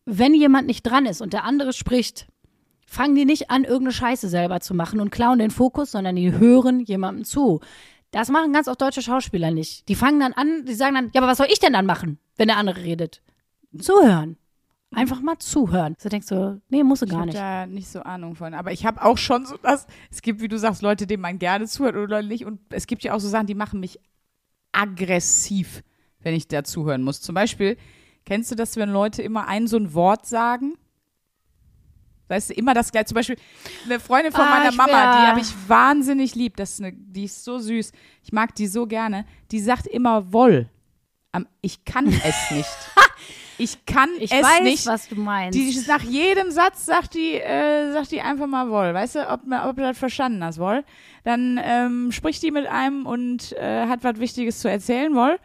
Wenn 0.04 0.34
jemand 0.34 0.66
nicht 0.66 0.82
dran 0.82 1.06
ist 1.06 1.20
und 1.22 1.32
der 1.32 1.44
andere 1.44 1.72
spricht, 1.72 2.26
fangen 2.86 3.14
die 3.14 3.24
nicht 3.24 3.50
an, 3.50 3.64
irgendeine 3.64 3.92
Scheiße 3.92 4.28
selber 4.28 4.60
zu 4.60 4.74
machen 4.74 5.00
und 5.00 5.10
klauen 5.10 5.38
den 5.38 5.50
Fokus, 5.50 5.90
sondern 5.90 6.16
die 6.16 6.32
hören 6.32 6.80
jemandem 6.80 7.24
zu. 7.24 7.60
Das 8.10 8.28
machen 8.28 8.52
ganz 8.52 8.68
oft 8.68 8.80
deutsche 8.80 9.02
Schauspieler 9.02 9.50
nicht. 9.50 9.88
Die 9.88 9.96
fangen 9.96 10.20
dann 10.20 10.34
an, 10.34 10.64
die 10.66 10.74
sagen 10.74 10.94
dann, 10.94 11.10
ja, 11.12 11.20
aber 11.20 11.30
was 11.30 11.38
soll 11.38 11.48
ich 11.50 11.58
denn 11.58 11.72
dann 11.72 11.86
machen, 11.86 12.18
wenn 12.36 12.48
der 12.48 12.58
andere 12.58 12.82
redet? 12.82 13.22
Zuhören. 13.76 14.36
Einfach 14.96 15.20
mal 15.20 15.38
zuhören. 15.38 15.94
So 15.98 16.08
denkst 16.08 16.28
du, 16.28 16.60
nee, 16.68 16.82
musst 16.82 17.02
du 17.02 17.06
ich 17.06 17.10
gar 17.12 17.20
habe 17.20 17.26
nicht. 17.28 17.38
da 17.38 17.66
nicht 17.66 17.88
so 17.88 18.00
Ahnung 18.02 18.34
von. 18.36 18.54
Aber 18.54 18.72
ich 18.72 18.84
habe 18.86 19.02
auch 19.04 19.18
schon 19.18 19.46
so 19.46 19.56
das. 19.56 19.86
Es 20.10 20.22
gibt, 20.22 20.40
wie 20.40 20.48
du 20.48 20.58
sagst, 20.58 20.82
Leute, 20.82 21.06
denen 21.06 21.20
man 21.22 21.38
gerne 21.38 21.66
zuhört 21.66 21.96
oder 21.96 22.22
nicht. 22.22 22.44
Und 22.44 22.60
es 22.70 22.86
gibt 22.86 23.02
ja 23.02 23.14
auch 23.14 23.20
so 23.20 23.28
Sachen, 23.28 23.46
die 23.46 23.54
machen 23.54 23.80
mich 23.80 23.98
aggressiv, 24.72 25.82
wenn 26.20 26.34
ich 26.34 26.48
da 26.48 26.64
zuhören 26.64 27.02
muss. 27.02 27.20
Zum 27.20 27.34
Beispiel, 27.34 27.76
kennst 28.24 28.50
du 28.50 28.54
das, 28.54 28.76
wenn 28.76 28.90
Leute 28.90 29.22
immer 29.22 29.46
ein 29.48 29.66
so 29.66 29.76
ein 29.76 29.94
Wort 29.94 30.26
sagen? 30.26 30.74
Weißt 32.28 32.50
du, 32.50 32.54
immer 32.54 32.72
das 32.74 32.90
gleiche. 32.90 33.06
Zum 33.06 33.14
Beispiel 33.16 33.36
eine 33.84 34.00
Freundin 34.00 34.32
von 34.32 34.42
Ah, 34.46 34.50
meiner 34.58 34.70
ich 34.70 34.76
Mama, 34.76 34.92
wär- 34.92 35.12
die 35.20 35.26
habe 35.28 35.40
ich 35.40 35.68
wahnsinnig 35.68 36.34
lieb. 36.34 36.56
Das 36.56 36.72
ist 36.72 36.80
eine, 36.80 36.92
die 36.92 37.24
ist 37.24 37.44
so 37.44 37.58
süß. 37.58 37.92
Ich 38.22 38.32
mag 38.32 38.54
die 38.54 38.66
so 38.66 38.86
gerne. 38.86 39.26
Die 39.50 39.60
sagt 39.60 39.86
immer 39.86 40.32
Woll. 40.32 40.68
Ich 41.60 41.84
kann 41.84 42.06
es 42.06 42.50
nicht. 42.50 42.68
Ich 43.58 43.84
kann 43.86 44.10
Ich 44.18 44.32
es 44.32 44.42
weiß, 44.42 44.62
nicht. 44.62 44.86
was 44.86 45.08
du 45.08 45.16
meinst. 45.16 45.58
Die 45.58 45.78
nach 45.86 46.02
jedem 46.02 46.50
Satz 46.50 46.86
sagt 46.86 47.14
die, 47.14 47.34
äh, 47.34 47.92
sagt 47.92 48.10
die 48.10 48.20
einfach 48.20 48.46
mal 48.46 48.70
wohl. 48.70 48.94
Weißt 48.94 49.14
du, 49.16 49.28
ob, 49.30 49.40
ob 49.46 49.76
du 49.76 49.82
das 49.82 49.98
verstanden 49.98 50.42
hast, 50.42 50.58
wohl? 50.58 50.84
Dann 51.24 51.60
ähm, 51.62 52.12
spricht 52.12 52.42
die 52.42 52.50
mit 52.50 52.66
einem 52.66 53.06
und 53.06 53.52
äh, 53.52 53.86
hat 53.86 54.04
was 54.04 54.18
Wichtiges 54.18 54.58
zu 54.60 54.68
erzählen, 54.68 55.14
wohl. 55.14 55.38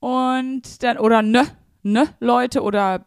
Und 0.00 0.82
dann, 0.82 0.98
oder 0.98 1.22
ne, 1.22 1.46
ne, 1.82 2.08
Leute, 2.20 2.62
oder, 2.62 3.06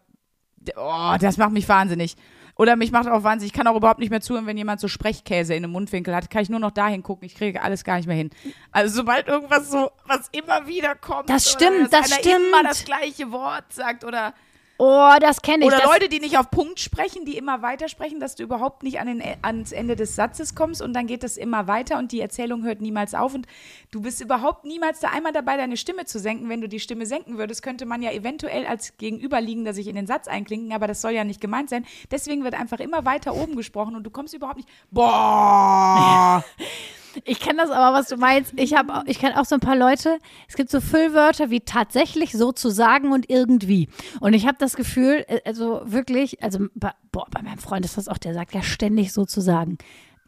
oh, 0.76 1.14
das 1.20 1.36
macht 1.36 1.52
mich 1.52 1.68
wahnsinnig. 1.68 2.16
Oder 2.56 2.74
mich 2.74 2.90
macht 2.90 3.06
auch 3.06 3.22
wahnsinnig. 3.22 3.52
Ich 3.52 3.56
kann 3.56 3.68
auch 3.68 3.76
überhaupt 3.76 4.00
nicht 4.00 4.10
mehr 4.10 4.20
zuhören, 4.20 4.46
wenn 4.46 4.56
jemand 4.56 4.80
so 4.80 4.88
Sprechkäse 4.88 5.54
in 5.54 5.62
den 5.62 5.70
Mundwinkel 5.70 6.12
hat. 6.12 6.28
Kann 6.28 6.42
ich 6.42 6.48
nur 6.48 6.58
noch 6.58 6.72
dahin 6.72 7.04
gucken. 7.04 7.24
Ich 7.24 7.36
kriege 7.36 7.62
alles 7.62 7.84
gar 7.84 7.98
nicht 7.98 8.08
mehr 8.08 8.16
hin. 8.16 8.30
Also 8.72 8.96
sobald 8.96 9.28
irgendwas 9.28 9.70
so, 9.70 9.92
was 10.06 10.28
immer 10.32 10.66
wieder 10.66 10.96
kommt. 10.96 11.30
Das 11.30 11.54
oder 11.54 11.66
stimmt, 11.66 11.92
dass 11.92 12.10
das 12.10 12.18
einer 12.18 12.36
immer 12.36 12.58
stimmt. 12.58 12.70
das 12.70 12.84
gleiche 12.84 13.30
Wort 13.30 13.72
sagt 13.72 14.02
oder 14.02 14.34
oh, 14.78 15.14
das 15.20 15.42
kenne 15.42 15.64
ich. 15.64 15.66
oder 15.66 15.78
das, 15.78 15.86
Leute, 15.86 16.08
die 16.08 16.20
nicht 16.20 16.38
auf 16.38 16.50
Punkt 16.50 16.80
sprechen, 16.80 17.24
die 17.24 17.36
immer 17.36 17.62
weitersprechen, 17.62 18.20
dass 18.20 18.34
du 18.36 18.42
überhaupt 18.42 18.82
nicht 18.82 19.00
an 19.00 19.06
den, 19.06 19.22
ans 19.42 19.72
Ende 19.72 19.96
des 19.96 20.16
Satzes 20.16 20.54
kommst 20.54 20.80
und 20.80 20.94
dann 20.94 21.06
geht 21.06 21.22
das 21.22 21.36
immer 21.36 21.66
weiter 21.66 21.98
und 21.98 22.12
die 22.12 22.20
Erzählung 22.20 22.64
hört 22.64 22.80
niemals 22.80 23.14
auf 23.14 23.34
und 23.34 23.46
du 23.90 24.00
bist 24.00 24.20
überhaupt 24.20 24.64
niemals 24.64 25.00
da 25.00 25.08
einmal 25.08 25.32
dabei, 25.32 25.56
deine 25.56 25.76
Stimme 25.76 26.04
zu 26.06 26.18
senken. 26.18 26.48
Wenn 26.48 26.60
du 26.60 26.68
die 26.68 26.80
Stimme 26.80 27.06
senken 27.06 27.38
würdest, 27.38 27.62
könnte 27.62 27.86
man 27.86 28.02
ja 28.02 28.12
eventuell 28.12 28.66
als 28.66 28.96
Gegenüberliegender 28.96 29.74
sich 29.74 29.88
in 29.88 29.96
den 29.96 30.06
Satz 30.06 30.28
einklinken, 30.28 30.72
aber 30.72 30.86
das 30.86 31.02
soll 31.02 31.12
ja 31.12 31.24
nicht 31.24 31.40
gemeint 31.40 31.70
sein. 31.70 31.84
Deswegen 32.10 32.44
wird 32.44 32.54
einfach 32.54 32.80
immer 32.80 33.04
weiter 33.04 33.34
oben 33.34 33.56
gesprochen 33.56 33.96
und 33.96 34.04
du 34.04 34.10
kommst 34.10 34.34
überhaupt 34.34 34.58
nicht. 34.58 34.68
Boah! 34.90 36.44
Ich 37.24 37.40
kenne 37.40 37.58
das 37.58 37.70
aber, 37.70 37.96
was 37.96 38.08
du 38.08 38.16
meinst. 38.16 38.52
Ich 38.56 38.74
ich 39.06 39.18
kenne 39.18 39.40
auch 39.40 39.44
so 39.44 39.56
ein 39.56 39.60
paar 39.60 39.76
Leute. 39.76 40.18
Es 40.48 40.56
gibt 40.56 40.70
so 40.70 40.80
Füllwörter 40.80 41.50
wie 41.50 41.60
tatsächlich, 41.60 42.32
sozusagen 42.32 43.12
und 43.12 43.28
irgendwie. 43.30 43.88
Und 44.20 44.34
ich 44.34 44.46
habe 44.46 44.56
das 44.58 44.76
Gefühl, 44.76 45.24
äh, 45.28 45.40
also 45.44 45.82
wirklich, 45.84 46.42
also 46.42 46.66
bei, 46.74 46.92
boah, 47.12 47.26
bei 47.30 47.42
meinem 47.42 47.58
Freund 47.58 47.84
ist 47.84 47.96
das 47.96 48.08
auch, 48.08 48.18
der 48.18 48.34
sagt 48.34 48.54
ja 48.54 48.62
ständig 48.62 49.12
sozusagen. 49.12 49.78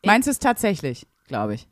Meinst 0.05 0.27
du 0.27 0.31
es 0.31 0.39
tatsächlich, 0.39 1.07
glaube 1.29 1.55
ich. 1.55 1.69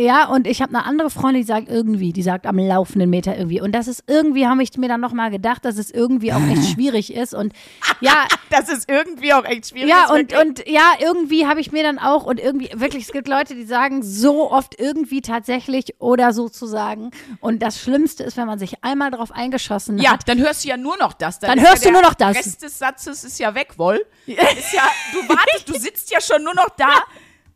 Ja, 0.00 0.28
und 0.28 0.46
ich 0.46 0.62
habe 0.62 0.74
eine 0.74 0.84
andere 0.86 1.10
Freundin, 1.10 1.42
die 1.42 1.46
sagt 1.46 1.68
irgendwie, 1.68 2.12
die 2.12 2.22
sagt 2.22 2.46
am 2.46 2.58
laufenden 2.58 3.10
Meter 3.10 3.36
irgendwie. 3.36 3.60
Und 3.60 3.72
das 3.72 3.86
ist 3.88 4.04
irgendwie, 4.06 4.46
habe 4.46 4.62
ich 4.62 4.76
mir 4.76 4.88
dann 4.88 5.00
nochmal 5.00 5.30
gedacht, 5.30 5.64
dass 5.64 5.76
es 5.76 5.90
irgendwie 5.90 6.32
auch 6.32 6.40
echt 6.50 6.70
schwierig 6.74 7.12
ist. 7.14 7.34
Und 7.34 7.52
ja, 8.00 8.26
Das 8.50 8.68
ist 8.68 8.90
irgendwie 8.90 9.32
auch 9.32 9.44
echt 9.44 9.68
schwierig. 9.68 9.88
Ja, 9.88 10.04
ist 10.04 10.10
und, 10.10 10.32
wirklich- 10.32 10.40
und 10.40 10.68
ja, 10.68 10.92
irgendwie 11.00 11.46
habe 11.46 11.60
ich 11.60 11.70
mir 11.70 11.82
dann 11.84 11.98
auch, 12.00 12.24
und 12.24 12.40
irgendwie, 12.40 12.68
wirklich, 12.74 13.04
es 13.04 13.12
gibt 13.12 13.28
Leute, 13.28 13.54
die 13.54 13.64
sagen 13.64 14.02
so 14.02 14.50
oft 14.50 14.78
irgendwie 14.80 15.20
tatsächlich 15.20 15.94
oder 16.00 16.32
sozusagen. 16.32 17.10
Und 17.40 17.62
das 17.62 17.78
Schlimmste 17.80 18.24
ist, 18.24 18.36
wenn 18.36 18.46
man 18.46 18.58
sich 18.58 18.82
einmal 18.82 19.10
drauf 19.12 19.30
eingeschossen 19.32 19.98
Ja, 19.98 20.12
hat. 20.12 20.28
dann 20.28 20.38
hörst 20.40 20.64
du 20.64 20.68
ja 20.68 20.76
nur 20.76 20.96
noch 20.98 21.12
das. 21.12 21.38
Dann 21.38 21.58
ist 21.58 21.68
hörst 21.68 21.84
ja 21.84 21.90
du 21.90 21.92
der 21.94 22.02
nur 22.02 22.10
noch 22.10 22.14
das. 22.14 22.36
Rest 22.36 22.62
des 22.62 22.78
Satzes 22.78 23.22
ist 23.22 23.38
ja 23.38 23.54
weg, 23.54 23.74
wohl. 23.76 24.04
Ist 24.26 24.72
ja, 24.72 24.82
du 25.12 25.28
wartest, 25.28 25.68
du 25.68 25.74
sitzt 25.78 26.10
ja 26.10 26.20
schon 26.20 26.42
nur 26.42 26.54
noch 26.54 26.70
da 26.76 26.88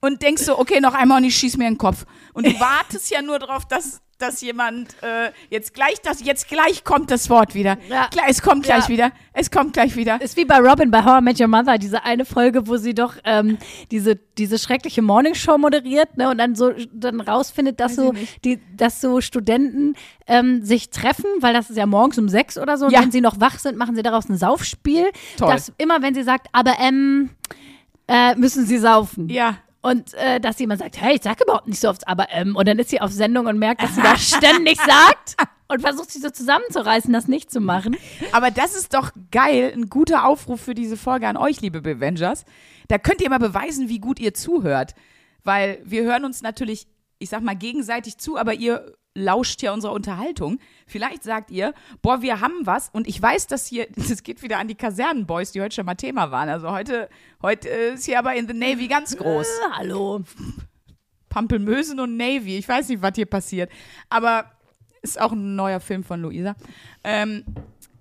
und 0.04 0.22
denkst 0.22 0.42
so, 0.44 0.58
okay, 0.58 0.80
noch 0.80 0.94
einmal 0.94 1.18
und 1.18 1.24
ich 1.24 1.36
schieß 1.36 1.56
mir 1.56 1.66
in 1.66 1.74
den 1.74 1.78
Kopf. 1.78 2.04
Und 2.34 2.46
du 2.46 2.52
wartest 2.60 3.10
ja 3.10 3.22
nur 3.22 3.38
drauf, 3.38 3.66
dass, 3.66 4.00
dass 4.18 4.40
jemand 4.42 4.94
äh, 5.02 5.30
jetzt 5.50 5.72
gleich 5.74 6.00
das, 6.02 6.22
jetzt 6.24 6.48
gleich 6.48 6.84
kommt 6.84 7.10
das 7.10 7.30
Wort 7.30 7.54
wieder. 7.54 7.78
Ja. 7.88 8.08
Gleich, 8.10 8.26
es 8.28 8.42
kommt 8.42 8.64
gleich 8.64 8.84
Ja. 8.84 8.88
wieder. 8.88 9.12
Es 9.32 9.50
kommt 9.50 9.72
gleich 9.72 9.96
wieder. 9.96 10.20
Ist 10.20 10.36
wie 10.36 10.44
bei 10.44 10.58
Robin 10.58 10.90
bei 10.90 11.04
How 11.04 11.20
I 11.20 11.24
Met 11.24 11.40
Your 11.40 11.48
Mother, 11.48 11.78
diese 11.78 12.04
eine 12.04 12.24
Folge, 12.24 12.66
wo 12.68 12.76
sie 12.76 12.94
doch 12.94 13.14
ähm, 13.24 13.58
diese, 13.90 14.16
diese 14.16 14.58
schreckliche 14.58 15.02
Morningshow 15.02 15.56
moderiert 15.58 16.16
ne, 16.16 16.28
und 16.30 16.38
dann 16.38 16.54
so 16.54 16.72
dann 16.92 17.20
rausfindet, 17.20 17.80
dass 17.80 17.92
Weiß 17.92 18.04
so, 18.04 18.12
die, 18.44 18.60
dass 18.76 19.00
so 19.00 19.20
Studenten 19.20 19.94
ähm, 20.26 20.62
sich 20.64 20.90
treffen, 20.90 21.26
weil 21.40 21.54
das 21.54 21.70
ist 21.70 21.76
ja 21.76 21.86
morgens 21.86 22.18
um 22.18 22.28
sechs 22.28 22.58
oder 22.58 22.76
so. 22.78 22.86
Und 22.86 22.92
Ja. 22.92 23.00
wenn 23.02 23.10
sie 23.10 23.20
noch 23.20 23.40
wach 23.40 23.58
sind, 23.58 23.76
machen 23.78 23.96
sie 23.96 24.02
daraus 24.02 24.28
ein 24.28 24.36
Saufspiel. 24.36 25.06
Toll. 25.38 25.50
Dass 25.50 25.72
immer, 25.78 26.02
wenn 26.02 26.14
sie 26.14 26.22
sagt, 26.22 26.46
aber 26.52 26.74
ähm, 26.78 27.30
äh, 28.06 28.34
müssen 28.36 28.66
sie 28.66 28.78
saufen. 28.78 29.28
Ja. 29.30 29.56
Und 29.84 30.14
äh, 30.14 30.40
dass 30.40 30.58
jemand 30.58 30.80
sagt, 30.80 30.98
hey, 30.98 31.16
ich 31.16 31.22
sag 31.22 31.42
überhaupt 31.42 31.68
nicht 31.68 31.78
so 31.78 31.90
oft, 31.90 32.08
aber 32.08 32.28
ähm, 32.30 32.56
und 32.56 32.66
dann 32.66 32.78
ist 32.78 32.88
sie 32.88 33.02
auf 33.02 33.10
Sendung 33.10 33.44
und 33.44 33.58
merkt, 33.58 33.82
dass 33.82 33.94
sie 33.94 34.00
das 34.00 34.26
ständig 34.26 34.78
sagt 34.78 35.36
und 35.68 35.82
versucht 35.82 36.10
sich 36.10 36.22
so 36.22 36.30
zusammenzureißen, 36.30 37.12
das 37.12 37.28
nicht 37.28 37.50
zu 37.50 37.60
machen. 37.60 37.94
Aber 38.32 38.50
das 38.50 38.74
ist 38.74 38.94
doch 38.94 39.10
geil, 39.30 39.74
ein 39.76 39.90
guter 39.90 40.26
Aufruf 40.26 40.62
für 40.62 40.72
diese 40.72 40.96
Folge 40.96 41.28
an 41.28 41.36
euch, 41.36 41.60
liebe 41.60 41.82
Bevengers. 41.82 42.46
Da 42.88 42.96
könnt 42.96 43.20
ihr 43.20 43.28
mal 43.28 43.38
beweisen, 43.38 43.90
wie 43.90 43.98
gut 43.98 44.20
ihr 44.20 44.32
zuhört. 44.32 44.94
Weil 45.42 45.82
wir 45.84 46.04
hören 46.04 46.24
uns 46.24 46.40
natürlich, 46.40 46.86
ich 47.18 47.28
sag 47.28 47.42
mal, 47.42 47.54
gegenseitig 47.54 48.16
zu, 48.16 48.38
aber 48.38 48.54
ihr 48.54 48.90
lauscht 49.14 49.62
ja 49.62 49.72
unserer 49.72 49.92
Unterhaltung. 49.92 50.58
Vielleicht 50.86 51.22
sagt 51.22 51.50
ihr, 51.50 51.72
boah, 52.02 52.20
wir 52.20 52.40
haben 52.40 52.66
was 52.66 52.90
und 52.90 53.06
ich 53.06 53.20
weiß, 53.20 53.46
dass 53.46 53.66
hier, 53.66 53.86
das 53.96 54.22
geht 54.22 54.42
wieder 54.42 54.58
an 54.58 54.68
die 54.68 54.74
Kasernenboys, 54.74 55.52
die 55.52 55.60
heute 55.60 55.74
schon 55.74 55.86
mal 55.86 55.94
Thema 55.94 56.30
waren. 56.30 56.48
Also 56.48 56.70
heute, 56.70 57.08
heute 57.40 57.68
ist 57.68 58.04
hier 58.04 58.18
aber 58.18 58.34
in 58.34 58.46
the 58.46 58.54
Navy 58.54 58.88
ganz 58.88 59.16
groß. 59.16 59.46
Äh, 59.46 59.70
hallo. 59.72 60.24
Pampelmösen 61.28 61.98
und 62.00 62.16
Navy. 62.16 62.58
Ich 62.58 62.68
weiß 62.68 62.88
nicht, 62.88 63.02
was 63.02 63.14
hier 63.14 63.26
passiert. 63.26 63.70
Aber 64.08 64.50
ist 65.02 65.20
auch 65.20 65.32
ein 65.32 65.56
neuer 65.56 65.80
Film 65.80 66.02
von 66.02 66.22
Luisa. 66.22 66.56
Ähm, 67.02 67.44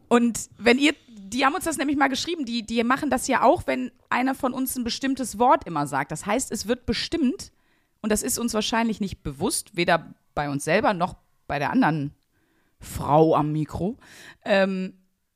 und 0.07 0.49
wenn 0.57 0.77
ihr, 0.77 0.93
die 1.07 1.45
haben 1.45 1.55
uns 1.55 1.65
das 1.65 1.77
nämlich 1.77 1.97
mal 1.97 2.07
geschrieben, 2.07 2.45
die, 2.45 2.63
die 2.65 2.83
machen 2.83 3.09
das 3.09 3.27
ja 3.27 3.41
auch, 3.41 3.63
wenn 3.65 3.91
einer 4.09 4.35
von 4.35 4.53
uns 4.53 4.75
ein 4.75 4.83
bestimmtes 4.83 5.39
Wort 5.39 5.65
immer 5.65 5.87
sagt. 5.87 6.11
Das 6.11 6.25
heißt, 6.25 6.51
es 6.51 6.67
wird 6.67 6.85
bestimmt, 6.85 7.51
und 8.01 8.11
das 8.11 8.23
ist 8.23 8.37
uns 8.37 8.53
wahrscheinlich 8.53 9.01
nicht 9.01 9.23
bewusst, 9.23 9.75
weder 9.75 10.13
bei 10.33 10.49
uns 10.49 10.63
selber 10.63 10.93
noch 10.93 11.15
bei 11.47 11.59
der 11.59 11.71
anderen 11.71 12.13
Frau 12.79 13.35
am 13.35 13.51
Mikro. 13.51 13.97
Ähm, 14.43 14.93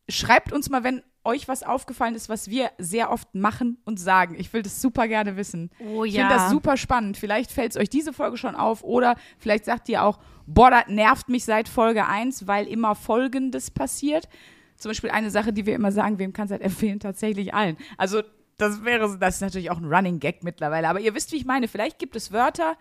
schreibt 0.09 0.51
uns 0.51 0.69
mal, 0.69 0.83
wenn 0.83 1.03
euch 1.23 1.47
was 1.47 1.61
aufgefallen 1.61 2.15
ist, 2.15 2.29
was 2.29 2.49
wir 2.49 2.71
sehr 2.77 3.11
oft 3.11 3.35
machen 3.35 3.77
und 3.83 3.99
sagen. 3.99 4.35
Ich 4.39 4.51
will 4.53 4.61
das 4.61 4.81
super 4.81 5.07
gerne 5.07 5.35
wissen. 5.35 5.69
Oh 5.79 6.05
Ich 6.05 6.15
finde 6.15 6.29
das 6.33 6.49
super 6.49 6.77
spannend. 6.77 7.17
Vielleicht 7.17 7.51
fällt 7.51 7.71
es 7.71 7.77
euch 7.77 7.89
diese 7.89 8.13
Folge 8.13 8.37
schon 8.37 8.55
auf 8.55 8.81
oder 8.83 9.15
vielleicht 9.37 9.65
sagt 9.65 9.89
ihr 9.89 10.03
auch, 10.03 10.19
boah, 10.45 10.71
das 10.71 10.87
nervt 10.87 11.27
mich 11.27 11.43
seit 11.43 11.67
Folge 11.67 12.07
1, 12.07 12.47
weil 12.47 12.65
immer 12.65 12.95
Folgendes 12.95 13.71
passiert. 13.71 14.29
zum 14.77 14.91
Beispiel 14.91 15.09
eine 15.09 15.29
Sache, 15.29 15.51
die 15.51 15.65
wir 15.65 15.75
immer 15.75 15.91
sagen, 15.91 16.17
wem 16.17 16.31
kann 16.31 16.45
es 16.45 16.51
halt 16.51 16.61
empfehlen? 16.63 16.99
Tatsächlich 17.01 17.53
allen. 17.53 17.77
Also 17.97 18.23
das 18.57 18.83
wäre, 18.85 19.17
das 19.19 19.35
ist 19.35 19.41
natürlich 19.41 19.69
auch 19.69 19.77
ein 19.77 19.93
Running 19.93 20.19
Gag 20.19 20.43
mittlerweile. 20.43 20.87
Aber 20.87 21.01
ihr 21.01 21.13
wisst, 21.13 21.31
wie 21.33 21.37
ich 21.37 21.45
meine. 21.45 21.67
Vielleicht 21.67 21.99
gibt 21.99 22.15
es 22.15 22.31
Wörter, 22.31 22.77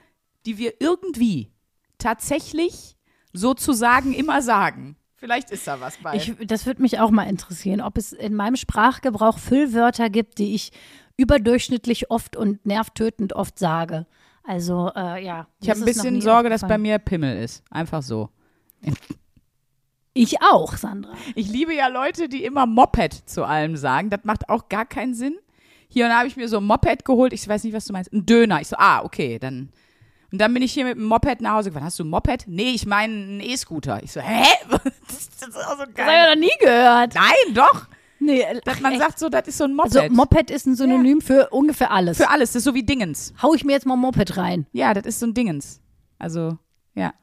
die 0.46 0.56
wir 0.56 0.74
irgendwie 0.80 1.52
tatsächlich 1.98 2.96
sozusagen 3.32 4.12
immer 4.12 4.42
sagen. 4.42 4.96
Vielleicht 5.14 5.50
ist 5.50 5.66
da 5.66 5.80
was 5.80 5.96
bei. 5.98 6.16
Ich, 6.16 6.34
das 6.46 6.66
würde 6.66 6.82
mich 6.82 7.00
auch 7.00 7.10
mal 7.10 7.24
interessieren, 7.24 7.80
ob 7.80 7.96
es 7.96 8.12
in 8.12 8.34
meinem 8.34 8.56
Sprachgebrauch 8.56 9.38
Füllwörter 9.38 10.10
gibt, 10.10 10.38
die 10.38 10.54
ich 10.54 10.72
überdurchschnittlich 11.16 12.10
oft 12.10 12.36
und 12.36 12.64
nervtötend 12.66 13.32
oft 13.32 13.58
sage. 13.58 14.06
Also, 14.44 14.92
äh, 14.94 15.24
ja. 15.24 15.48
ich 15.60 15.70
habe 15.70 15.80
ein 15.80 15.84
bisschen 15.84 16.20
Sorge, 16.20 16.50
dass 16.50 16.60
bei 16.62 16.78
mir 16.78 16.98
Pimmel 16.98 17.42
ist. 17.42 17.64
Einfach 17.70 18.02
so. 18.02 18.28
Ich 20.18 20.40
auch, 20.40 20.78
Sandra. 20.78 21.12
Ich 21.34 21.48
liebe 21.48 21.74
ja 21.74 21.88
Leute, 21.88 22.30
die 22.30 22.42
immer 22.42 22.64
Moped 22.64 23.12
zu 23.28 23.44
allem 23.44 23.76
sagen. 23.76 24.08
Das 24.08 24.20
macht 24.24 24.48
auch 24.48 24.70
gar 24.70 24.86
keinen 24.86 25.12
Sinn. 25.12 25.36
Hier 25.88 26.06
und 26.06 26.10
da 26.10 26.18
habe 26.18 26.28
ich 26.28 26.36
mir 26.36 26.48
so 26.48 26.56
ein 26.56 26.64
Moped 26.64 27.04
geholt. 27.04 27.34
Ich 27.34 27.46
weiß 27.46 27.64
nicht, 27.64 27.74
was 27.74 27.84
du 27.84 27.92
meinst. 27.92 28.12
Ein 28.14 28.24
Döner. 28.24 28.62
Ich 28.62 28.68
so, 28.68 28.76
ah, 28.78 29.02
okay, 29.04 29.38
dann. 29.38 29.70
Und 30.36 30.40
dann 30.40 30.52
bin 30.52 30.62
ich 30.62 30.74
hier 30.74 30.84
mit 30.84 30.96
dem 30.98 31.04
Moped 31.04 31.40
nach 31.40 31.54
Hause 31.54 31.70
gefahren. 31.70 31.84
Hast 31.86 31.98
du 31.98 32.04
ein 32.04 32.10
Moped? 32.10 32.44
Nee, 32.46 32.72
ich 32.74 32.84
meine 32.84 33.10
einen 33.14 33.40
E-Scooter. 33.40 34.02
Ich 34.02 34.12
so, 34.12 34.20
hä? 34.20 34.44
Das 35.08 35.16
ist 35.16 35.42
auch 35.42 35.48
so 35.48 35.56
Das 35.56 35.78
habe 35.78 35.88
ich 35.88 35.94
geil. 35.96 36.34
noch 36.34 36.40
nie 36.40 36.52
gehört. 36.60 37.14
Nein, 37.14 37.54
doch. 37.54 37.86
Nee, 38.18 38.44
Dass 38.66 38.74
ach, 38.76 38.80
man 38.82 38.92
echt? 38.92 39.00
sagt 39.00 39.18
so, 39.18 39.30
das 39.30 39.48
ist 39.48 39.56
so 39.56 39.64
ein 39.64 39.72
Moped. 39.74 39.96
also 39.96 40.14
Moped 40.14 40.50
ist 40.50 40.66
ein 40.66 40.76
Synonym 40.76 41.22
für 41.22 41.48
ungefähr 41.48 41.90
alles. 41.90 42.18
Für 42.18 42.28
alles. 42.28 42.50
Das 42.50 42.56
ist 42.56 42.64
so 42.64 42.74
wie 42.74 42.82
Dingens. 42.82 43.32
Hau 43.40 43.54
ich 43.54 43.64
mir 43.64 43.72
jetzt 43.72 43.86
mal 43.86 43.96
Moped 43.96 44.36
rein. 44.36 44.66
Ja, 44.72 44.92
das 44.92 45.06
ist 45.06 45.20
so 45.20 45.26
ein 45.26 45.32
Dingens. 45.32 45.80
Also, 46.18 46.58
ja. 46.94 47.14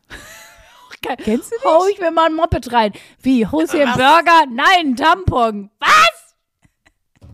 Geil. 1.04 1.18
Kennst 1.18 1.52
du 1.52 1.70
Hau 1.70 1.86
ich 1.86 2.00
mir 2.00 2.10
mal 2.10 2.26
ein 2.32 2.34
Moped 2.34 2.74
rein. 2.74 2.94
Wie, 3.22 3.46
holst 3.46 3.76
du 3.76 3.78
einen 3.80 3.94
Burger? 3.94 4.46
Nein, 4.50 4.96
Tampon. 4.96 5.70
Was? 5.80 6.36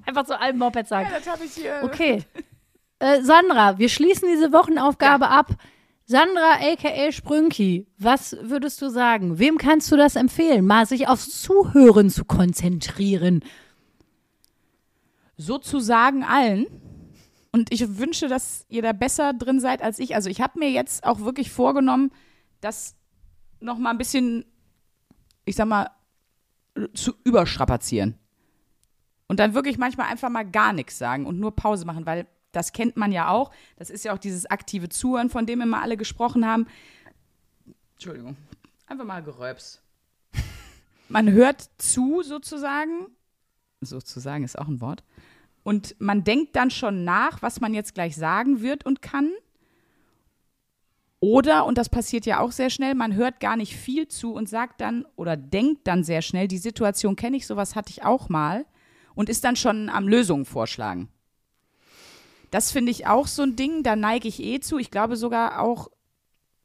Einfach 0.06 0.26
zu 0.26 0.38
allem 0.38 0.58
Moped 0.58 0.90
sagen. 0.90 1.08
das 1.10 1.26
habe 1.26 1.46
ich 1.46 1.54
hier. 1.54 1.80
Okay. 1.84 2.26
Äh, 3.00 3.22
Sandra, 3.22 3.78
wir 3.78 3.90
schließen 3.90 4.30
diese 4.30 4.52
Wochenaufgabe 4.52 5.30
ab. 5.30 5.56
Sandra, 6.06 6.60
aka 6.62 7.12
Sprünki, 7.12 7.88
was 7.98 8.36
würdest 8.42 8.82
du 8.82 8.90
sagen? 8.90 9.40
Wem 9.40 9.58
kannst 9.58 9.92
du 9.92 9.98
das 9.98 10.16
empfehlen, 10.16 10.66
mal 10.66 10.86
sich 10.86 11.08
aufs 11.08 11.42
Zuhören 11.42 12.10
zu 12.10 12.26
konzentrieren? 12.26 13.44
sozusagen 15.40 16.24
allen. 16.24 16.68
Und 17.52 17.74
ich 17.74 17.98
wünsche, 17.98 18.28
dass 18.28 18.66
ihr 18.70 18.84
da 18.84 18.94
besser 18.94 19.34
drin 19.34 19.60
seid 19.60 19.82
als 19.82 19.98
ich. 19.98 20.14
Also 20.14 20.30
ich 20.30 20.42
habe 20.42 20.60
mir 20.60 20.70
jetzt 20.70 21.04
auch 21.04 21.22
wirklich 21.22 21.50
vorgenommen, 21.50 22.12
das 22.62 22.96
noch 23.60 23.80
mal 23.80 23.90
ein 23.90 23.98
bisschen, 23.98 24.46
ich 25.46 25.56
sag 25.56 25.68
mal, 25.68 25.90
zu 26.94 27.14
überstrapazieren. 27.24 28.20
Und 29.28 29.40
dann 29.40 29.56
wirklich 29.56 29.78
manchmal 29.78 30.08
einfach 30.08 30.30
mal 30.30 30.44
gar 30.44 30.74
nichts 30.74 31.00
sagen 31.00 31.26
und 31.26 31.40
nur 31.40 31.56
Pause 31.56 31.86
machen, 31.86 32.06
weil 32.06 32.28
das 32.52 32.74
kennt 32.74 32.98
man 32.98 33.12
ja 33.12 33.30
auch. 33.30 33.52
Das 33.78 33.90
ist 33.90 34.06
ja 34.06 34.14
auch 34.14 34.18
dieses 34.18 34.46
aktive 34.46 34.90
Zuhören, 34.90 35.30
von 35.30 35.46
dem 35.46 35.62
immer 35.62 35.82
alle 35.82 35.98
gesprochen 35.98 36.46
haben. 36.46 36.68
Entschuldigung. 37.94 38.38
Einfach 38.88 39.06
mal 39.06 39.22
geröps. 39.22 39.82
Man 41.10 41.32
hört 41.32 41.70
zu, 41.78 42.22
sozusagen. 42.24 43.08
Sozusagen 43.82 44.44
ist 44.44 44.58
auch 44.58 44.68
ein 44.68 44.82
Wort. 44.82 45.04
Und 45.64 45.96
man 46.00 46.24
denkt 46.24 46.56
dann 46.56 46.72
schon 46.72 47.04
nach, 47.04 47.42
was 47.42 47.62
man 47.62 47.74
jetzt 47.74 47.94
gleich 47.94 48.16
sagen 48.16 48.62
wird 48.62 48.86
und 48.86 49.02
kann. 49.02 49.32
Oder, 51.20 51.66
und 51.66 51.78
das 51.78 51.90
passiert 51.90 52.26
ja 52.26 52.40
auch 52.40 52.52
sehr 52.52 52.70
schnell, 52.70 52.96
man 52.96 53.14
hört 53.14 53.40
gar 53.40 53.58
nicht 53.58 53.76
viel 53.76 54.08
zu 54.08 54.34
und 54.34 54.48
sagt 54.48 54.80
dann 54.80 55.06
oder 55.16 55.36
denkt 55.36 55.86
dann 55.86 56.04
sehr 56.04 56.22
schnell, 56.22 56.48
die 56.48 56.58
Situation 56.58 57.16
kenne 57.16 57.36
ich, 57.38 57.46
sowas 57.46 57.76
hatte 57.76 57.92
ich 57.92 58.04
auch 58.04 58.30
mal 58.30 58.66
und 59.16 59.28
ist 59.28 59.44
dann 59.44 59.58
schon 59.58 59.90
am 59.90 60.08
Lösungen 60.08 60.46
vorschlagen. 60.46 61.10
Das 62.52 62.72
finde 62.72 62.92
ich 62.92 63.08
auch 63.08 63.28
so 63.28 63.44
ein 63.44 63.56
Ding, 63.56 63.84
da 63.84 63.96
neige 63.96 64.28
ich 64.28 64.44
eh 64.44 64.60
zu. 64.60 64.78
Ich 64.78 64.92
glaube 64.92 65.16
sogar 65.16 65.62
auch, 65.62 65.90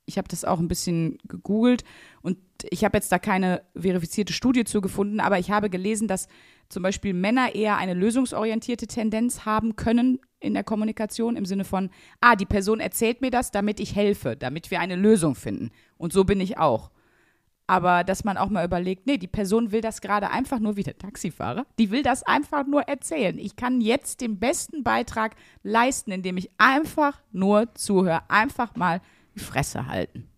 ich 0.06 0.18
habe 0.18 0.28
das 0.28 0.44
auch 0.44 0.58
ein 0.58 0.68
bisschen 0.68 1.18
gegoogelt 1.24 1.84
und 2.22 2.38
ich 2.70 2.84
habe 2.84 2.96
jetzt 2.96 3.10
da 3.12 3.18
keine 3.18 3.62
verifizierte 3.74 4.32
Studie 4.32 4.64
zu 4.64 4.80
gefunden, 4.80 5.20
aber 5.20 5.38
ich 5.38 5.50
habe 5.50 5.70
gelesen, 5.70 6.08
dass 6.08 6.28
zum 6.68 6.82
Beispiel 6.82 7.12
Männer 7.12 7.54
eher 7.54 7.76
eine 7.76 7.94
lösungsorientierte 7.94 8.86
Tendenz 8.86 9.44
haben 9.44 9.76
können 9.76 10.18
in 10.40 10.54
der 10.54 10.64
Kommunikation 10.64 11.36
im 11.36 11.44
Sinne 11.44 11.64
von, 11.64 11.90
ah, 12.20 12.36
die 12.36 12.46
Person 12.46 12.80
erzählt 12.80 13.20
mir 13.20 13.30
das, 13.30 13.50
damit 13.50 13.80
ich 13.80 13.94
helfe, 13.94 14.36
damit 14.36 14.70
wir 14.70 14.80
eine 14.80 14.96
Lösung 14.96 15.34
finden. 15.34 15.70
Und 15.96 16.12
so 16.12 16.24
bin 16.24 16.40
ich 16.40 16.58
auch. 16.58 16.90
Aber 17.66 18.04
dass 18.04 18.24
man 18.24 18.36
auch 18.36 18.50
mal 18.50 18.64
überlegt, 18.64 19.06
nee, 19.06 19.16
die 19.16 19.26
Person 19.26 19.72
will 19.72 19.80
das 19.80 20.00
gerade 20.00 20.30
einfach 20.30 20.58
nur 20.58 20.76
wie 20.76 20.82
der 20.82 20.98
Taxifahrer, 20.98 21.64
die 21.78 21.90
will 21.90 22.02
das 22.02 22.22
einfach 22.22 22.66
nur 22.66 22.82
erzählen. 22.82 23.38
Ich 23.38 23.56
kann 23.56 23.80
jetzt 23.80 24.20
den 24.20 24.38
besten 24.38 24.82
Beitrag 24.82 25.34
leisten, 25.62 26.10
indem 26.10 26.36
ich 26.36 26.50
einfach 26.58 27.20
nur 27.32 27.74
zuhöre, 27.74 28.22
einfach 28.28 28.76
mal 28.76 29.00
die 29.34 29.40
Fresse 29.40 29.86
halten. 29.86 30.28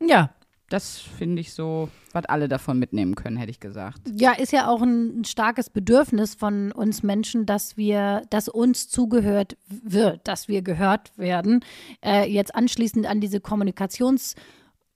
Ja. 0.00 0.30
Das 0.70 0.98
finde 0.98 1.40
ich 1.40 1.54
so, 1.54 1.88
was 2.12 2.26
alle 2.26 2.46
davon 2.46 2.78
mitnehmen 2.78 3.14
können, 3.14 3.38
hätte 3.38 3.50
ich 3.50 3.58
gesagt. 3.58 4.02
Ja, 4.14 4.32
ist 4.32 4.52
ja 4.52 4.68
auch 4.68 4.82
ein, 4.82 5.20
ein 5.20 5.24
starkes 5.24 5.70
Bedürfnis 5.70 6.34
von 6.34 6.72
uns 6.72 7.02
Menschen, 7.02 7.46
dass 7.46 7.78
wir, 7.78 8.20
dass 8.28 8.50
uns 8.50 8.90
zugehört 8.90 9.56
wird, 9.66 10.28
dass 10.28 10.46
wir 10.46 10.60
gehört 10.60 11.16
werden. 11.16 11.64
Äh, 12.04 12.30
jetzt 12.30 12.54
anschließend 12.54 13.06
an 13.06 13.22
diese 13.22 13.40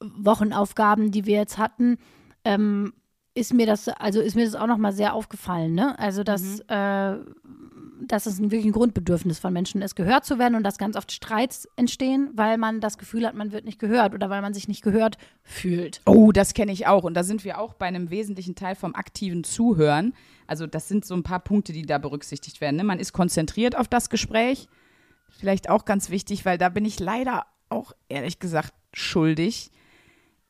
Kommunikationswochenaufgaben, 0.02 1.10
die 1.10 1.26
wir 1.26 1.36
jetzt 1.36 1.58
hatten, 1.58 1.98
ähm, 2.44 2.92
ist 3.34 3.54
mir 3.54 3.66
das, 3.66 3.88
also 3.88 4.20
ist 4.20 4.36
mir 4.36 4.44
das 4.44 4.54
auch 4.54 4.66
nochmal 4.66 4.92
sehr 4.92 5.14
aufgefallen, 5.14 5.74
ne? 5.74 5.98
Also, 5.98 6.22
dass, 6.22 6.60
äh, 6.68 7.16
dass 8.04 8.26
es 8.26 8.38
ein 8.38 8.50
wirklich 8.50 8.66
ein 8.66 8.72
Grundbedürfnis 8.72 9.38
von 9.38 9.52
Menschen 9.52 9.80
ist, 9.80 9.94
gehört 9.94 10.26
zu 10.26 10.38
werden 10.38 10.54
und 10.54 10.64
dass 10.64 10.76
ganz 10.76 10.96
oft 10.96 11.12
Streits 11.12 11.66
entstehen, 11.76 12.30
weil 12.34 12.58
man 12.58 12.80
das 12.80 12.98
Gefühl 12.98 13.26
hat, 13.26 13.34
man 13.34 13.52
wird 13.52 13.64
nicht 13.64 13.78
gehört 13.78 14.12
oder 14.12 14.28
weil 14.28 14.42
man 14.42 14.52
sich 14.52 14.68
nicht 14.68 14.82
gehört 14.82 15.16
fühlt. 15.44 16.02
Oh, 16.04 16.32
das 16.32 16.52
kenne 16.52 16.72
ich 16.72 16.86
auch. 16.86 17.04
Und 17.04 17.14
da 17.14 17.22
sind 17.22 17.44
wir 17.44 17.58
auch 17.58 17.74
bei 17.74 17.86
einem 17.86 18.10
wesentlichen 18.10 18.54
Teil 18.54 18.74
vom 18.74 18.94
aktiven 18.94 19.44
Zuhören. 19.44 20.14
Also 20.46 20.66
das 20.66 20.88
sind 20.88 21.04
so 21.04 21.14
ein 21.14 21.22
paar 21.22 21.40
Punkte, 21.40 21.72
die 21.72 21.82
da 21.82 21.98
berücksichtigt 21.98 22.60
werden. 22.60 22.76
Ne? 22.76 22.84
Man 22.84 22.98
ist 22.98 23.12
konzentriert 23.12 23.76
auf 23.78 23.88
das 23.88 24.10
Gespräch. 24.10 24.68
Vielleicht 25.30 25.70
auch 25.70 25.84
ganz 25.84 26.10
wichtig, 26.10 26.44
weil 26.44 26.58
da 26.58 26.68
bin 26.68 26.84
ich 26.84 26.98
leider 27.00 27.46
auch 27.68 27.92
ehrlich 28.08 28.40
gesagt 28.40 28.74
schuldig. 28.92 29.70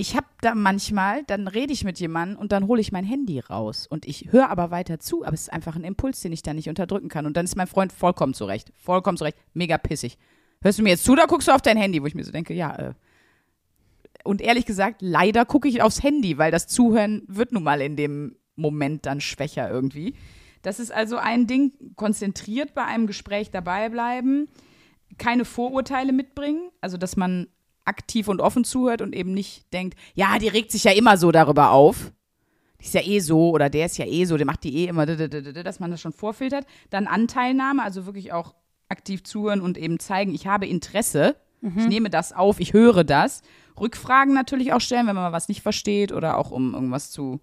Ich 0.03 0.17
habe 0.17 0.27
da 0.41 0.57
manchmal, 0.57 1.23
dann 1.29 1.47
rede 1.47 1.73
ich 1.73 1.85
mit 1.85 2.01
jemandem 2.01 2.37
und 2.37 2.51
dann 2.51 2.67
hole 2.67 2.81
ich 2.81 2.91
mein 2.91 3.05
Handy 3.05 3.39
raus 3.39 3.87
und 3.87 4.05
ich 4.05 4.33
höre 4.33 4.51
aber 4.51 4.73
weiter 4.73 4.99
zu, 4.99 5.25
aber 5.25 5.35
es 5.35 5.43
ist 5.43 5.53
einfach 5.53 5.77
ein 5.77 5.85
Impuls, 5.85 6.21
den 6.23 6.33
ich 6.33 6.43
da 6.43 6.53
nicht 6.55 6.69
unterdrücken 6.69 7.09
kann. 7.09 7.25
Und 7.25 7.37
dann 7.37 7.45
ist 7.45 7.55
mein 7.55 7.69
Freund 7.69 7.93
vollkommen 7.93 8.35
zurecht, 8.35 8.73
vollkommen 8.75 9.17
zurecht, 9.17 9.39
mega 9.55 9.79
pissig. 9.79 10.19
Hörst 10.61 10.81
du 10.81 10.83
mir 10.83 10.89
jetzt 10.89 11.05
zu 11.05 11.13
oder 11.13 11.29
guckst 11.29 11.47
du 11.47 11.53
auf 11.53 11.63
dein 11.63 11.77
Handy? 11.77 12.03
Wo 12.03 12.07
ich 12.07 12.17
mir 12.17 12.25
so 12.25 12.33
denke, 12.33 12.53
ja, 12.53 12.75
äh, 12.75 12.95
und 14.25 14.41
ehrlich 14.41 14.67
gesagt, 14.67 15.03
leider 15.03 15.45
gucke 15.45 15.69
ich 15.69 15.83
aufs 15.83 16.03
Handy, 16.03 16.37
weil 16.37 16.51
das 16.51 16.67
Zuhören 16.67 17.23
wird 17.29 17.53
nun 17.53 17.63
mal 17.63 17.81
in 17.81 17.95
dem 17.95 18.35
Moment 18.57 19.07
dann 19.07 19.21
schwächer 19.21 19.71
irgendwie. 19.71 20.17
Das 20.63 20.81
ist 20.81 20.91
also 20.91 21.17
ein 21.17 21.47
Ding, 21.47 21.75
konzentriert 21.95 22.75
bei 22.75 22.85
einem 22.85 23.07
Gespräch 23.07 23.53
dabei 23.53 23.89
bleiben, 23.89 24.49
keine 25.17 25.45
Vorurteile 25.45 26.13
mitbringen, 26.13 26.73
also 26.81 26.97
dass 26.97 27.17
man 27.17 27.47
aktiv 27.85 28.29
und 28.29 28.41
offen 28.41 28.65
zuhört 28.65 29.03
und 29.03 29.15
eben 29.15 29.33
nicht 29.35 29.73
denkt, 29.73 29.99
ja, 30.15 30.39
die 30.39 30.49
regt 30.49 30.71
sich 30.71 30.85
ja 30.85 30.93
immer 30.93 31.17
so 31.17 31.33
darüber 31.33 31.71
auf. 31.71 32.13
Die 32.81 32.87
ist 32.87 32.95
ja 32.95 33.03
eh 33.03 33.21
so 33.21 33.51
oder 33.51 33.71
der 33.71 33.87
ist 33.87 33.99
ja 33.99 34.07
eh 34.07 34.25
so, 34.25 34.37
der 34.37 34.47
macht 34.47 34.65
die 34.65 34.77
eh 34.77 34.87
immer, 34.87 35.07
dass 35.07 35.81
man 35.81 35.91
das 35.91 36.01
schon 36.01 36.13
vorfiltert. 36.13 36.67
Dann 36.91 37.07
Anteilnahme, 37.07 37.83
also 37.83 38.07
wirklich 38.07 38.33
auch 38.33 38.55
aktiv 38.89 39.23
zuhören 39.23 39.61
und 39.61 39.79
eben 39.79 39.99
zeigen, 39.99 40.35
ich 40.35 40.47
habe 40.47 40.67
Interesse, 40.67 41.37
ich 41.65 41.87
nehme 41.87 42.11
das 42.11 42.33
auf, 42.33 42.59
ich 42.59 42.73
höre 42.73 43.05
das. 43.05 43.43
Rückfragen 43.79 44.35
natürlich 44.35 44.73
auch 44.73 44.81
stellen, 44.81 45.07
wenn 45.07 45.15
man 45.15 45.25
mal 45.25 45.33
was 45.33 45.49
nicht 45.49 45.63
versteht 45.63 46.11
oder 46.11 46.37
auch 46.37 46.51
um 46.51 46.75
irgendwas 46.75 47.13
zu, 47.13 47.41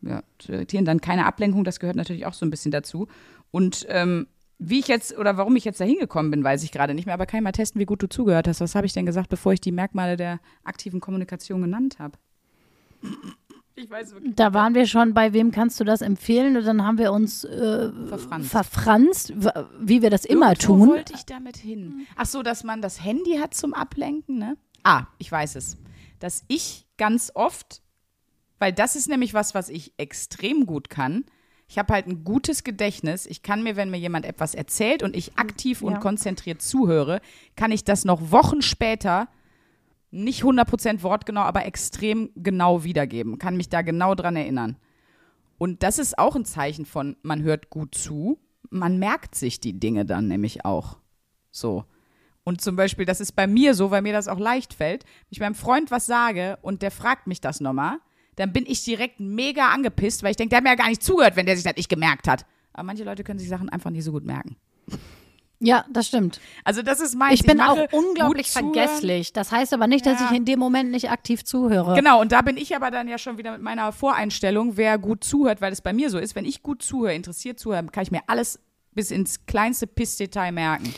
ja, 0.00 0.22
zu 0.38 0.52
irritieren. 0.52 0.84
Dann 0.84 1.00
keine 1.00 1.26
Ablenkung, 1.26 1.64
das 1.64 1.80
gehört 1.80 1.96
natürlich 1.96 2.24
auch 2.24 2.34
so 2.34 2.46
ein 2.46 2.50
bisschen 2.50 2.70
dazu. 2.70 3.08
Und 3.50 3.84
ähm, 3.88 4.28
wie 4.64 4.78
ich 4.78 4.88
jetzt 4.88 5.16
oder 5.18 5.36
warum 5.36 5.56
ich 5.56 5.64
jetzt 5.64 5.80
da 5.80 5.84
hingekommen 5.84 6.30
bin, 6.30 6.44
weiß 6.44 6.62
ich 6.62 6.72
gerade 6.72 6.94
nicht 6.94 7.06
mehr, 7.06 7.14
aber 7.14 7.26
kann 7.26 7.38
ich 7.38 7.44
mal 7.44 7.52
testen, 7.52 7.80
wie 7.80 7.84
gut 7.86 8.02
du 8.02 8.08
zugehört 8.08 8.46
hast. 8.48 8.60
Was 8.60 8.74
habe 8.74 8.86
ich 8.86 8.92
denn 8.92 9.06
gesagt, 9.06 9.28
bevor 9.28 9.52
ich 9.52 9.60
die 9.60 9.72
Merkmale 9.72 10.16
der 10.16 10.40
aktiven 10.64 11.00
Kommunikation 11.00 11.60
genannt 11.62 11.98
habe? 11.98 12.18
Ich 13.74 13.90
weiß 13.90 14.12
wirklich. 14.12 14.34
Da 14.36 14.52
waren 14.54 14.74
wir 14.74 14.86
schon 14.86 15.14
bei 15.14 15.32
wem 15.32 15.50
kannst 15.50 15.80
du 15.80 15.84
das 15.84 16.02
empfehlen 16.02 16.56
und 16.56 16.64
dann 16.64 16.84
haben 16.84 16.98
wir 16.98 17.12
uns 17.12 17.42
äh, 17.44 17.90
Verfranst. 18.06 18.50
verfranst, 18.50 19.32
wie 19.80 20.02
wir 20.02 20.10
das 20.10 20.24
immer 20.24 20.50
Irgendwo 20.50 20.66
tun. 20.66 20.88
wollte 20.90 21.14
ich 21.14 21.24
damit 21.24 21.56
hin? 21.56 22.06
Ach 22.16 22.26
so, 22.26 22.42
dass 22.42 22.64
man 22.64 22.82
das 22.82 23.02
Handy 23.02 23.38
hat 23.38 23.54
zum 23.54 23.72
Ablenken, 23.74 24.38
ne? 24.38 24.56
Ah, 24.84 25.06
ich 25.18 25.32
weiß 25.32 25.56
es. 25.56 25.78
Dass 26.18 26.44
ich 26.48 26.86
ganz 26.98 27.32
oft, 27.34 27.82
weil 28.58 28.72
das 28.72 28.94
ist 28.94 29.08
nämlich 29.08 29.32
was, 29.34 29.54
was 29.54 29.68
ich 29.70 29.94
extrem 29.96 30.66
gut 30.66 30.90
kann. 30.90 31.24
Ich 31.72 31.78
habe 31.78 31.94
halt 31.94 32.06
ein 32.06 32.22
gutes 32.22 32.64
Gedächtnis. 32.64 33.24
Ich 33.24 33.42
kann 33.42 33.62
mir, 33.62 33.76
wenn 33.76 33.90
mir 33.90 33.96
jemand 33.96 34.26
etwas 34.26 34.54
erzählt 34.54 35.02
und 35.02 35.16
ich 35.16 35.38
aktiv 35.38 35.80
und 35.80 35.94
Ja. 35.94 35.98
konzentriert 36.00 36.60
zuhöre, 36.60 37.22
kann 37.56 37.72
ich 37.72 37.82
das 37.82 38.04
noch 38.04 38.30
Wochen 38.30 38.60
später 38.60 39.26
nicht 40.10 40.44
100% 40.44 41.02
wortgenau, 41.02 41.40
aber 41.40 41.64
extrem 41.64 42.28
genau 42.36 42.84
wiedergeben. 42.84 43.38
Kann 43.38 43.56
mich 43.56 43.70
da 43.70 43.80
genau 43.80 44.14
dran 44.14 44.36
erinnern. 44.36 44.76
Und 45.56 45.82
das 45.82 45.98
ist 45.98 46.18
auch 46.18 46.36
ein 46.36 46.44
Zeichen 46.44 46.84
von, 46.84 47.16
man 47.22 47.42
hört 47.42 47.70
gut 47.70 47.94
zu. 47.94 48.38
Man 48.68 48.98
merkt 48.98 49.34
sich 49.34 49.58
die 49.58 49.80
Dinge 49.80 50.04
dann 50.04 50.28
nämlich 50.28 50.66
auch. 50.66 50.98
So. 51.50 51.86
Und 52.44 52.60
zum 52.60 52.76
Beispiel, 52.76 53.06
das 53.06 53.22
ist 53.22 53.32
bei 53.32 53.46
mir 53.46 53.72
so, 53.72 53.90
weil 53.90 54.02
mir 54.02 54.12
das 54.12 54.28
auch 54.28 54.38
leicht 54.38 54.74
fällt, 54.74 55.04
wenn 55.04 55.28
ich 55.30 55.40
meinem 55.40 55.54
Freund 55.54 55.90
was 55.90 56.04
sage 56.04 56.58
und 56.60 56.82
der 56.82 56.90
fragt 56.90 57.26
mich 57.26 57.40
das 57.40 57.62
nochmal, 57.62 57.96
dann 58.36 58.52
bin 58.52 58.64
ich 58.66 58.84
direkt 58.84 59.20
mega 59.20 59.68
angepisst, 59.70 60.22
weil 60.22 60.30
ich 60.30 60.36
denke, 60.36 60.50
der 60.50 60.58
hat 60.58 60.64
mir 60.64 60.70
ja 60.70 60.76
gar 60.76 60.88
nicht 60.88 61.02
zugehört, 61.02 61.36
wenn 61.36 61.46
der 61.46 61.56
sich 61.56 61.64
das 61.64 61.76
nicht 61.76 61.88
gemerkt 61.88 62.28
hat. 62.28 62.46
Aber 62.72 62.84
manche 62.84 63.04
Leute 63.04 63.24
können 63.24 63.38
sich 63.38 63.48
Sachen 63.48 63.68
einfach 63.68 63.90
nicht 63.90 64.04
so 64.04 64.12
gut 64.12 64.24
merken. 64.24 64.56
Ja, 65.64 65.84
das 65.92 66.08
stimmt. 66.08 66.40
Also 66.64 66.82
das 66.82 67.00
ist 67.00 67.14
meins. 67.14 67.34
Ich 67.34 67.46
bin 67.46 67.60
auch 67.60 67.76
mache 67.76 67.88
unglaublich 67.92 68.50
vergesslich. 68.50 69.32
Das 69.32 69.52
heißt 69.52 69.72
aber 69.72 69.86
nicht, 69.86 70.04
dass 70.04 70.18
Ja. 70.18 70.26
ich 70.30 70.36
in 70.36 70.44
dem 70.44 70.58
Moment 70.58 70.90
nicht 70.90 71.10
aktiv 71.10 71.44
zuhöre. 71.44 71.94
Genau, 71.94 72.20
und 72.20 72.32
da 72.32 72.42
bin 72.42 72.56
ich 72.56 72.74
aber 72.74 72.90
dann 72.90 73.06
ja 73.06 73.16
schon 73.16 73.38
wieder 73.38 73.52
mit 73.52 73.62
meiner 73.62 73.92
Voreinstellung, 73.92 74.76
wer 74.76 74.98
gut 74.98 75.22
zuhört, 75.22 75.60
weil 75.60 75.72
es 75.72 75.80
bei 75.80 75.92
mir 75.92 76.10
so 76.10 76.18
ist, 76.18 76.34
wenn 76.34 76.44
ich 76.46 76.64
gut 76.64 76.82
zuhöre, 76.82 77.14
interessiert 77.14 77.60
zuhöre, 77.60 77.86
kann 77.92 78.02
ich 78.02 78.10
mir 78.10 78.22
alles 78.26 78.58
bis 78.92 79.12
ins 79.12 79.46
kleinste 79.46 79.86
Pissdetail 79.86 80.50
merken. 80.50 80.92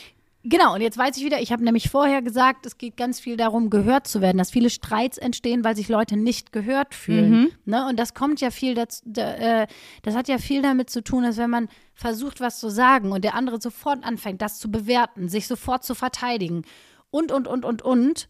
Genau, 0.47 0.75
und 0.75 0.81
jetzt 0.81 0.95
weiß 0.95 1.17
ich 1.17 1.25
wieder, 1.25 1.41
ich 1.41 1.51
habe 1.51 1.63
nämlich 1.63 1.89
vorher 1.89 2.21
gesagt, 2.21 2.67
es 2.67 2.77
geht 2.77 2.97
ganz 2.97 3.19
viel 3.19 3.35
darum, 3.35 3.71
gehört 3.71 4.05
zu 4.07 4.21
werden, 4.21 4.37
dass 4.37 4.51
viele 4.51 4.69
Streits 4.69 5.17
entstehen, 5.17 5.63
weil 5.63 5.75
sich 5.75 5.89
Leute 5.89 6.17
nicht 6.17 6.51
gehört 6.51 6.93
fühlen. 6.93 7.47
Ne? 7.65 7.87
Und 7.89 7.97
das 7.99 8.13
kommt 8.13 8.41
ja 8.41 8.51
viel 8.51 8.75
dazu, 8.75 9.01
da, 9.05 9.33
äh, 9.63 9.67
das 10.03 10.15
hat 10.15 10.27
ja 10.27 10.37
viel 10.37 10.61
damit 10.61 10.91
zu 10.91 11.03
tun, 11.03 11.23
dass 11.23 11.37
wenn 11.37 11.49
man 11.49 11.67
versucht, 11.95 12.41
was 12.41 12.59
zu 12.59 12.69
sagen 12.69 13.11
und 13.11 13.23
der 13.23 13.33
andere 13.33 13.59
sofort 13.59 14.03
anfängt, 14.03 14.39
das 14.39 14.59
zu 14.59 14.69
bewerten, 14.69 15.29
sich 15.29 15.47
sofort 15.47 15.83
zu 15.83 15.95
verteidigen 15.95 16.61
und, 17.09 17.31
und, 17.31 17.47
und, 17.47 17.65
und, 17.65 17.81
und, 17.81 18.27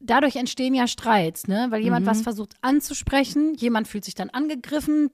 dadurch 0.00 0.36
entstehen 0.36 0.74
ja 0.74 0.86
Streits, 0.86 1.46
ne? 1.46 1.66
Weil 1.70 1.82
jemand 1.82 2.06
was 2.06 2.22
versucht 2.22 2.54
anzusprechen, 2.62 3.54
jemand 3.54 3.86
fühlt 3.86 4.04
sich 4.04 4.14
dann 4.14 4.30
angegriffen, 4.30 5.10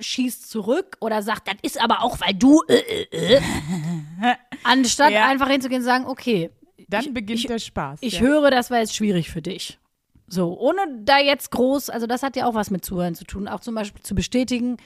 schießt 0.00 0.50
zurück 0.50 0.96
oder 1.00 1.22
sagt, 1.22 1.48
das 1.48 1.56
ist 1.62 1.82
aber 1.82 2.02
auch, 2.02 2.20
weil 2.20 2.34
du, 2.34 2.62
äh, 2.68 2.74
äh, 3.10 3.36
äh. 3.36 3.40
anstatt 4.64 5.12
Ja. 5.12 5.26
einfach 5.28 5.48
hinzugehen 5.48 5.80
und 5.82 5.86
sagen, 5.86 6.06
okay, 6.06 6.50
Dann 6.88 7.12
beginnt 7.14 7.40
ich- 7.40 7.46
der 7.46 7.58
Spaß. 7.58 7.98
ich 8.02 8.14
ja. 8.14 8.20
höre, 8.20 8.50
das 8.50 8.70
war 8.70 8.78
jetzt 8.78 8.94
schwierig 8.96 9.30
für 9.30 9.42
dich. 9.42 9.78
So, 10.26 10.58
ohne 10.58 10.80
da 11.04 11.18
jetzt 11.18 11.50
groß, 11.50 11.90
also 11.90 12.06
das 12.06 12.22
hat 12.22 12.36
ja 12.36 12.46
auch 12.46 12.54
was 12.54 12.70
mit 12.70 12.84
Zuhören 12.84 13.14
zu 13.14 13.24
tun, 13.24 13.48
auch 13.48 13.60
zum 13.60 13.74
Beispiel 13.74 14.02
zu 14.02 14.14
bestätigen, 14.14 14.78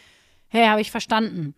hey, 0.48 0.66
habe 0.66 0.80
ich 0.80 0.90
verstanden. 0.90 1.54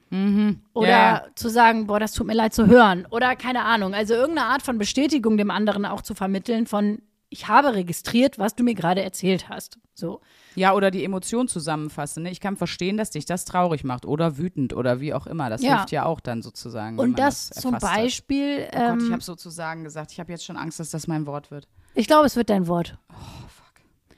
Oder 0.74 0.88
Ja. 0.88 1.24
zu 1.34 1.48
sagen, 1.48 1.86
boah, 1.86 1.98
das 2.00 2.12
tut 2.12 2.26
mir 2.26 2.34
leid 2.34 2.52
zu 2.52 2.66
hören. 2.66 3.06
Oder 3.10 3.34
keine 3.36 3.62
Ahnung. 3.64 3.94
Also 3.94 4.14
irgendeine 4.14 4.48
Art 4.48 4.62
von 4.62 4.76
Bestätigung 4.78 5.36
dem 5.38 5.50
anderen 5.50 5.84
auch 5.86 6.02
zu 6.02 6.14
vermitteln 6.14 6.66
von, 6.66 7.00
ich 7.30 7.48
habe 7.48 7.74
registriert, 7.74 8.38
was 8.38 8.54
du 8.54 8.64
mir 8.64 8.74
gerade 8.74 9.02
erzählt 9.02 9.48
hast. 9.48 9.78
So. 9.94 10.20
Ja, 10.54 10.74
oder 10.74 10.90
die 10.90 11.04
Emotion 11.04 11.48
zusammenfassen. 11.48 12.22
Ne? 12.22 12.30
Ich 12.30 12.40
kann 12.40 12.56
verstehen, 12.56 12.96
dass 12.96 13.10
dich 13.10 13.26
das 13.26 13.44
traurig 13.44 13.84
macht 13.84 14.06
oder 14.06 14.38
wütend 14.38 14.72
oder 14.74 15.00
wie 15.00 15.12
auch 15.12 15.26
immer. 15.26 15.50
Das 15.50 15.62
Ja. 15.62 15.76
hilft 15.76 15.90
ja 15.92 16.04
auch 16.06 16.20
dann 16.20 16.40
sozusagen. 16.42 16.98
Und 16.98 17.10
man 17.12 17.16
das, 17.16 17.50
zum 17.50 17.74
erfasst 17.74 17.92
hat. 17.92 17.98
Beispiel, 18.02 18.68
Oh 18.72 18.76
Gott, 18.78 18.96
ich 18.98 19.04
ähm, 19.06 19.12
habe 19.12 19.22
sozusagen 19.22 19.84
gesagt, 19.84 20.12
ich 20.12 20.20
habe 20.20 20.32
jetzt 20.32 20.44
schon 20.44 20.56
Angst, 20.56 20.80
dass 20.80 20.90
das 20.90 21.06
mein 21.06 21.26
Wort 21.26 21.50
wird. 21.50 21.68
ich 21.94 22.06
glaube, 22.06 22.26
es 22.26 22.36
wird 22.36 22.48
dein 22.50 22.66
Wort. 22.68 22.96
Oh, 23.10 23.14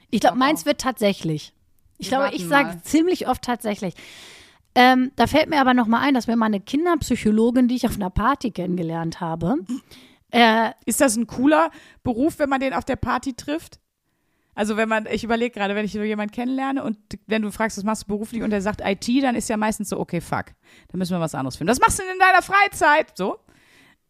Ich 0.09 0.19
glaube, 0.21 0.35
glaub 0.37 0.47
meins 0.47 0.61
auch. 0.61 0.65
wird 0.67 0.79
tatsächlich. 0.81 1.53
Ich 1.97 2.09
Wir 2.11 2.17
glaube, 2.17 2.35
ich 2.35 2.47
sage 2.47 2.81
ziemlich 2.83 3.27
oft 3.27 3.43
tatsächlich. 3.43 3.93
Ähm, 4.73 5.11
da 5.17 5.27
fällt 5.27 5.49
mir 5.49 5.59
aber 5.59 5.73
noch 5.73 5.87
mal 5.87 5.99
ein, 5.99 6.13
dass 6.13 6.27
mir 6.27 6.37
meine 6.37 6.61
Kinderpsychologin, 6.61 7.67
die 7.67 7.75
ich 7.75 7.85
auf 7.85 7.95
einer 7.95 8.09
Party 8.09 8.51
kennengelernt 8.51 9.19
habe, 9.19 9.57
äh, 10.31 10.71
Ist 10.85 11.01
das 11.01 11.15
ein 11.15 11.27
cooler 11.27 11.71
Beruf, 12.03 12.39
wenn 12.39 12.49
man 12.49 12.59
den 12.59 12.73
auf 12.73 12.85
der 12.85 12.95
Party 12.95 13.33
trifft? 13.33 13.79
Also 14.53 14.75
wenn 14.75 14.89
man, 14.89 15.05
ich 15.09 15.23
überlege 15.23 15.53
gerade, 15.53 15.75
wenn 15.75 15.85
ich 15.85 15.93
so 15.93 16.01
jemanden 16.01 16.33
kennenlerne 16.33 16.83
und 16.83 16.97
wenn 17.25 17.41
du 17.41 17.51
fragst, 17.51 17.77
was 17.77 17.83
machst 17.83 18.03
du 18.03 18.07
beruflich 18.07 18.43
und 18.43 18.49
der 18.49 18.61
sagt 18.61 18.81
IT, 18.83 19.07
dann 19.23 19.35
ist 19.35 19.47
ja 19.47 19.55
meistens 19.55 19.89
so, 19.89 19.99
okay, 19.99 20.19
fuck, 20.19 20.47
dann 20.89 20.97
müssen 20.97 21.15
wir 21.15 21.21
was 21.21 21.35
anderes 21.35 21.55
finden. 21.55 21.71
Was 21.71 21.79
machst 21.79 21.99
du 21.99 22.03
denn 22.03 22.13
in 22.13 22.19
deiner 22.19 22.41
Freizeit? 22.41 23.17
So. 23.17 23.39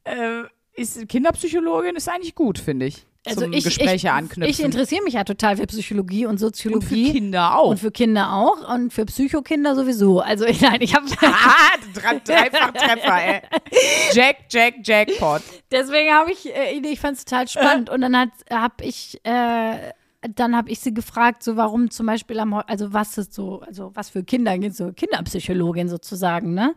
Äh, 0.03 0.43
ist 0.73 1.07
Kinderpsychologin 1.07 1.95
ist 1.95 2.09
eigentlich 2.09 2.33
gut, 2.33 2.57
finde 2.57 2.87
ich. 2.87 3.05
Also 3.25 3.41
zum 3.41 3.53
ich, 3.53 3.63
Gespräche 3.63 3.95
ich, 4.07 4.09
anknüpfen. 4.09 4.49
ich 4.49 4.59
interessiere 4.63 5.03
mich 5.03 5.13
ja 5.13 5.23
total 5.23 5.57
für 5.57 5.67
Psychologie 5.67 6.25
und 6.25 6.31
und 6.31 6.37
für 6.39 6.45
Soziologie. 6.45 7.11
Kinder 7.13 7.57
auch. 7.57 7.69
Und 7.71 7.79
für 7.79 7.91
Kinder 7.91 8.33
auch 8.33 8.73
und 8.73 8.91
für 8.91 9.05
Psychokinder 9.05 9.75
sowieso. 9.75 10.19
Also 10.21 10.45
ich- 10.47 10.61
nein, 10.61 10.81
ich 10.81 10.95
habe 10.95 11.05
ah, 11.21 11.77
Dre- 11.93 12.21
dreifach 12.23 12.71
Treffer, 12.71 13.23
ey. 13.23 13.41
Jack, 14.13 14.37
Jack, 14.49 14.75
Jackpot. 14.83 15.41
deswegen 15.71 16.11
habe 16.11 16.31
ich, 16.31 16.47
äh, 16.55 16.71
ich 16.79 16.99
fand 16.99 17.17
es 17.17 17.25
total 17.25 17.47
spannend 17.47 17.89
und 17.89 18.01
dann 18.01 18.15
habe 18.15 18.83
ich 18.83 19.19
äh, 19.23 19.91
dann 20.35 20.55
habe 20.55 20.69
ich 20.69 20.79
sie 20.79 20.93
gefragt, 20.93 21.41
so 21.41 21.57
warum 21.57 21.89
zum 21.89 22.05
Beispiel 22.05 22.39
am, 22.39 22.53
also 22.53 22.93
was 22.93 23.17
ist 23.17 23.33
so, 23.33 23.61
also 23.61 23.89
was 23.95 24.09
für 24.11 24.23
Kinder 24.23 24.55
geht 24.59 24.75
so 24.75 24.91
Kinderpsychologin 24.93 25.89
sozusagen, 25.89 26.53
ne? 26.53 26.75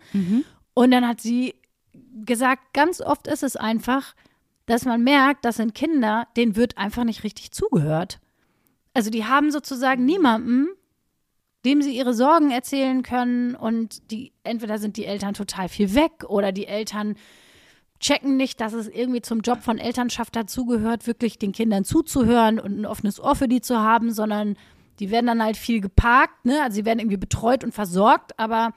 Und 0.73 0.91
dann 0.93 1.07
hat 1.07 1.21
sie 1.21 1.55
gesagt, 2.25 2.73
ganz 2.73 3.03
oft 3.03 3.27
ist 3.29 3.43
es 3.43 3.57
einfach, 3.57 4.15
dass 4.67 4.85
man 4.85 5.03
merkt, 5.03 5.45
das 5.45 5.57
sind 5.57 5.75
Kinder, 5.75 6.27
denen 6.37 6.57
wird 6.57 6.79
einfach 6.79 7.05
nicht 7.05 7.25
richtig 7.25 7.53
zugehört. 7.53 8.21
Also 8.95 9.11
die 9.11 9.25
haben 9.25 9.51
sozusagen 9.51 10.05
niemanden, 10.05 10.69
dem 11.65 11.83
sie 11.83 11.97
ihre 11.97 12.15
Sorgen 12.15 12.51
erzählen 12.51 13.03
können 13.03 13.55
und 13.55 14.11
die 14.11 14.33
entweder 14.43 14.79
sind 14.79 14.97
die 14.97 15.07
Eltern 15.07 15.35
total 15.35 15.69
viel 15.69 15.95
weg 15.95 16.25
oder 16.29 16.53
die 16.53 16.67
Eltern 16.67 17.17
checken 18.01 18.37
nicht, 18.37 18.61
dass 18.61 18.75
es 18.75 18.89
irgendwie 18.89 19.23
zum 19.23 19.41
Job 19.41 19.63
von 19.63 19.79
Elternschaft 19.79 20.37
dazugehört, 20.37 21.07
wirklich 21.07 21.39
den 21.39 21.53
Kindern 21.53 21.85
zuzuhören 21.85 22.61
und 22.61 22.79
ein 22.79 22.87
offenes 22.87 23.19
Ohr 23.19 23.35
für 23.35 23.49
die 23.49 23.63
zu 23.63 23.79
haben, 23.79 24.13
sondern 24.13 24.57
die 24.99 25.11
werden 25.11 25.27
dann 25.27 25.43
halt 25.43 25.57
viel 25.57 25.81
geparkt, 25.81 26.45
ne? 26.45 26.63
Also 26.63 26.77
sie 26.77 26.85
werden 26.85 26.99
irgendwie 26.99 27.17
betreut 27.17 27.65
und 27.65 27.73
versorgt, 27.73 28.39
aber 28.39 28.73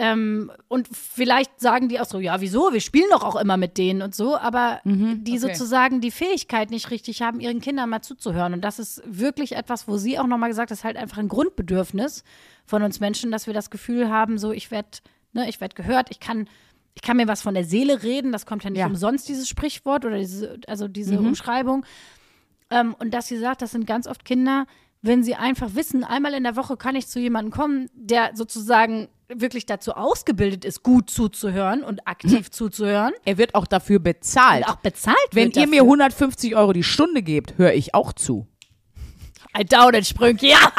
ähm, 0.00 0.52
und 0.68 0.88
vielleicht 0.92 1.60
sagen 1.60 1.88
die 1.88 1.98
auch 1.98 2.04
so, 2.04 2.20
ja, 2.20 2.40
wieso? 2.40 2.72
Wir 2.72 2.80
spielen 2.80 3.08
doch 3.10 3.24
auch 3.24 3.34
immer 3.34 3.56
mit 3.56 3.78
denen 3.78 4.00
und 4.00 4.14
so, 4.14 4.36
aber 4.36 4.80
die 4.84 4.90
Mhm, 4.90 5.22
okay. 5.24 5.38
sozusagen 5.38 6.00
die 6.00 6.12
Fähigkeit 6.12 6.70
nicht 6.70 6.90
richtig 6.92 7.20
haben, 7.22 7.40
ihren 7.40 7.60
Kindern 7.60 7.90
mal 7.90 8.00
zuzuhören. 8.02 8.52
Und 8.52 8.60
das 8.62 8.78
ist 8.78 9.02
wirklich 9.04 9.56
etwas, 9.56 9.88
wo 9.88 9.96
sie 9.96 10.18
auch 10.18 10.26
nochmal 10.28 10.50
gesagt 10.50 10.66
hat, 10.68 10.70
das 10.70 10.78
ist 10.80 10.84
halt 10.84 10.96
einfach 10.96 11.18
ein 11.18 11.28
Grundbedürfnis 11.28 12.22
von 12.64 12.82
uns 12.84 13.00
Menschen, 13.00 13.32
dass 13.32 13.46
wir 13.48 13.54
das 13.54 13.70
Gefühl 13.70 14.08
haben, 14.08 14.38
so 14.38 14.52
ich 14.52 14.70
werde, 14.70 14.88
ne, 15.32 15.48
ich 15.48 15.60
werde 15.60 15.74
gehört, 15.74 16.10
ich 16.10 16.20
kann, 16.20 16.48
ich 16.94 17.02
kann 17.02 17.16
mir 17.16 17.26
was 17.26 17.42
von 17.42 17.54
der 17.54 17.64
Seele 17.64 18.02
reden, 18.04 18.30
das 18.30 18.46
kommt 18.46 18.62
ja 18.62 18.70
nicht 18.70 18.78
Ja. 18.80 18.86
umsonst, 18.86 19.28
dieses 19.28 19.48
Sprichwort 19.48 20.04
oder 20.04 20.18
diese, 20.18 20.58
also 20.68 20.86
diese 20.86 21.18
Umschreibung. 21.18 21.84
Ähm, 22.70 22.94
und 22.98 23.12
dass 23.14 23.26
sie 23.26 23.38
sagt, 23.38 23.62
das 23.62 23.72
sind 23.72 23.86
ganz 23.86 24.06
oft 24.06 24.24
Kinder, 24.24 24.66
wenn 25.02 25.22
sie 25.22 25.34
einfach 25.34 25.74
wissen, 25.74 26.04
einmal 26.04 26.34
in 26.34 26.42
der 26.44 26.56
Woche 26.56 26.76
kann 26.76 26.96
ich 26.96 27.06
zu 27.08 27.20
jemandem 27.20 27.52
kommen, 27.52 27.88
der 27.94 28.30
sozusagen 28.34 29.08
wirklich 29.28 29.66
dazu 29.66 29.92
ausgebildet 29.92 30.64
ist, 30.64 30.82
gut 30.82 31.10
zuzuhören 31.10 31.82
und 31.84 32.06
aktiv 32.08 32.50
zuzuhören 32.50 33.12
Er 33.24 33.36
wird 33.38 33.54
auch 33.54 33.66
dafür 33.66 33.98
bezahlt. 33.98 34.66
und 34.66 34.72
auch 34.72 34.76
bezahlt 34.76 35.16
Wenn 35.32 35.50
ihr 35.52 35.66
mir 35.66 35.80
dafür. 35.80 35.82
150 35.82 36.56
Euro 36.56 36.72
die 36.72 36.82
Stunde 36.82 37.22
gebt, 37.22 37.58
höre 37.58 37.74
ich 37.74 37.94
auch 37.94 38.12
zu. 38.12 38.46
I 39.58 39.64
doubt 39.64 39.94
it, 39.94 40.06
Sprünki. 40.06 40.50
Ja, 40.50 40.58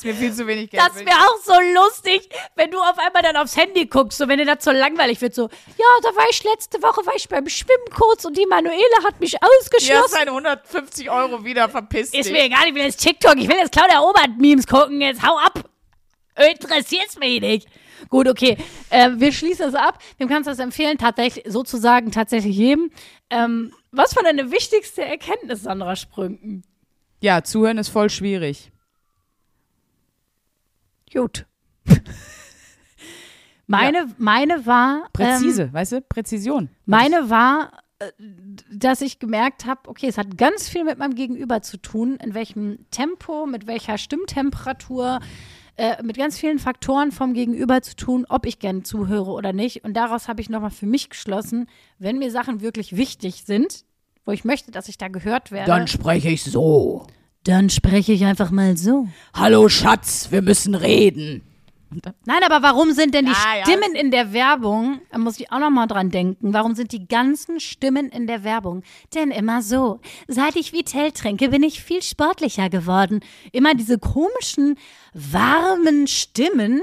ist 0.00 0.04
mir 0.04 0.14
viel 0.14 0.32
zu 0.32 0.46
wenig 0.46 0.70
Geld. 0.70 0.82
das 0.82 0.96
wäre 0.96 1.10
auch 1.10 1.38
so 1.44 1.52
lustig, 1.74 2.28
wenn 2.56 2.70
du 2.70 2.78
auf 2.78 2.98
einmal 2.98 3.22
dann 3.22 3.36
aufs 3.36 3.56
Handy 3.56 3.86
guckst, 3.86 4.18
so 4.18 4.28
wenn 4.28 4.38
dir 4.38 4.46
das 4.46 4.64
so 4.64 4.70
langweilig 4.70 5.20
wird, 5.20 5.34
so, 5.34 5.42
ja, 5.42 5.86
da 6.02 6.08
war 6.16 6.24
ich 6.30 6.42
letzte 6.42 6.82
Woche, 6.82 7.04
war 7.06 7.14
ich 7.14 7.28
beim 7.28 7.48
Schwimmen 7.48 7.84
kurz 7.94 8.24
und 8.24 8.36
die 8.36 8.46
Manuele 8.46 8.80
hat 9.04 9.20
mich 9.20 9.32
ja, 9.32 9.40
ausgeschlossen. 9.42 10.10
seine 10.10 10.30
150 10.30 11.10
Euro 11.10 11.44
wieder 11.44 11.68
verpisst 11.68 12.14
Ist 12.14 12.26
dich. 12.26 12.32
mir 12.32 12.44
egal, 12.44 12.68
ich 12.68 12.74
will 12.74 12.82
jetzt 12.82 13.02
TikTok, 13.02 13.36
ich 13.36 13.48
will 13.48 13.56
jetzt 13.56 13.72
Claudia 13.72 14.00
Obert-Memes 14.00 14.66
gucken, 14.66 15.00
jetzt 15.00 15.22
hau 15.22 15.36
ab. 15.36 15.64
Interessiert's 16.36 17.18
mich 17.18 17.40
nicht. 17.40 17.68
Gut, 18.08 18.26
okay. 18.26 18.56
Äh, 18.88 19.10
wir 19.16 19.30
schließen 19.30 19.68
es 19.68 19.74
ab. 19.74 19.98
Wem 20.16 20.28
kannst 20.28 20.46
du 20.46 20.52
das 20.52 20.58
empfehlen? 20.58 20.96
Tatsächlich, 20.96 21.44
sozusagen 21.46 22.10
tatsächlich 22.10 22.56
jedem. 22.56 22.90
Ähm, 23.28 23.74
was 23.92 24.16
war 24.16 24.22
deine 24.22 24.50
wichtigste 24.50 25.04
Erkenntnis, 25.04 25.64
Sandra 25.64 25.94
Sprünken? 25.96 26.64
Ja, 27.20 27.44
zuhören 27.44 27.76
ist 27.76 27.90
voll 27.90 28.08
schwierig. 28.08 28.72
Gut. 31.12 31.46
meine, 33.66 34.08
meine 34.18 34.66
war. 34.66 35.08
Präzise, 35.12 35.64
Ähm, 35.64 35.72
weißt 35.72 35.92
du? 35.92 36.00
Präzision. 36.02 36.68
Meine 36.86 37.30
war, 37.30 37.72
äh, 37.98 38.10
dass 38.72 39.00
ich 39.00 39.18
gemerkt 39.18 39.66
habe, 39.66 39.88
okay, 39.88 40.06
es 40.06 40.18
hat 40.18 40.36
ganz 40.38 40.68
viel 40.68 40.84
mit 40.84 40.98
meinem 40.98 41.14
Gegenüber 41.14 41.62
zu 41.62 41.76
tun, 41.76 42.16
in 42.16 42.34
welchem 42.34 42.86
Tempo, 42.90 43.46
mit 43.46 43.66
welcher 43.66 43.98
Stimmtemperatur, 43.98 45.20
äh, 45.76 46.02
mit 46.02 46.16
ganz 46.16 46.38
vielen 46.38 46.58
Faktoren 46.58 47.12
vom 47.12 47.32
Gegenüber 47.32 47.82
zu 47.82 47.96
tun, 47.96 48.26
ob 48.28 48.46
ich 48.46 48.58
gerne 48.58 48.82
zuhöre 48.82 49.30
oder 49.30 49.52
nicht. 49.52 49.84
Und 49.84 49.94
daraus 49.94 50.28
habe 50.28 50.40
ich 50.40 50.50
nochmal 50.50 50.70
für 50.70 50.86
mich 50.86 51.10
geschlossen, 51.10 51.66
wenn 51.98 52.18
mir 52.18 52.30
Sachen 52.30 52.60
wirklich 52.60 52.96
wichtig 52.96 53.44
sind, 53.46 53.84
wo 54.24 54.32
ich 54.32 54.44
möchte, 54.44 54.70
dass 54.70 54.88
ich 54.88 54.98
da 54.98 55.08
gehört 55.08 55.50
werde, 55.50 55.66
Dann 55.70 55.86
spreche 55.88 56.28
ich 56.28 56.44
so. 56.44 57.06
Dann 57.44 57.70
spreche 57.70 58.12
ich 58.12 58.24
einfach 58.24 58.50
mal 58.50 58.76
so. 58.76 59.08
Hallo 59.34 59.68
Schatz, 59.68 60.28
wir 60.30 60.42
müssen 60.42 60.74
reden. 60.74 61.42
Nein, 62.24 62.42
aber 62.48 62.62
warum 62.62 62.92
sind 62.92 63.14
denn 63.14 63.26
die 63.26 63.32
Ja, 63.32 63.56
ja. 63.58 63.64
Stimmen 63.64 63.96
in 63.96 64.12
der 64.12 64.32
Werbung, 64.32 65.00
da 65.10 65.18
muss 65.18 65.40
ich 65.40 65.50
auch 65.50 65.58
noch 65.58 65.70
mal 65.70 65.88
dran 65.88 66.10
denken, 66.10 66.52
warum 66.52 66.76
sind 66.76 66.92
die 66.92 67.08
ganzen 67.08 67.58
Stimmen 67.58 68.10
in 68.10 68.28
der 68.28 68.44
Werbung 68.44 68.84
denn 69.12 69.32
immer 69.32 69.60
so? 69.60 69.98
Seit 70.28 70.54
ich 70.54 70.72
Vitell 70.72 71.10
trinke, 71.10 71.48
bin 71.48 71.64
ich 71.64 71.82
viel 71.82 72.02
sportlicher 72.02 72.70
geworden. 72.70 73.20
Immer 73.50 73.74
diese 73.74 73.98
komischen, 73.98 74.78
warmen 75.14 76.06
Stimmen, 76.06 76.82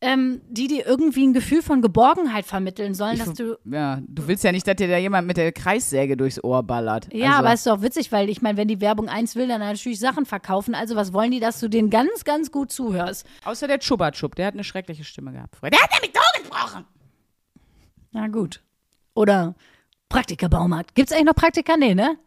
ähm, 0.00 0.40
die 0.48 0.68
dir 0.68 0.86
irgendwie 0.86 1.26
ein 1.26 1.32
Gefühl 1.32 1.60
von 1.60 1.82
Geborgenheit 1.82 2.46
vermitteln 2.46 2.94
sollen, 2.94 3.14
ich, 3.14 3.24
dass 3.24 3.34
du 3.34 3.58
ja, 3.64 4.00
du 4.06 4.28
willst 4.28 4.44
ja 4.44 4.52
nicht, 4.52 4.66
dass 4.66 4.76
dir 4.76 4.86
da 4.86 4.96
jemand 4.96 5.26
mit 5.26 5.36
der 5.36 5.50
Kreissäge 5.50 6.16
durchs 6.16 6.42
Ohr 6.42 6.62
ballert. 6.62 7.12
Ja, 7.12 7.30
also, 7.30 7.38
aber 7.38 7.52
ist 7.52 7.66
doch 7.66 7.82
witzig, 7.82 8.12
weil 8.12 8.28
ich 8.28 8.40
meine, 8.40 8.56
wenn 8.56 8.68
die 8.68 8.80
Werbung 8.80 9.08
eins 9.08 9.34
will, 9.34 9.48
dann 9.48 9.60
natürlich 9.60 9.98
Sachen 9.98 10.24
verkaufen. 10.24 10.74
Also 10.74 10.94
was 10.94 11.12
wollen 11.12 11.32
die, 11.32 11.40
dass 11.40 11.58
du 11.58 11.68
denen 11.68 11.90
ganz, 11.90 12.24
ganz 12.24 12.52
gut 12.52 12.70
zuhörst? 12.70 13.26
Außer 13.44 13.66
der 13.66 13.80
Chubatschub, 13.80 14.36
der 14.36 14.46
hat 14.46 14.54
eine 14.54 14.64
schreckliche 14.64 15.02
Stimme 15.02 15.32
gehabt. 15.32 15.56
früher. 15.56 15.70
Der 15.70 15.80
hat 15.80 15.90
nämlich 15.90 16.12
so 16.14 16.42
gesprochen. 16.42 16.84
Na 18.12 18.28
gut. 18.28 18.62
Oder 19.14 19.56
Praktika-Baumarkt. 20.08 20.94
Gibt's 20.94 21.12
eigentlich 21.12 21.26
noch 21.26 21.34
Praktika? 21.34 21.76
Nee, 21.76 21.94
ne? 21.94 22.18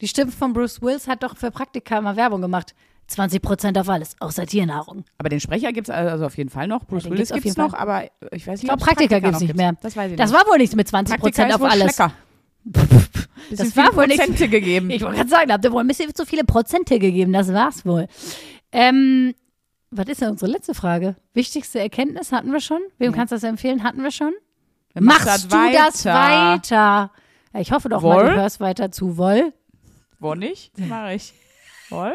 Die 0.00 0.08
Stimme 0.08 0.32
von 0.32 0.54
Bruce 0.54 0.80
Willis 0.80 1.06
hat 1.06 1.22
doch 1.22 1.36
für 1.36 1.50
Praktika 1.50 2.00
mal 2.00 2.16
Werbung 2.16 2.40
gemacht. 2.40 2.74
20% 3.10 3.80
auf 3.80 3.88
alles, 3.88 4.16
außer 4.20 4.46
Tiernahrung. 4.46 5.04
Aber 5.18 5.28
den 5.28 5.40
Sprecher 5.40 5.72
gibt 5.72 5.88
es 5.88 5.94
also 5.94 6.26
auf 6.26 6.36
jeden 6.36 6.50
Fall 6.50 6.66
noch. 6.68 6.84
Bruce 6.84 7.04
den 7.04 7.12
Willis 7.12 7.30
gibt 7.32 7.46
es 7.46 7.56
noch, 7.56 7.72
aber 7.74 8.04
ich 8.32 8.46
weiß 8.46 8.60
nicht, 8.60 8.64
Ich 8.64 8.68
glaube, 8.68 8.84
Praktika 8.84 9.18
gibt's 9.18 9.40
noch 9.40 9.46
nicht 9.46 9.56
mehr. 9.56 9.72
Das 9.80 9.96
weiß 9.96 10.10
ich 10.12 10.16
Das 10.18 10.30
nicht. 10.30 10.38
war 10.40 10.46
wohl 10.50 10.58
nichts 10.58 10.76
mit 10.76 10.88
20% 10.88 11.18
Praktika 11.18 11.46
ist 11.46 11.54
auf 11.54 11.62
alles. 11.62 11.94
Schlecker. 11.94 12.12
Das 13.50 13.74
war 13.78 13.96
wohl 13.96 14.06
nichts. 14.08 14.26
Prozente 14.26 14.48
gegeben. 14.50 14.90
Ich 14.90 15.00
wollte 15.00 15.16
gerade 15.16 15.30
sagen, 15.30 15.48
da 15.48 15.54
habt 15.54 15.64
ihr 15.64 15.72
wohl 15.72 15.80
ein 15.82 15.86
bisschen 15.86 16.14
zu 16.14 16.26
viele 16.26 16.44
Prozente 16.44 16.98
gegeben. 16.98 17.32
Das 17.32 17.50
war's 17.54 17.86
wohl. 17.86 18.06
Ähm, 18.72 19.32
was 19.90 20.06
ist 20.08 20.20
denn 20.20 20.28
unsere 20.30 20.50
letzte 20.50 20.74
Frage? 20.74 21.16
Wichtigste 21.32 21.78
Erkenntnis 21.80 22.30
hatten 22.30 22.52
wir 22.52 22.60
schon? 22.60 22.80
Wem 22.98 23.12
kannst 23.12 23.32
du 23.32 23.36
das 23.36 23.44
empfehlen? 23.44 23.84
Hatten 23.84 24.02
wir 24.02 24.10
schon? 24.10 24.34
Wer 24.92 25.02
Machst 25.02 25.26
das 25.26 25.48
du 25.48 25.56
das 25.72 26.04
weiter? 26.04 27.10
Ja, 27.54 27.60
ich 27.60 27.72
hoffe 27.72 27.88
doch 27.88 28.02
mal, 28.02 28.16
Woll? 28.16 28.26
du 28.34 28.36
hörst 28.36 28.60
weiter 28.60 28.90
zu, 28.90 29.16
Woll. 29.16 29.54
Wo 30.18 30.34
nicht? 30.34 30.72
Mach 30.88 31.08
ich. 31.10 31.32
Voll? 31.88 32.14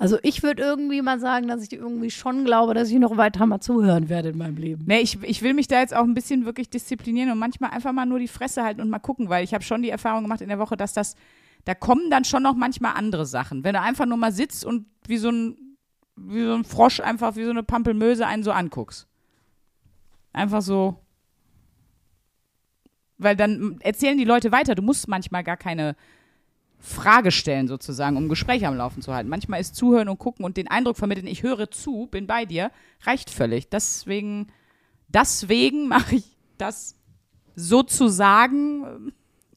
Also 0.00 0.16
ich 0.22 0.42
würde 0.42 0.62
irgendwie 0.62 1.02
mal 1.02 1.20
sagen, 1.20 1.46
dass 1.46 1.62
ich 1.62 1.74
irgendwie 1.74 2.10
schon 2.10 2.46
glaube, 2.46 2.72
dass 2.72 2.88
ich 2.88 2.98
noch 2.98 3.18
weiter 3.18 3.44
mal 3.44 3.60
zuhören 3.60 4.08
werde 4.08 4.30
in 4.30 4.38
meinem 4.38 4.56
Leben. 4.56 4.86
Nee, 4.86 5.00
ich, 5.00 5.22
ich 5.22 5.42
will 5.42 5.52
mich 5.52 5.68
da 5.68 5.78
jetzt 5.80 5.94
auch 5.94 6.04
ein 6.04 6.14
bisschen 6.14 6.46
wirklich 6.46 6.70
disziplinieren 6.70 7.30
und 7.30 7.38
manchmal 7.38 7.72
einfach 7.72 7.92
mal 7.92 8.06
nur 8.06 8.18
die 8.18 8.26
Fresse 8.26 8.62
halten 8.62 8.80
und 8.80 8.88
mal 8.88 8.98
gucken, 8.98 9.28
weil 9.28 9.44
ich 9.44 9.52
habe 9.52 9.62
schon 9.62 9.82
die 9.82 9.90
Erfahrung 9.90 10.22
gemacht 10.22 10.40
in 10.40 10.48
der 10.48 10.58
Woche, 10.58 10.78
dass 10.78 10.94
das, 10.94 11.16
da 11.66 11.74
kommen 11.74 12.08
dann 12.08 12.24
schon 12.24 12.42
noch 12.42 12.54
manchmal 12.54 12.94
andere 12.94 13.26
Sachen. 13.26 13.62
Wenn 13.62 13.74
du 13.74 13.82
einfach 13.82 14.06
nur 14.06 14.16
mal 14.16 14.32
sitzt 14.32 14.64
und 14.64 14.86
wie 15.06 15.18
so 15.18 15.30
ein, 15.30 15.76
wie 16.16 16.44
so 16.44 16.54
ein 16.54 16.64
Frosch 16.64 17.00
einfach, 17.00 17.36
wie 17.36 17.44
so 17.44 17.50
eine 17.50 17.62
Pampelmöse 17.62 18.26
einen 18.26 18.42
so 18.42 18.52
anguckst. 18.52 19.06
Einfach 20.32 20.62
so. 20.62 20.96
Weil 23.18 23.36
dann 23.36 23.76
erzählen 23.80 24.16
die 24.16 24.24
Leute 24.24 24.50
weiter. 24.50 24.74
Du 24.74 24.80
musst 24.80 25.08
manchmal 25.08 25.44
gar 25.44 25.58
keine 25.58 25.94
Frage 26.80 27.30
stellen, 27.30 27.68
sozusagen, 27.68 28.16
um 28.16 28.28
Gespräche 28.28 28.66
am 28.66 28.76
Laufen 28.76 29.02
zu 29.02 29.12
halten. 29.12 29.28
Manchmal 29.28 29.60
ist 29.60 29.76
Zuhören 29.76 30.08
und 30.08 30.18
Gucken 30.18 30.44
und 30.44 30.56
den 30.56 30.68
Eindruck 30.68 30.96
vermitteln, 30.96 31.26
ich 31.26 31.42
höre 31.42 31.70
zu, 31.70 32.08
bin 32.10 32.26
bei 32.26 32.46
dir, 32.46 32.70
reicht 33.02 33.30
völlig. 33.30 33.68
Deswegen, 33.68 34.48
deswegen 35.08 35.88
mache 35.88 36.16
ich 36.16 36.36
das 36.58 36.96
sozusagen 37.54 38.84
ähm, 38.84 39.12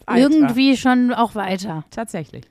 weiter. 0.06 0.20
Irgendwie 0.20 0.78
schon 0.78 1.14
auch 1.14 1.36
weiter. 1.36 1.86
Tatsächlich. 1.92 2.46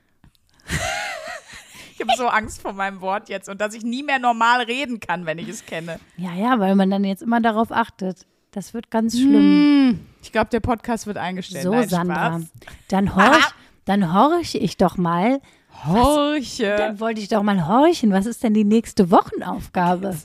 ich 1.93 2.01
habe 2.01 2.13
so 2.17 2.29
Angst 2.29 2.63
vor 2.63 2.73
meinem 2.73 3.01
Wort 3.03 3.29
jetzt 3.29 3.49
und 3.49 3.61
dass 3.61 3.75
ich 3.75 3.83
nie 3.83 4.03
mehr 4.03 4.19
normal 4.19 4.63
reden 4.63 5.01
kann, 5.01 5.27
wenn 5.27 5.39
ich 5.39 5.49
es 5.49 5.67
kenne. 5.67 6.01
Ja, 6.17 6.33
ja, 6.35 6.59
weil 6.59 6.75
man 6.77 6.91
dann 6.91 7.05
jetzt 7.05 7.23
immer 7.23 7.41
darauf 7.41 7.73
achtet. 7.73 8.27
Das 8.53 8.75
wird 8.75 8.91
ganz 8.91 9.19
schlimm. 9.19 10.01
Ich 10.23 10.31
glaube, 10.31 10.51
der 10.51 10.61
Podcast 10.61 11.07
wird 11.07 11.17
eingestellt. 11.17 11.65
so, 11.65 11.71
Nein, 11.71 11.89
Sandra. 11.89 12.39
Spaß. 12.39 12.53
Dann 12.89 13.17
horch, 13.17 13.55
dann 13.85 14.13
horche 14.13 14.59
ich 14.59 14.77
doch 14.77 14.97
mal. 14.97 15.41
Horche. 15.87 16.77
Dann 16.77 17.01
wollte 17.01 17.21
ich 17.21 17.29
doch 17.29 17.43
mal 17.43 17.67
horchen. 17.67 18.13
Was 18.13 18.27
ist 18.27 18.43
denn 18.43 18.55
die 18.55 18.65
nächste 18.65 19.11
Wochenaufgabe? 19.11 20.17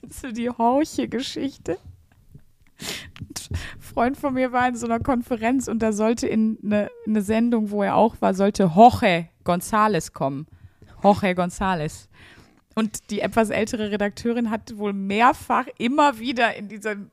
Kennst 0.00 0.24
du 0.24 0.32
die 0.32 0.50
Horche-Geschichte? 0.50 1.78
Ein 2.78 3.56
Freund 3.80 4.16
von 4.16 4.34
mir 4.34 4.52
war 4.52 4.68
in 4.68 4.76
so 4.76 4.86
einer 4.86 5.00
Konferenz 5.00 5.68
und 5.68 5.80
da 5.80 5.92
sollte 5.92 6.26
in 6.26 6.58
eine, 6.62 6.90
eine 7.06 7.22
Sendung, 7.22 7.70
wo 7.70 7.82
er 7.82 7.96
auch 7.96 8.16
war, 8.20 8.34
sollte 8.34 8.70
Jorge 8.74 9.28
González 9.44 10.12
kommen. 10.12 10.46
Jorge 11.02 11.28
González. 11.28 12.08
Und 12.74 13.10
die 13.10 13.20
etwas 13.20 13.48
ältere 13.48 13.90
Redakteurin 13.90 14.50
hat 14.50 14.76
wohl 14.76 14.92
mehrfach 14.92 15.66
immer 15.78 16.18
wieder 16.18 16.54
in 16.56 16.68
diesem, 16.68 17.10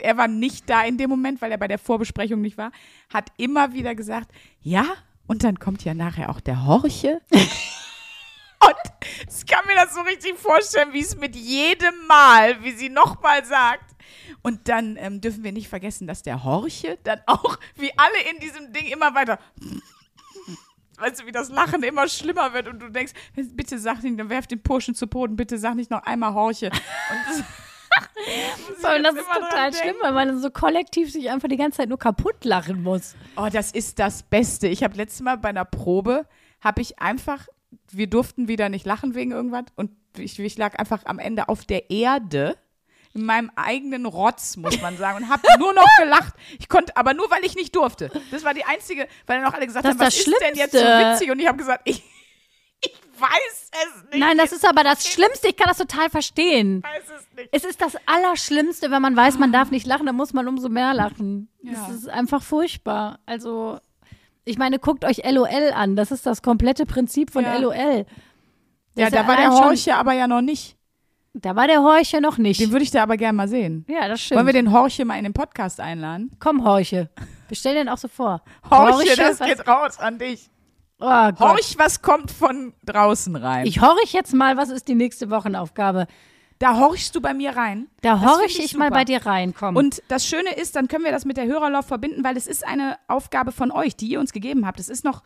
er 0.00 0.16
war 0.16 0.28
nicht 0.28 0.68
da 0.68 0.84
in 0.84 0.98
dem 0.98 1.10
Moment, 1.10 1.40
weil 1.40 1.50
er 1.50 1.58
bei 1.58 1.68
der 1.68 1.78
Vorbesprechung 1.78 2.40
nicht 2.40 2.58
war, 2.58 2.72
hat 3.12 3.32
immer 3.36 3.72
wieder 3.72 3.94
gesagt, 3.94 4.30
ja, 4.60 4.84
und 5.26 5.44
dann 5.44 5.58
kommt 5.58 5.84
ja 5.84 5.94
nachher 5.94 6.30
auch 6.30 6.40
der 6.40 6.54
Jorge. 6.54 7.20
Und 8.60 8.74
ich 9.28 9.46
kann 9.46 9.66
mir 9.66 9.76
das 9.76 9.94
so 9.94 10.00
richtig 10.00 10.36
vorstellen, 10.36 10.92
wie 10.92 11.00
es 11.00 11.16
mit 11.16 11.36
jedem 11.36 12.06
Mal, 12.08 12.62
wie 12.64 12.72
sie 12.72 12.88
nochmal 12.88 13.44
sagt. 13.44 13.94
Und 14.42 14.68
dann 14.68 14.96
ähm, 14.96 15.20
dürfen 15.20 15.44
wir 15.44 15.52
nicht 15.52 15.68
vergessen, 15.68 16.06
dass 16.06 16.22
der 16.22 16.44
Horche 16.44 16.98
dann 17.04 17.20
auch, 17.26 17.56
wie 17.76 17.92
alle 17.96 18.30
in 18.32 18.40
diesem 18.40 18.72
Ding 18.72 18.86
immer 18.86 19.14
weiter. 19.14 19.38
Weißt 20.98 21.20
du, 21.20 21.26
wie 21.26 21.32
das 21.32 21.50
Lachen 21.50 21.82
immer 21.84 22.08
schlimmer 22.08 22.52
wird 22.52 22.66
und 22.66 22.80
du 22.80 22.88
denkst, 22.88 23.12
bitte 23.34 23.78
sag 23.78 24.02
nicht, 24.02 24.18
dann 24.18 24.28
werf 24.28 24.48
den 24.48 24.60
Burschen 24.60 24.96
zu 24.96 25.06
Boden, 25.06 25.36
bitte 25.36 25.56
sag 25.56 25.76
nicht 25.76 25.90
noch 25.90 26.02
einmal 26.02 26.34
Horche. 26.34 26.66
Und 26.66 27.20
das, 27.28 27.44
Und 28.96 29.02
das 29.02 29.14
ist 29.14 29.26
total 29.32 29.70
denken. 29.70 29.76
schlimm, 29.76 29.96
weil 30.00 30.12
man 30.12 30.40
so 30.40 30.50
kollektiv 30.50 31.12
sich 31.12 31.30
einfach 31.30 31.48
die 31.48 31.56
ganze 31.56 31.78
Zeit 31.78 31.88
nur 31.88 31.98
kaputt 31.98 32.44
lachen 32.44 32.82
muss. 32.82 33.14
Oh, 33.36 33.48
das 33.52 33.72
ist 33.72 33.98
das 33.98 34.22
Beste. 34.22 34.68
Ich 34.68 34.82
habe 34.82 34.96
letztes 34.96 35.20
Mal 35.20 35.36
bei 35.36 35.48
einer 35.50 35.64
Probe, 35.64 36.26
habe 36.60 36.80
ich 36.80 36.98
einfach, 36.98 37.46
wir 37.90 38.06
durften 38.08 38.48
wieder 38.48 38.68
nicht 38.68 38.86
lachen 38.86 39.14
wegen 39.14 39.32
irgendwas 39.32 39.64
und 39.76 39.90
ich, 40.16 40.38
ich 40.38 40.58
lag 40.58 40.78
einfach 40.78 41.02
am 41.04 41.18
Ende 41.18 41.48
auf 41.48 41.64
der 41.64 41.90
Erde 41.90 42.56
in 43.14 43.24
meinem 43.24 43.50
eigenen 43.56 44.06
Rotz, 44.06 44.56
muss 44.56 44.80
man 44.80 44.96
sagen, 44.96 45.24
und 45.24 45.28
habe 45.30 45.42
nur 45.58 45.72
noch 45.72 45.88
gelacht. 45.98 46.34
Ich 46.58 46.68
konnte, 46.68 46.96
aber 46.96 47.14
nur, 47.14 47.30
weil 47.30 47.44
ich 47.44 47.54
nicht 47.54 47.74
durfte. 47.74 48.10
Das 48.30 48.44
war 48.44 48.54
die 48.54 48.64
einzige, 48.64 49.08
weil 49.26 49.40
dann 49.40 49.48
auch 49.50 49.54
alle 49.54 49.66
gesagt 49.66 49.84
Das 49.84 49.92
haben, 49.92 50.00
ist 50.00 50.06
was 50.06 50.24
das 50.24 50.26
ist 50.26 50.40
denn 50.40 50.56
jetzt 50.56 50.72
so 50.72 50.78
witzig? 50.78 51.30
Und 51.30 51.38
ich 51.40 51.46
habe 51.46 51.58
gesagt, 51.58 51.82
ich 51.84 52.02
weiß 53.20 53.70
es 53.72 54.04
nicht. 54.10 54.18
Nein, 54.18 54.36
das 54.38 54.52
ist 54.52 54.66
aber 54.68 54.82
das 54.84 55.06
Schlimmste. 55.06 55.48
Ich 55.48 55.56
kann 55.56 55.68
das 55.68 55.78
total 55.78 56.10
verstehen. 56.10 56.78
ich 56.84 56.84
weiß 56.84 57.18
es 57.20 57.36
nicht. 57.36 57.48
Es 57.52 57.64
ist 57.64 57.80
das 57.80 57.96
Allerschlimmste, 58.06 58.90
wenn 58.90 59.02
man 59.02 59.16
weiß, 59.16 59.38
man 59.38 59.52
darf 59.52 59.70
nicht 59.70 59.86
lachen, 59.86 60.06
dann 60.06 60.16
muss 60.16 60.32
man 60.32 60.46
umso 60.48 60.68
mehr 60.68 60.94
lachen. 60.94 61.48
Ja. 61.62 61.72
Das 61.72 61.90
ist 61.90 62.08
einfach 62.08 62.42
furchtbar. 62.42 63.18
Also, 63.26 63.78
ich 64.44 64.58
meine, 64.58 64.78
guckt 64.78 65.04
euch 65.04 65.22
LOL 65.30 65.72
an. 65.74 65.96
Das 65.96 66.10
ist 66.10 66.26
das 66.26 66.42
komplette 66.42 66.86
Prinzip 66.86 67.30
von 67.30 67.44
Ja. 67.44 67.56
LOL. 67.58 68.06
Ja, 68.96 69.04
Das 69.10 69.10
da 69.12 69.28
war 69.28 69.36
der 69.36 69.50
Horche 69.50 69.94
aber 69.96 70.12
ja 70.14 70.26
noch 70.26 70.40
nicht. 70.40 70.76
Da 71.34 71.54
war 71.54 71.68
der 71.68 71.82
Horche 71.82 72.20
noch 72.20 72.38
nicht. 72.38 72.58
Den 72.60 72.72
würde 72.72 72.82
ich 72.82 72.90
da 72.90 73.02
aber 73.04 73.16
gerne 73.16 73.36
mal 73.36 73.46
sehen. 73.48 73.84
ja, 73.88 74.08
das 74.08 74.20
stimmt. 74.22 74.38
Wollen 74.38 74.46
wir 74.46 74.52
den 74.54 74.72
Horche 74.72 75.04
mal 75.04 75.16
in 75.18 75.24
den 75.24 75.34
Podcast 75.34 75.78
einladen? 75.78 76.32
Komm, 76.40 76.64
Horche. 76.64 77.10
Bestell 77.48 77.74
den 77.74 77.88
auch 77.88 77.98
so 77.98 78.08
vor. 78.08 78.42
Horche, 78.68 79.14
das 79.16 79.38
was- 79.38 79.46
geht 79.46 79.68
raus 79.68 79.98
an 80.00 80.18
dich. 80.18 80.50
Oh. 81.00 81.06
Horch, 81.06 81.76
was 81.78 82.02
kommt 82.02 82.30
von 82.30 82.74
draußen 82.84 83.36
rein? 83.36 83.66
Ich 83.66 83.80
horch 83.80 84.12
jetzt 84.12 84.34
mal, 84.34 84.56
was 84.56 84.68
ist 84.70 84.88
die 84.88 84.96
nächste 84.96 85.30
Wochenaufgabe? 85.30 86.06
da 86.58 86.78
horchst 86.78 87.14
du 87.14 87.20
bei 87.20 87.34
mir 87.34 87.56
rein. 87.56 87.86
Da 88.00 88.20
horch 88.20 88.58
ich, 88.58 88.64
ich 88.64 88.76
mal 88.76 88.90
bei 88.90 89.04
dir 89.04 89.24
rein. 89.24 89.54
Komm. 89.54 89.76
Und 89.76 90.02
das 90.08 90.26
Schöne 90.26 90.54
ist, 90.54 90.74
dann 90.76 90.88
können 90.88 91.04
wir 91.04 91.12
das 91.12 91.24
mit 91.24 91.36
der 91.36 91.46
Hörerlauf 91.46 91.86
verbinden, 91.86 92.24
weil 92.24 92.36
es 92.36 92.46
ist 92.46 92.66
eine 92.66 92.98
Aufgabe 93.06 93.52
von 93.52 93.70
euch, 93.70 93.96
die 93.96 94.08
ihr 94.08 94.20
uns 94.20 94.32
gegeben 94.32 94.66
habt. 94.66 94.80
Es 94.80 94.88
ist 94.88 95.04
noch, 95.04 95.22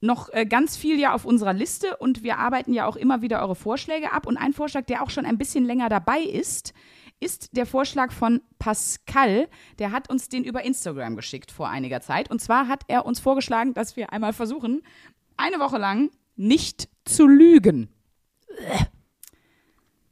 noch 0.00 0.30
äh, 0.32 0.46
ganz 0.46 0.76
viel 0.76 0.98
ja 0.98 1.12
auf 1.12 1.26
unserer 1.26 1.52
Liste 1.52 1.96
und 1.98 2.22
wir 2.22 2.38
arbeiten 2.38 2.72
ja 2.72 2.86
auch 2.86 2.96
immer 2.96 3.20
wieder 3.20 3.42
eure 3.42 3.54
Vorschläge 3.54 4.12
ab. 4.12 4.26
Und 4.26 4.38
ein 4.38 4.54
Vorschlag, 4.54 4.86
der 4.86 5.02
auch 5.02 5.10
schon 5.10 5.26
ein 5.26 5.36
bisschen 5.36 5.66
länger 5.66 5.90
dabei 5.90 6.20
ist, 6.20 6.72
ist 7.20 7.56
der 7.56 7.66
Vorschlag 7.66 8.12
von 8.12 8.40
Pascal. 8.58 9.48
Der 9.78 9.92
hat 9.92 10.10
uns 10.10 10.28
den 10.28 10.42
über 10.42 10.64
Instagram 10.64 11.16
geschickt 11.16 11.52
vor 11.52 11.68
einiger 11.68 12.00
Zeit. 12.00 12.30
Und 12.30 12.40
zwar 12.40 12.66
hat 12.66 12.84
er 12.88 13.06
uns 13.06 13.20
vorgeschlagen, 13.20 13.74
dass 13.74 13.96
wir 13.96 14.12
einmal 14.12 14.32
versuchen, 14.32 14.82
eine 15.36 15.58
Woche 15.58 15.78
lang 15.78 16.10
nicht 16.36 16.88
zu 17.04 17.26
lügen. 17.26 17.88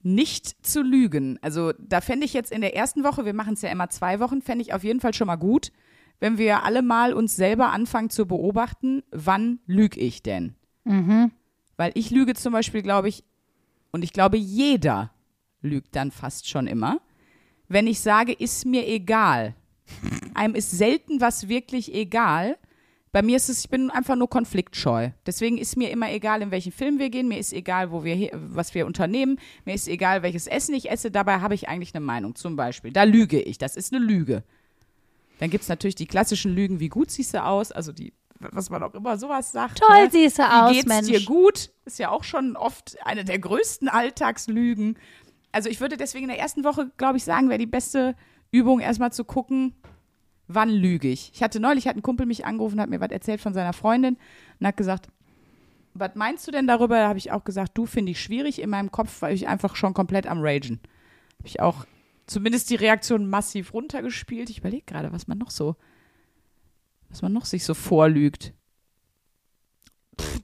Nicht 0.02 0.64
zu 0.64 0.82
lügen. 0.82 1.38
Also 1.42 1.72
da 1.78 2.00
fände 2.00 2.24
ich 2.26 2.34
jetzt 2.34 2.52
in 2.52 2.61
der 2.61 2.76
ersten 2.76 3.04
Woche, 3.04 3.24
wir 3.24 3.34
machen 3.34 3.54
es 3.54 3.62
ja 3.62 3.70
immer 3.70 3.88
zwei 3.90 4.20
Wochen, 4.20 4.42
fände 4.42 4.62
ich 4.62 4.72
auf 4.74 4.84
jeden 4.84 5.00
Fall 5.00 5.14
schon 5.14 5.26
mal 5.26 5.36
gut, 5.36 5.72
wenn 6.20 6.38
wir 6.38 6.64
alle 6.64 6.82
mal 6.82 7.14
uns 7.14 7.36
selber 7.36 7.70
anfangen 7.70 8.11
zu 8.11 8.26
beobachten, 8.26 9.02
wann 9.11 9.61
lüge 9.66 9.98
ich 10.00 10.22
denn? 10.22 10.54
Weil 11.76 11.92
ich 11.94 12.11
lüge 12.11 12.34
zum 12.34 12.52
Beispiel, 12.52 12.82
glaube 12.82 13.09
ich, 13.09 13.24
und 13.90 14.02
ich 14.02 14.12
glaube, 14.12 14.36
jeder 14.36 15.12
lügt 15.68 15.94
dann 15.94 16.10
fast 16.10 16.48
schon 16.48 16.66
immer, 16.66 17.00
wenn 17.68 17.86
ich 17.86 18.00
sage, 18.00 18.32
ist 18.32 18.64
mir 18.66 18.86
egal. 18.88 19.54
Einem 20.34 20.54
ist 20.54 20.70
selten 20.70 21.20
was 21.20 21.48
wirklich 21.48 21.94
egal, 21.94 22.56
Bei 23.10 23.22
mir 23.22 23.36
ist 23.36 23.48
es, 23.48 23.60
ich 23.64 23.70
bin 23.70 23.90
einfach 23.90 24.16
nur 24.16 24.28
konfliktscheu. 24.28 25.10
Deswegen 25.26 25.56
ist 25.58 25.76
mir 25.76 25.90
immer 25.90 26.10
egal, 26.12 26.42
in 26.42 26.50
welchen 26.50 26.72
Film 26.72 26.98
wir 26.98 27.08
gehen. 27.08 27.26
Mir 27.26 27.38
ist 27.38 27.52
egal, 27.52 27.90
wo 27.90 28.04
wir 28.04 28.30
was 28.32 28.74
wir 28.74 28.86
unternehmen. 28.86 29.38
Mir 29.64 29.74
ist 29.74 29.88
egal, 29.88 30.22
welches 30.22 30.46
Essen 30.46 30.74
ich 30.74 30.90
esse. 30.90 31.10
Dabei 31.10 31.40
habe 31.40 31.54
ich 31.54 31.68
eigentlich 31.68 31.94
eine 31.94 32.04
Meinung. 32.04 32.34
Zum 32.34 32.56
Beispiel, 32.56 32.92
da 32.92 33.04
lüge 33.04 33.40
ich. 33.40 33.56
Das 33.58 33.76
ist 33.76 33.92
eine 33.94 34.04
Lüge. 34.04 34.44
Dann 35.38 35.50
gibt 35.50 35.62
es 35.62 35.68
natürlich 35.68 35.94
die 35.94 36.06
klassischen 36.06 36.54
Lügen, 36.54 36.80
wie 36.80 36.88
gut 36.88 37.10
siehst 37.10 37.32
du 37.32 37.42
aus? 37.42 37.72
Also 37.72 37.92
die, 37.92 38.12
was 38.40 38.70
man 38.70 38.82
auch 38.82 38.94
immer 38.94 39.16
sowas 39.16 39.52
sagt. 39.52 39.78
Toll 39.78 40.04
ne? 40.04 40.10
siehst 40.12 40.38
du 40.38 40.42
Wie 40.42 40.46
aus, 40.46 40.72
geht's 40.72 40.86
Mensch. 40.86 41.08
dir 41.08 41.24
gut? 41.24 41.70
Ist 41.86 41.98
ja 41.98 42.10
auch 42.10 42.24
schon 42.24 42.56
oft 42.56 42.98
eine 43.04 43.24
der 43.24 43.38
größten 43.38 43.88
Alltagslügen. 43.88 44.98
Also 45.53 45.68
ich 45.68 45.80
würde 45.80 45.96
deswegen 45.96 46.24
in 46.24 46.30
der 46.30 46.38
ersten 46.38 46.64
Woche, 46.64 46.90
glaube 46.96 47.16
ich, 47.16 47.24
sagen, 47.24 47.49
wäre 47.49 47.59
die 47.59 47.66
beste 47.66 48.14
Übung, 48.51 48.80
erstmal 48.80 49.12
zu 49.12 49.24
gucken, 49.24 49.74
wann 50.46 50.70
lüge 50.70 51.09
ich. 51.09 51.30
Ich 51.34 51.42
hatte 51.42 51.61
neulich, 51.61 51.86
hat 51.86 51.96
ein 51.96 52.03
Kumpel 52.03 52.26
mich 52.26 52.44
angerufen, 52.44 52.80
hat 52.80 52.90
mir 52.90 53.01
was 53.01 53.11
erzählt 53.11 53.40
von 53.40 53.55
seiner 53.55 53.72
Freundin 53.72 54.16
und 54.59 54.66
hat 54.66 54.76
gesagt, 54.76 55.09
was 55.94 56.14
meinst 56.14 56.46
du 56.46 56.51
denn 56.51 56.66
darüber? 56.66 56.96
Da 56.96 57.09
habe 57.09 57.18
ich 57.18 57.32
auch 57.32 57.44
gesagt, 57.44 57.76
du 57.76 57.86
finde 57.86 58.12
ich 58.12 58.22
schwierig 58.22 58.61
in 58.61 58.70
meinem 58.70 58.90
Kopf, 58.90 59.22
weil 59.22 59.34
ich 59.34 59.49
einfach 59.49 59.76
schon 59.76 59.94
komplett 59.94 60.26
am 60.26 60.40
Ragen. 60.40 60.80
Habe 61.38 61.49
ich 61.49 61.61
auch 61.61 61.86
zumindest 62.26 62.70
die 62.70 62.76
Reaktion 62.76 63.28
massiv 63.28 63.74
runtergespielt. 63.74 64.51
Ich 64.51 64.59
überlege 64.59 64.84
gerade, 64.84 65.12
was 65.12 65.26
man 65.26 65.38
noch 65.38 65.51
so, 65.51 65.76
was 67.09 67.22
man 67.22 67.32
noch 67.32 67.46
sich 67.46 67.64
so 67.64 67.74
vorlügt. 67.74 68.53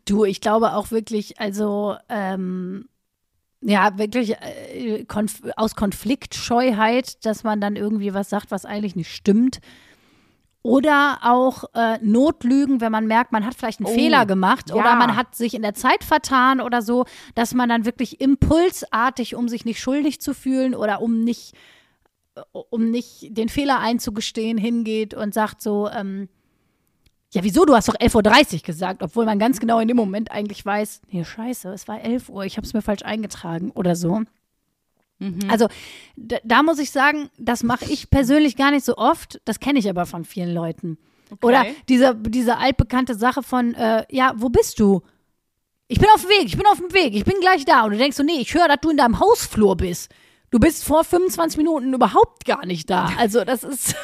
Du, 0.05 0.24
ich 0.24 0.40
glaube 0.40 0.74
auch 0.74 0.90
wirklich, 0.90 1.40
also 1.40 1.96
ähm, 2.09 2.88
ja, 3.66 3.96
wirklich 3.96 4.34
äh, 4.40 5.04
konf 5.04 5.40
aus 5.56 5.74
Konfliktscheuheit, 5.74 7.24
dass 7.24 7.44
man 7.44 7.60
dann 7.60 7.76
irgendwie 7.76 8.12
was 8.12 8.28
sagt, 8.28 8.50
was 8.50 8.66
eigentlich 8.66 8.94
nicht 8.94 9.10
stimmt. 9.10 9.60
Oder 10.62 11.18
auch 11.22 11.64
äh, 11.74 11.98
Notlügen, 12.02 12.80
wenn 12.80 12.92
man 12.92 13.06
merkt, 13.06 13.32
man 13.32 13.44
hat 13.44 13.54
vielleicht 13.54 13.80
einen 13.80 13.86
Oh, 13.86 13.94
Fehler 13.94 14.24
gemacht 14.26 14.70
ja. 14.70 14.76
oder 14.76 14.94
man 14.96 15.16
hat 15.16 15.34
sich 15.34 15.54
in 15.54 15.62
der 15.62 15.74
Zeit 15.74 16.04
vertan 16.04 16.60
oder 16.60 16.80
so, 16.80 17.04
dass 17.34 17.52
man 17.52 17.68
dann 17.68 17.84
wirklich 17.84 18.20
impulsartig, 18.20 19.34
um 19.34 19.48
sich 19.48 19.64
nicht 19.64 19.80
schuldig 19.80 20.20
zu 20.20 20.34
fühlen 20.34 20.74
oder 20.74 21.02
um 21.02 21.22
nicht, 21.22 21.54
äh, 22.34 22.40
um 22.52 22.90
nicht 22.90 23.36
den 23.36 23.48
Fehler 23.48 23.80
einzugestehen, 23.80 24.58
hingeht 24.58 25.14
und 25.14 25.32
sagt 25.34 25.60
so, 25.62 25.88
ähm, 25.90 26.28
ja, 27.35 27.43
wieso? 27.43 27.64
Du 27.64 27.74
hast 27.74 27.89
doch 27.89 27.97
11.30 27.97 28.55
Uhr 28.55 28.61
gesagt, 28.61 29.03
obwohl 29.03 29.24
man 29.24 29.39
ganz 29.39 29.59
genau 29.59 29.80
in 29.80 29.89
dem 29.89 29.97
Moment 29.97 30.30
eigentlich 30.30 30.64
weiß, 30.64 31.03
nee, 31.11 31.24
scheiße, 31.24 31.68
es 31.70 31.89
war 31.89 32.01
11 32.01 32.28
Uhr, 32.28 32.45
ich 32.45 32.57
habe 32.57 32.66
es 32.66 32.74
mir 32.74 32.82
falsch 32.82 33.03
eingetragen 33.03 33.70
oder 33.72 33.97
so. 33.97 34.22
Also 35.49 35.68
da, 36.16 36.37
da 36.45 36.62
muss 36.62 36.78
ich 36.78 36.91
sagen, 36.91 37.30
das 37.39 37.62
mache 37.62 37.87
ich 37.87 38.11
persönlich 38.11 38.57
gar 38.57 38.70
nicht 38.70 38.85
so 38.85 38.97
oft, 38.97 39.41
das 39.45 39.59
kenne 39.59 39.78
ich 39.78 39.89
aber 39.89 40.07
von 40.07 40.24
vielen 40.24 40.55
Leuten. 40.55 40.99
Oder 41.43 41.66
diese, 41.89 42.14
diese 42.14 42.59
altbekannte 42.59 43.14
Sache 43.14 43.43
von, 43.43 43.74
äh, 43.74 44.05
ja, 44.11 44.35
wo 44.37 44.49
bist 44.49 44.78
du? 44.78 45.03
Ich 45.89 45.99
bin 45.99 46.09
auf 46.14 46.22
dem 46.22 46.30
Weg, 46.30 46.45
ich 46.47 46.57
bin 46.57 46.66
auf 46.66 46.78
dem 46.78 46.93
Weg, 46.93 47.14
ich 47.14 47.24
bin 47.24 47.41
gleich 47.41 47.64
da. 47.64 47.85
Und 47.85 47.93
du 47.93 47.99
denkst 47.99 48.16
so, 48.16 48.22
nee, 48.22 48.41
ich 48.41 48.55
höre, 48.55 48.68
dass 48.68 48.78
du 48.80 48.91
in 48.91 48.97
deinem 48.97 49.18
Hausflur 49.18 49.76
bist. 49.76 50.12
Du 50.51 50.59
bist 50.59 50.85
vor 50.85 51.03
25 51.03 51.59
Minuten 51.59 51.93
überhaupt 51.93 52.45
gar 52.45 52.64
nicht 52.64 52.89
da. 52.89 53.11
Also 53.18 53.45
das 53.45 53.64
ist... 53.64 53.97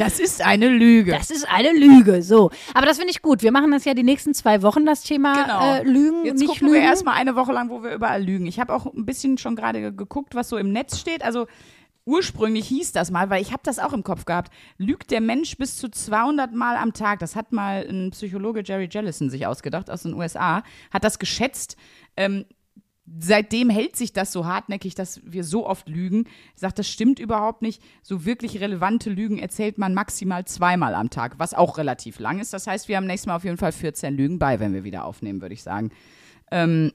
Das 0.00 0.18
ist 0.18 0.40
eine 0.44 0.68
Lüge. 0.68 1.12
Das 1.12 1.30
ist 1.30 1.46
eine 1.48 1.72
Lüge, 1.72 2.22
so. 2.22 2.50
Aber 2.74 2.86
das 2.86 2.96
finde 2.96 3.10
ich 3.12 3.20
gut. 3.22 3.42
Wir 3.42 3.52
machen 3.52 3.70
das 3.70 3.84
ja 3.84 3.92
die 3.94 4.02
nächsten 4.02 4.32
zwei 4.34 4.62
Wochen, 4.62 4.86
das 4.86 5.02
Thema 5.02 5.34
Genau. 5.44 5.74
äh, 5.74 5.82
Lügen, 5.82 6.24
Jetzt 6.24 6.38
nicht 6.40 6.48
gucken 6.48 6.68
Lügen. 6.68 6.80
wir 6.80 6.88
erstmal 6.88 7.14
eine 7.16 7.36
Woche 7.36 7.52
lang, 7.52 7.68
wo 7.68 7.82
wir 7.82 7.92
überall 7.94 8.22
lügen. 8.22 8.46
Ich 8.46 8.58
habe 8.58 8.72
auch 8.74 8.86
ein 8.86 9.04
bisschen 9.04 9.36
schon 9.38 9.56
gerade 9.56 9.80
ge- 9.80 9.92
geguckt, 9.92 10.34
was 10.34 10.48
so 10.48 10.56
im 10.56 10.72
Netz 10.72 10.98
steht. 10.98 11.22
Also 11.22 11.46
ursprünglich 12.06 12.66
hieß 12.68 12.92
das 12.92 13.10
mal, 13.10 13.30
weil 13.30 13.42
ich 13.42 13.52
habe 13.52 13.60
das 13.62 13.78
auch 13.78 13.92
im 13.92 14.02
Kopf 14.02 14.24
gehabt, 14.24 14.50
lügt 14.78 15.10
der 15.10 15.20
Mensch 15.20 15.56
bis 15.58 15.76
zu 15.76 15.90
200 15.90 16.52
Mal 16.54 16.76
am 16.76 16.92
Tag. 16.92 17.18
Das 17.20 17.36
hat 17.36 17.52
mal 17.52 17.86
ein 17.88 18.10
Psychologe 18.12 18.62
Jerry 18.64 18.88
Jellison 18.90 19.30
sich 19.30 19.46
ausgedacht 19.46 19.90
aus 19.90 20.02
den 20.02 20.14
USA, 20.14 20.62
hat 20.90 21.04
das 21.04 21.18
geschätzt. 21.18 21.76
Ähm, 22.16 22.46
seitdem 23.18 23.70
hält 23.70 23.96
sich 23.96 24.12
das 24.12 24.32
so 24.32 24.46
hartnäckig, 24.46 24.94
dass 24.94 25.20
wir 25.24 25.44
so 25.44 25.66
oft 25.66 25.88
lügen. 25.88 26.24
Ich 26.54 26.60
sage, 26.60 26.74
das 26.74 26.88
stimmt 26.88 27.18
überhaupt 27.18 27.62
nicht. 27.62 27.82
So 28.02 28.24
wirklich 28.24 28.60
relevante 28.60 29.10
Lügen 29.10 29.38
erzählt 29.38 29.78
man 29.78 29.94
maximal 29.94 30.44
zweimal 30.44 30.94
am 30.94 31.10
Tag, 31.10 31.38
was 31.38 31.54
auch 31.54 31.78
relativ 31.78 32.18
lang 32.18 32.38
ist. 32.38 32.52
Das 32.52 32.66
heißt, 32.66 32.88
wir 32.88 32.96
haben 32.96 33.06
nächstes 33.06 33.26
Mal 33.26 33.36
auf 33.36 33.44
jeden 33.44 33.56
Fall 33.56 33.72
14 33.72 34.14
Lügen 34.14 34.38
bei, 34.38 34.60
wenn 34.60 34.74
wir 34.74 34.84
wieder 34.84 35.04
aufnehmen, 35.04 35.40
würde 35.40 35.54
ich 35.54 35.62
sagen. 35.62 35.90
Ähm, 36.50 36.92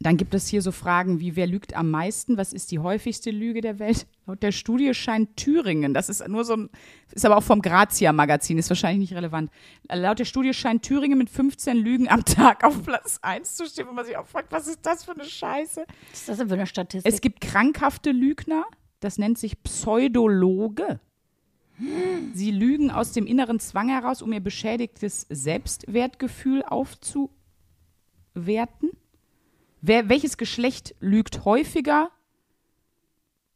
dann 0.00 0.16
gibt 0.16 0.34
es 0.34 0.48
hier 0.48 0.62
so 0.62 0.72
Fragen 0.72 1.20
wie, 1.20 1.36
wer 1.36 1.46
lügt 1.46 1.74
am 1.74 1.90
meisten? 1.90 2.36
Was 2.36 2.52
ist 2.52 2.70
die 2.70 2.78
häufigste 2.78 3.30
Lüge 3.30 3.60
der 3.60 3.78
Welt? 3.78 4.06
Laut 4.26 4.42
der 4.42 4.52
Studie 4.52 4.92
scheint 4.94 5.36
Thüringen, 5.36 5.94
das 5.94 6.08
ist 6.08 6.26
nur 6.28 6.44
so 6.44 6.54
ein, 6.54 6.70
ist 7.12 7.24
aber 7.24 7.36
auch 7.36 7.42
vom 7.42 7.62
Grazia-Magazin, 7.62 8.58
ist 8.58 8.70
wahrscheinlich 8.70 9.10
nicht 9.10 9.14
relevant. 9.16 9.50
Laut 9.90 10.18
der 10.18 10.24
Studie 10.24 10.52
scheint 10.52 10.82
Thüringen 10.82 11.18
mit 11.18 11.30
15 11.30 11.76
Lügen 11.76 12.08
am 12.08 12.24
Tag 12.24 12.64
auf 12.64 12.82
Platz 12.82 13.18
1 13.22 13.56
zu 13.56 13.66
stehen, 13.66 13.86
wo 13.88 13.92
man 13.92 14.04
sich 14.04 14.16
auch 14.16 14.26
fragt, 14.26 14.52
was 14.52 14.66
ist 14.66 14.80
das 14.82 15.04
für 15.04 15.12
eine 15.12 15.24
Scheiße? 15.24 15.84
Was 16.10 16.18
ist 16.18 16.28
das 16.28 16.38
denn 16.38 16.48
für 16.48 16.54
eine 16.54 16.66
Statistik? 16.66 17.12
Es 17.12 17.20
gibt 17.20 17.40
krankhafte 17.40 18.10
Lügner, 18.10 18.64
das 19.00 19.18
nennt 19.18 19.38
sich 19.38 19.62
Pseudologe. 19.62 21.00
Sie 22.34 22.50
lügen 22.50 22.90
aus 22.90 23.12
dem 23.12 23.26
inneren 23.26 23.60
Zwang 23.60 23.88
heraus, 23.88 24.20
um 24.20 24.32
ihr 24.32 24.40
beschädigtes 24.40 25.26
Selbstwertgefühl 25.30 26.64
aufzuwerten. 26.64 27.30
Wer, 29.80 30.08
welches 30.08 30.36
Geschlecht 30.36 30.94
lügt 31.00 31.44
häufiger? 31.44 32.10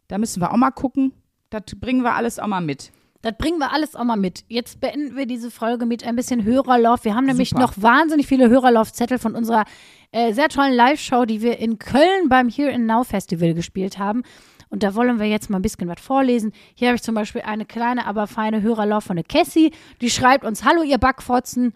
Da 0.08 0.18
müssen 0.18 0.40
wir 0.40 0.52
auch 0.52 0.56
mal 0.56 0.70
gucken. 0.70 1.12
Das 1.50 1.62
bringen 1.76 2.02
wir 2.02 2.14
alles 2.14 2.38
auch 2.38 2.46
mal 2.46 2.60
mit. 2.60 2.92
Das 3.22 3.36
bringen 3.38 3.58
wir 3.58 3.72
alles 3.72 3.94
auch 3.94 4.04
mal 4.04 4.16
mit. 4.16 4.44
Jetzt 4.48 4.80
beenden 4.80 5.16
wir 5.16 5.26
diese 5.26 5.50
Folge 5.50 5.86
mit 5.86 6.04
ein 6.04 6.16
bisschen 6.16 6.42
Hörerlauf. 6.42 7.04
Wir 7.04 7.14
haben 7.14 7.26
nämlich 7.26 7.50
Super. 7.50 7.62
noch 7.62 7.74
wahnsinnig 7.80 8.26
viele 8.26 8.48
Hörerlaufzettel 8.48 9.18
von 9.18 9.36
unserer 9.36 9.64
äh, 10.10 10.32
sehr 10.32 10.48
tollen 10.48 10.74
Live-Show, 10.74 11.24
die 11.24 11.40
wir 11.40 11.58
in 11.58 11.78
Köln 11.78 12.28
beim 12.28 12.48
Here 12.48 12.72
and 12.72 12.86
Now 12.86 13.04
Festival 13.04 13.54
gespielt 13.54 13.98
haben. 13.98 14.24
Und 14.70 14.82
da 14.82 14.94
wollen 14.96 15.20
wir 15.20 15.26
jetzt 15.26 15.50
mal 15.50 15.58
ein 15.58 15.62
bisschen 15.62 15.86
was 15.86 16.00
vorlesen. 16.00 16.52
Hier 16.74 16.88
habe 16.88 16.96
ich 16.96 17.02
zum 17.02 17.14
Beispiel 17.14 17.42
eine 17.42 17.64
kleine, 17.64 18.06
aber 18.06 18.26
feine 18.26 18.60
Hörerlauf 18.62 19.04
von 19.04 19.16
der 19.16 19.24
Cassie. 19.24 19.70
Die 20.00 20.10
schreibt 20.10 20.44
uns, 20.44 20.64
hallo 20.64 20.82
ihr 20.82 20.98
Backfotzen. 20.98 21.74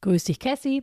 Grüß 0.00 0.24
dich, 0.24 0.38
Cassie. 0.38 0.82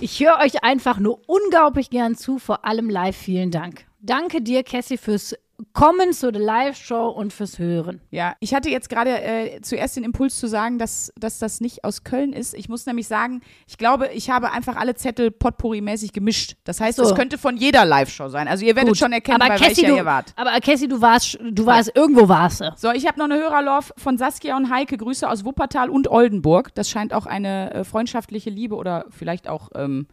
Ich 0.00 0.20
höre 0.20 0.38
euch 0.38 0.64
einfach 0.64 0.98
nur 0.98 1.20
unglaublich 1.26 1.90
gern 1.90 2.14
zu, 2.14 2.38
vor 2.38 2.64
allem 2.64 2.90
live. 2.90 3.16
Vielen 3.16 3.50
Dank. 3.50 3.86
Danke 4.00 4.42
dir, 4.42 4.64
Cassie, 4.64 4.98
fürs 4.98 5.34
Kommen 5.74 6.12
zu 6.12 6.32
der 6.32 6.42
Live-Show 6.42 7.08
und 7.08 7.32
fürs 7.32 7.58
Hören. 7.58 8.00
Ja, 8.10 8.34
ich 8.40 8.52
hatte 8.52 8.68
jetzt 8.68 8.88
gerade 8.90 9.22
äh, 9.22 9.60
zuerst 9.60 9.96
den 9.96 10.02
Impuls 10.04 10.38
zu 10.38 10.48
sagen, 10.48 10.78
dass, 10.78 11.12
dass 11.16 11.38
das 11.38 11.60
nicht 11.60 11.84
aus 11.84 12.02
Köln 12.04 12.32
ist. 12.32 12.54
Ich 12.54 12.68
muss 12.68 12.84
nämlich 12.84 13.06
sagen, 13.06 13.42
ich 13.68 13.78
glaube, 13.78 14.08
ich 14.08 14.28
habe 14.28 14.50
einfach 14.50 14.76
alle 14.76 14.94
Zettel 14.96 15.30
potpourri-mäßig 15.30 16.12
gemischt. 16.12 16.56
Das 16.64 16.80
heißt, 16.80 16.98
So. 16.98 17.04
es 17.04 17.14
könnte 17.14 17.38
von 17.38 17.56
jeder 17.56 17.84
Live-Show 17.84 18.28
sein. 18.28 18.48
Also 18.48 18.64
ihr 18.64 18.74
werdet 18.74 18.90
Gut. 18.90 18.98
schon 18.98 19.12
erkennen, 19.12 19.40
aber 19.40 19.54
bei 19.54 19.58
Cassie, 19.58 19.82
welcher 19.82 19.92
du, 19.92 19.96
ihr 19.98 20.04
wart. 20.04 20.32
Aber 20.36 20.50
Cassie, 20.60 20.88
du 20.88 21.00
warst, 21.00 21.38
du 21.40 21.64
warst, 21.64 21.92
irgendwo 21.94 22.28
warst 22.28 22.60
du. 22.60 22.72
So, 22.76 22.90
ich 22.90 23.06
habe 23.06 23.18
noch 23.18 23.26
eine 23.26 23.36
Hörerlauf 23.36 23.92
von 23.96 24.18
Saskia 24.18 24.56
und 24.56 24.68
Heike. 24.70 24.96
Grüße 24.96 25.28
aus 25.28 25.44
Wuppertal 25.44 25.90
und 25.90 26.08
Oldenburg. 26.08 26.74
Das 26.74 26.90
scheint 26.90 27.14
auch 27.14 27.26
eine 27.26 27.72
äh, 27.72 27.84
freundschaftliche 27.84 28.50
Liebe 28.50 28.74
oder 28.74 29.06
vielleicht 29.10 29.48
auch 29.48 29.70
ähm, 29.74 30.06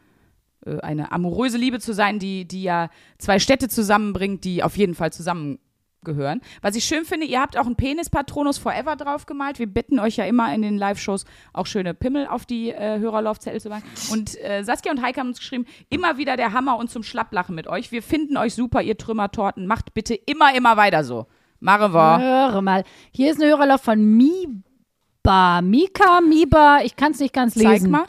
äh, 0.65 0.79
eine 0.79 1.11
amoröse 1.11 1.57
Liebe 1.57 1.79
zu 1.79 1.93
sein, 1.93 2.19
die, 2.19 2.45
die 2.45 2.63
ja 2.63 2.89
zwei 3.17 3.39
Städte 3.39 3.69
zusammenbringt, 3.69 4.43
die 4.43 4.63
auf 4.63 4.77
jeden 4.77 4.95
Fall 4.95 5.11
zusammengehören. 5.13 6.41
Was 6.61 6.75
ich 6.75 6.85
schön 6.85 7.05
finde, 7.05 7.25
ihr 7.25 7.39
habt 7.39 7.57
auch 7.57 7.65
einen 7.65 7.75
Penis-Patronus 7.75 8.57
Forever 8.57 8.95
drauf 8.95 9.25
gemalt. 9.25 9.59
Wir 9.59 9.67
bitten 9.67 9.99
euch 9.99 10.17
ja 10.17 10.25
immer 10.25 10.53
in 10.53 10.61
den 10.61 10.77
Live-Shows 10.77 11.25
auch 11.53 11.65
schöne 11.65 11.93
Pimmel 11.93 12.27
auf 12.27 12.45
die 12.45 12.71
äh, 12.71 12.99
Hörerlaufzettel 12.99 13.61
zu 13.61 13.69
machen. 13.69 13.83
Und 14.11 14.37
äh, 14.43 14.63
Saskia 14.63 14.91
und 14.91 15.01
Heike 15.01 15.19
haben 15.19 15.29
uns 15.29 15.39
geschrieben, 15.39 15.65
immer 15.89 16.17
wieder 16.17 16.35
der 16.37 16.53
Hammer 16.53 16.77
und 16.77 16.89
zum 16.89 17.03
Schlapplachen 17.03 17.55
mit 17.55 17.67
euch. 17.67 17.91
Wir 17.91 18.03
finden 18.03 18.37
euch 18.37 18.53
super, 18.53 18.81
ihr 18.81 18.97
Trümmertorten. 18.97 19.65
Macht 19.65 19.93
bitte 19.93 20.13
immer, 20.13 20.55
immer 20.55 20.77
weiter 20.77 21.03
so. 21.03 21.27
Mareva. 21.59 22.19
Höre 22.19 22.61
mal. 22.61 22.83
Hier 23.11 23.31
ist 23.31 23.41
eine 23.41 23.49
Hörerlauf 23.49 23.81
von 23.81 24.01
Miba. 24.01 25.61
Mika, 25.61 26.21
Miba, 26.21 26.79
ich 26.83 26.95
kann 26.95 27.11
es 27.11 27.19
nicht 27.19 27.33
ganz 27.33 27.55
lesen. 27.55 27.69
Zeig 27.69 27.89
mal. 27.89 28.05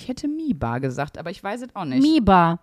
Ich 0.00 0.08
hätte 0.08 0.28
Miba 0.28 0.78
gesagt, 0.78 1.18
aber 1.18 1.30
ich 1.30 1.42
weiß 1.42 1.62
es 1.62 1.76
auch 1.76 1.84
nicht. 1.84 2.02
Miba. 2.02 2.58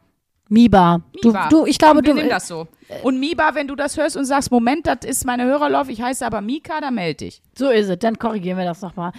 Miba. 0.50 1.02
Du, 1.22 1.30
Miba. 1.30 1.50
du, 1.50 1.66
ich 1.66 1.78
glaube, 1.78 1.98
Komm, 1.98 2.06
wir 2.06 2.14
du. 2.14 2.18
nehmen 2.20 2.30
das 2.30 2.48
so. 2.48 2.68
Und 3.04 3.20
Miba, 3.20 3.54
wenn 3.54 3.68
du 3.68 3.76
das 3.76 3.98
hörst 3.98 4.16
und 4.18 4.26
sagst, 4.26 4.50
Moment, 4.50 4.88
das 4.88 5.00
ist 5.06 5.26
meine 5.26 5.44
Hörerlauf, 5.44 5.90
ich 5.90 6.02
heiße 6.02 6.26
aber 6.26 6.42
Mika, 6.42 6.80
dann 6.82 6.96
melde 6.96 7.26
dich. 7.26 7.42
So 7.58 7.70
ist 7.70 7.90
es, 7.90 8.00
dann 8.00 8.18
korrigieren 8.18 8.58
wir 8.58 8.66
das 8.66 8.82
nochmal. 8.82 9.12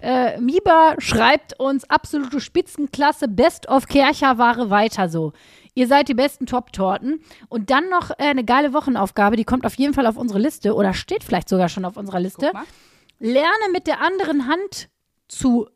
Äh, 0.00 0.40
Miba 0.40 0.94
schreibt 0.98 1.58
uns 1.60 1.88
absolute 1.90 2.40
Spitzenklasse, 2.40 3.28
Best 3.28 3.68
of 3.68 3.88
Kercherware 3.88 4.70
weiter 4.70 5.08
so. 5.08 5.32
Ihr 5.74 5.86
seid 5.86 6.08
die 6.08 6.14
besten 6.14 6.46
Top-Torten. 6.46 7.20
Und 7.48 7.70
dann 7.70 7.88
noch 7.90 8.10
äh, 8.12 8.14
eine 8.24 8.44
geile 8.44 8.72
Wochenaufgabe, 8.72 9.36
die 9.36 9.44
kommt 9.44 9.66
auf 9.66 9.74
jeden 9.74 9.92
Fall 9.92 10.06
auf 10.06 10.16
unsere 10.16 10.38
Liste 10.38 10.74
oder 10.74 10.94
steht 10.94 11.24
vielleicht 11.24 11.48
sogar 11.48 11.68
schon 11.68 11.84
auf 11.84 11.96
unserer 11.96 12.20
Liste. 12.20 12.52
Lerne 13.18 13.70
mit 13.72 13.86
der 13.86 14.00
anderen 14.00 14.46
Hand 14.48 14.88
zu 15.28 15.68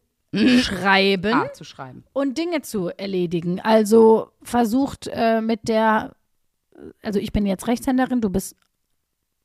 schreiben 0.61 1.33
Ah, 1.35 1.53
zu 1.53 1.65
schreiben. 1.65 2.05
und 2.13 2.39
Dinge 2.39 2.63
zu 2.63 2.89
erledigen. 2.89 3.61
Also 3.61 4.29
versucht 4.43 5.09
äh, 5.13 5.41
mit 5.41 5.69
der, 5.69 6.15
also 7.03 7.19
ich 7.19 7.33
bin 7.33 7.47
jetzt 7.47 7.67
Rechtshänderin, 7.67 8.21
du 8.21 8.31
bist 8.31 8.57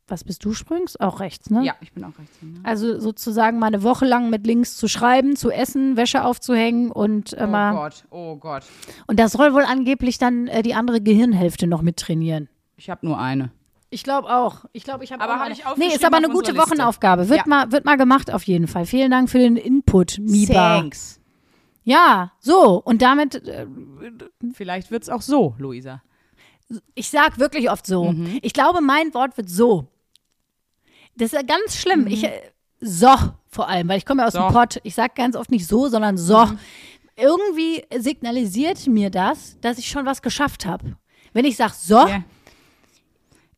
Was 0.07 0.23
bist 0.23 0.43
du, 0.43 0.53
Sprüngs? 0.53 0.99
Auch 0.99 1.19
rechts, 1.19 1.51
ne? 1.51 1.63
Ja, 1.63 1.75
ich 1.81 1.93
bin 1.93 2.03
auch 2.03 2.17
Rechtshänder. 2.17 2.61
Also 2.63 2.99
sozusagen 2.99 3.59
mal 3.59 3.67
eine 3.67 3.83
Woche 3.83 4.05
lang 4.05 4.31
mit 4.31 4.47
links 4.47 4.75
zu 4.75 4.87
schreiben, 4.87 5.35
zu 5.35 5.51
essen, 5.51 5.97
Wäsche 5.97 6.23
aufzuhängen 6.25 6.89
und 6.91 7.35
Oh 7.37 7.43
immer. 7.43 7.73
Gott, 7.73 8.05
oh 8.09 8.35
Gott. 8.37 8.63
und 9.05 9.19
das 9.19 9.33
soll 9.33 9.53
wohl 9.53 9.63
angeblich 9.65 10.17
dann 10.17 10.47
äh, 10.47 10.63
die 10.63 10.73
andere 10.73 10.99
Gehirnhälfte 11.01 11.67
noch 11.67 11.83
mit 11.83 11.97
trainieren. 11.97 12.49
Ich 12.75 12.89
habe 12.89 13.05
nur 13.05 13.19
eine. 13.19 13.51
Ich 13.91 14.03
glaube 14.03 14.29
auch. 14.29 14.65
Ich 14.71 14.83
glaube, 14.83 15.03
ich 15.03 15.11
habe 15.11 15.23
Aber 15.23 15.33
auch 15.33 15.37
hab 15.39 15.45
eine. 15.47 15.55
ich 15.55 15.63
Nee, 15.77 15.87
ist 15.95 16.05
aber 16.05 16.17
eine 16.17 16.29
gute. 16.29 16.55
Wochenaufgabe. 16.55 17.27
Wird, 17.29 17.39
Ja. 17.39 17.43
mal, 17.47 17.71
wird 17.71 17.85
mal 17.85 17.97
gemacht 17.97 18.31
auf 18.31 18.43
jeden 18.43 18.67
Fall. 18.67 18.85
Vielen 18.85 19.09
Dank 19.11 19.29
für 19.29 19.39
den 19.39 19.55
Input, 19.57 20.19
Miba. 20.19 20.53
Thanks. 20.79 21.19
Ja, 21.83 22.31
so. 22.39 22.79
Und 22.83 23.01
damit, 23.01 23.35
äh, 23.47 23.65
Vielleicht 24.53 24.91
wird's 24.91 25.09
auch 25.09 25.21
so, 25.23 25.55
Luisa. 25.57 26.01
ich 26.93 27.09
sag 27.09 27.39
wirklich 27.39 27.71
oft 27.71 27.87
so. 27.87 28.11
Mhm. 28.11 28.37
Ich 28.43 28.53
glaube, 28.53 28.79
mein 28.81 29.11
Wort 29.15 29.37
wird 29.37 29.49
so. 29.49 29.87
Das 31.15 31.33
ist 31.33 31.33
ja 31.33 31.41
ganz 31.41 31.75
schlimm. 31.75 32.05
Ich, 32.05 32.23
äh, 32.23 32.29
so 32.79 33.09
vor 33.49 33.67
allem, 33.67 33.87
weil 33.89 33.97
ich 33.97 34.05
komme 34.05 34.21
ja 34.21 34.27
aus 34.27 34.33
Mhm. 34.35 34.37
So. 34.37 34.43
Mhm. 34.43 34.49
dem 34.49 34.53
Pott. 34.53 34.79
Ich 34.83 34.93
sag 34.93 35.15
ganz 35.15 35.35
oft 35.35 35.49
nicht 35.49 35.65
so, 35.65 35.87
sondern 35.87 36.15
so. 36.17 36.47
Irgendwie 37.17 37.83
signalisiert 37.97 38.85
mir 38.87 39.09
das, 39.09 39.57
dass 39.61 39.77
ich 39.79 39.87
schon 39.89 40.05
was 40.05 40.21
geschafft 40.21 40.65
habe. 40.67 40.95
Wenn 41.33 41.43
ich 41.45 41.57
sag 41.57 41.73
so, 41.73 42.07
Ja. 42.07 42.23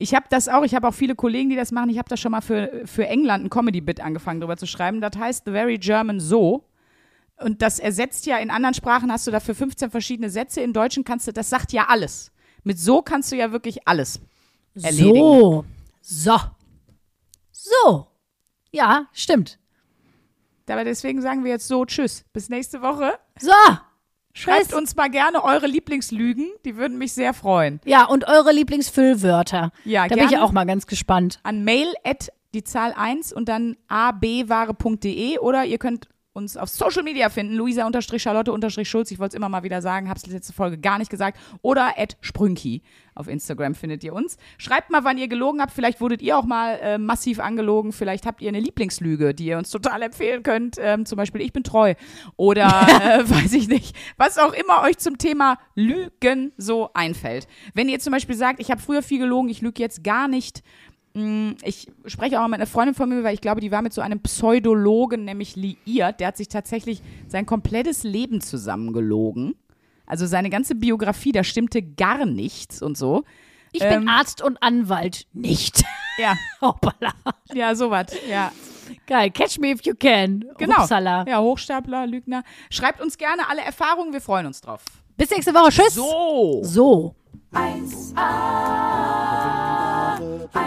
Ich 0.01 0.15
habe 0.15 0.25
das 0.29 0.49
auch, 0.49 0.63
ich 0.63 0.73
habe 0.73 0.87
auch 0.87 0.95
viele 0.95 1.13
Kollegen, 1.13 1.51
die 1.51 1.55
das 1.55 1.71
machen. 1.71 1.91
Ich 1.91 1.99
habe 1.99 2.09
das 2.09 2.19
schon 2.19 2.31
mal 2.31 2.41
für, 2.41 2.81
für 2.85 3.05
England 3.05 3.45
ein 3.45 3.49
Comedy-Bit 3.51 4.01
angefangen, 4.01 4.39
drüber 4.39 4.57
zu 4.57 4.65
schreiben. 4.65 4.99
Das 4.99 5.15
heißt 5.15 5.45
The 5.45 5.51
Very 5.51 5.77
German 5.77 6.19
So. 6.19 6.65
Und 7.37 7.61
das 7.61 7.77
ersetzt 7.77 8.25
ja, 8.25 8.37
in 8.37 8.49
anderen 8.49 8.73
Sprachen 8.73 9.11
hast 9.11 9.27
du 9.27 9.31
dafür 9.31 9.53
15 9.53 9.91
verschiedene 9.91 10.31
Sätze. 10.31 10.61
In 10.61 10.73
Deutschen 10.73 11.03
kannst 11.03 11.27
du, 11.27 11.33
das 11.33 11.51
sagt 11.51 11.71
ja 11.71 11.85
alles. 11.87 12.31
Mit 12.63 12.79
so 12.79 13.03
kannst 13.03 13.31
du 13.31 13.35
ja 13.35 13.51
wirklich 13.51 13.87
alles 13.87 14.19
erledigen. 14.73 15.19
so, 15.19 15.65
so, 16.01 16.37
so. 17.51 18.07
Ja, 18.71 19.05
stimmt. 19.13 19.59
Aber 20.67 20.83
deswegen 20.83 21.21
sagen 21.21 21.43
wir 21.43 21.51
jetzt 21.51 21.67
so 21.67 21.85
Tschüss. 21.85 22.25
Bis 22.33 22.49
nächste 22.49 22.81
Woche. 22.81 23.19
So. 23.39 23.51
Schreibt 24.33 24.73
uns 24.73 24.95
mal 24.95 25.09
gerne 25.09 25.43
eure 25.43 25.67
Lieblingslügen. 25.67 26.51
Die 26.65 26.75
würden 26.77 26.97
mich 26.97 27.13
sehr 27.13 27.33
freuen. 27.33 27.79
Ja, 27.85 28.05
und 28.05 28.27
eure 28.27 28.51
Lieblingsfüllwörter. 28.51 29.71
Ja, 29.85 30.07
da 30.07 30.15
bin 30.15 30.25
ich 30.25 30.37
auch 30.37 30.51
mal 30.51 30.65
ganz 30.65 30.87
gespannt. 30.87 31.39
An 31.43 31.63
mail 31.63 31.93
at 32.03 32.29
die 32.53 32.63
Zahl 32.63 32.93
1 32.95 33.33
und 33.33 33.47
dann 33.49 33.77
abware.de 33.87 35.39
oder 35.39 35.65
ihr 35.65 35.77
könnt 35.77 36.07
uns 36.33 36.55
auf 36.55 36.69
Social 36.69 37.03
Media 37.03 37.29
finden, 37.29 37.55
luisa-charlotte-schulz, 37.55 39.11
ich 39.11 39.19
wollte 39.19 39.33
es 39.33 39.37
immer 39.37 39.49
mal 39.49 39.63
wieder 39.63 39.81
sagen, 39.81 40.09
hab's 40.09 40.25
letzte 40.27 40.53
Folge 40.53 40.77
gar 40.77 40.97
nicht 40.97 41.09
gesagt, 41.09 41.37
oder 41.61 41.97
at 41.97 42.17
sprünki 42.21 42.81
auf 43.15 43.27
Instagram 43.27 43.75
findet 43.75 44.03
ihr 44.03 44.13
uns. 44.13 44.37
Schreibt 44.57 44.89
mal, 44.89 45.03
wann 45.03 45.17
ihr 45.17 45.27
gelogen 45.27 45.61
habt, 45.61 45.73
vielleicht 45.73 45.99
wurdet 45.99 46.21
ihr 46.21 46.37
auch 46.37 46.45
mal 46.45 46.79
äh, 46.81 46.97
massiv 46.97 47.39
angelogen, 47.39 47.91
vielleicht 47.91 48.25
habt 48.25 48.41
ihr 48.41 48.47
eine 48.47 48.61
Lieblingslüge, 48.61 49.33
die 49.33 49.47
ihr 49.47 49.57
uns 49.57 49.69
total 49.69 50.01
empfehlen 50.03 50.43
könnt, 50.43 50.77
ähm, 50.79 51.05
zum 51.05 51.17
Beispiel 51.17 51.41
ich 51.41 51.51
bin 51.51 51.63
treu. 51.63 51.95
Oder 52.37 52.67
äh, 53.03 53.29
weiß 53.29 53.51
ich 53.53 53.67
nicht, 53.67 53.95
was 54.17 54.37
auch 54.37 54.53
immer 54.53 54.83
euch 54.83 54.97
zum 54.97 55.17
Thema 55.17 55.57
Lügen 55.75 56.53
so 56.55 56.91
einfällt. 56.93 57.47
Wenn 57.73 57.89
ihr 57.89 57.99
zum 57.99 58.11
Beispiel 58.11 58.35
sagt, 58.35 58.61
ich 58.61 58.71
habe 58.71 58.81
früher 58.81 59.03
viel 59.03 59.19
gelogen, 59.19 59.49
ich 59.49 59.61
lüge 59.61 59.81
jetzt 59.81 60.03
gar 60.03 60.29
nicht, 60.29 60.63
ich 61.13 61.87
spreche 62.05 62.37
auch 62.37 62.43
mal 62.43 62.47
mit 62.49 62.59
einer 62.59 62.67
Freundin 62.67 62.95
von 62.95 63.09
mir, 63.09 63.23
weil 63.23 63.33
ich 63.33 63.41
glaube, 63.41 63.59
die 63.61 63.71
war 63.71 63.81
mit 63.81 63.91
so 63.93 64.01
einem 64.01 64.19
Pseudologen 64.21 65.25
nämlich 65.25 65.55
liiert. 65.55 66.19
Der 66.19 66.27
hat 66.27 66.37
sich 66.37 66.47
tatsächlich 66.47 67.01
sein 67.27 67.45
komplettes 67.45 68.03
Leben 68.03 68.39
zusammengelogen. 68.41 69.55
Also 70.05 70.25
seine 70.25 70.49
ganze 70.49 70.75
Biografie, 70.75 71.31
da 71.31 71.43
stimmte 71.43 71.81
gar 71.81 72.25
nichts 72.25 72.81
und 72.81 72.97
so. 72.97 73.23
Ich 73.73 73.81
Ähm. 73.81 74.01
bin 74.01 74.09
Arzt 74.09 74.41
und 74.41 74.61
Anwalt. 74.63 75.25
Nicht. 75.33 75.83
Ja, 76.17 76.35
Hoppala. 76.61 77.13
ja, 77.53 77.73
sowas. 77.75 78.07
Ja, 78.29 78.51
Geil. 79.07 79.31
Catch 79.31 79.57
me 79.59 79.71
if 79.71 79.85
you 79.85 79.93
can. 79.97 80.45
genau. 80.57 80.81
Upsala. 80.81 81.25
Ja, 81.27 81.39
Hochstapler, 81.39 82.07
Lügner. 82.07 82.43
Schreibt 82.69 83.01
uns 83.01 83.17
gerne 83.17 83.47
alle 83.49 83.61
Erfahrungen, 83.61 84.11
wir 84.11 84.19
freuen 84.21 84.45
uns 84.45 84.59
drauf. 84.59 84.83
Bis 85.15 85.29
nächste 85.29 85.53
Woche. 85.53 85.71
Tschüss. 85.71 85.93
So. 85.95 86.59
So. 86.63 87.15
Der 90.53 90.61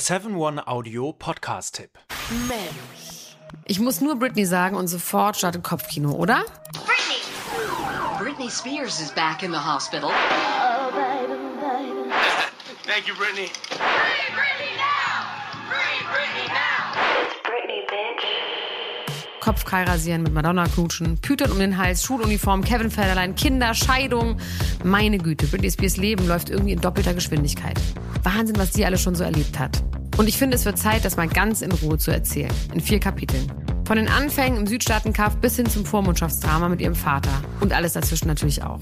7-One-Audio-Podcast-Tipp. 0.00 1.90
Mensch. 2.46 3.34
Ich 3.64 3.80
muss 3.80 4.00
nur 4.00 4.14
Britney 4.16 4.44
sagen 4.44 4.76
und 4.76 4.86
sofort 4.86 5.36
startet 5.36 5.64
Kopfkino, 5.64 6.12
oder? 6.12 6.44
Britney 8.18 8.48
Spears 8.48 9.00
is 9.00 9.10
back 9.10 9.42
in 9.42 9.50
the 9.50 9.58
hospital. 9.58 10.10
Thank 12.84 13.08
you, 13.08 13.14
Kopfkeil 19.40 19.86
rasieren, 19.86 20.22
mit 20.22 20.32
Madonna 20.32 20.66
knutschen, 20.66 21.18
Pütern 21.18 21.50
um 21.50 21.58
den 21.58 21.78
Hals, 21.78 22.04
Schuluniform, 22.04 22.62
Kevin 22.62 22.90
Federlein, 22.90 23.34
Kinder, 23.34 23.74
Scheidung. 23.74 24.36
Meine 24.84 25.18
Güte, 25.18 25.46
Britney 25.46 25.70
Spears 25.70 25.96
Leben 25.96 26.28
läuft 26.28 26.50
irgendwie 26.50 26.72
in 26.72 26.80
doppelter 26.80 27.14
Geschwindigkeit. 27.14 27.80
Wahnsinn, 28.22 28.58
was 28.58 28.70
die 28.70 28.84
alles 28.84 29.00
schon 29.02 29.14
so 29.14 29.24
erlebt 29.24 29.58
hat. 29.58 29.82
Und 30.18 30.28
ich 30.28 30.36
finde, 30.36 30.56
es 30.56 30.66
wird 30.66 30.78
Zeit, 30.78 31.04
das 31.04 31.16
mal 31.16 31.28
ganz 31.28 31.62
in 31.62 31.72
Ruhe 31.72 31.96
zu 31.96 32.10
erzählen. 32.10 32.52
In 32.74 32.80
vier 32.80 33.00
Kapiteln. 33.00 33.50
Von 33.86 33.96
den 33.96 34.08
Anfängen 34.08 34.58
im 34.58 34.66
Südstaatenkampf 34.66 35.36
bis 35.36 35.56
hin 35.56 35.66
zum 35.66 35.84
Vormundschaftsdrama 35.84 36.68
mit 36.68 36.80
ihrem 36.80 36.94
Vater. 36.94 37.32
Und 37.60 37.72
alles 37.72 37.94
dazwischen 37.94 38.28
natürlich 38.28 38.62
auch. 38.62 38.78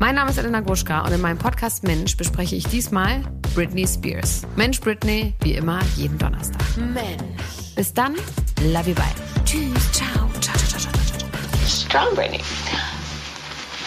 Mein 0.00 0.14
Name 0.14 0.30
ist 0.30 0.38
Elena 0.38 0.60
Gruschka 0.60 1.04
und 1.04 1.12
in 1.12 1.20
meinem 1.20 1.38
Podcast 1.38 1.82
Mensch 1.82 2.16
bespreche 2.16 2.56
ich 2.56 2.64
diesmal 2.64 3.22
Britney 3.54 3.86
Spears. 3.86 4.42
Mensch 4.56 4.80
Britney, 4.80 5.34
wie 5.42 5.54
immer, 5.54 5.80
jeden 5.96 6.16
Donnerstag. 6.18 6.62
Mensch. 6.76 7.57
Bis 7.78 7.94
dann, 7.94 8.16
love 8.60 8.88
you, 8.88 8.94
bye. 8.96 9.04
Tschüss, 9.44 9.92
ciao, 9.92 10.28
ciao, 10.40 10.56
ciao, 10.56 10.80
ciao, 10.80 10.90
ciao, 10.90 11.30
strong 11.64 12.12
Brittany. 12.12 12.42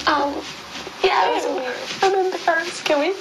Um, 0.07 0.33
yeah, 1.03 1.27
it 1.27 1.35
was 1.35 1.45
weird. 1.53 1.75
And 2.01 2.13
then 2.13 2.31
the 2.31 2.37
first, 2.37 2.85
can 2.85 3.01
we 3.01 3.13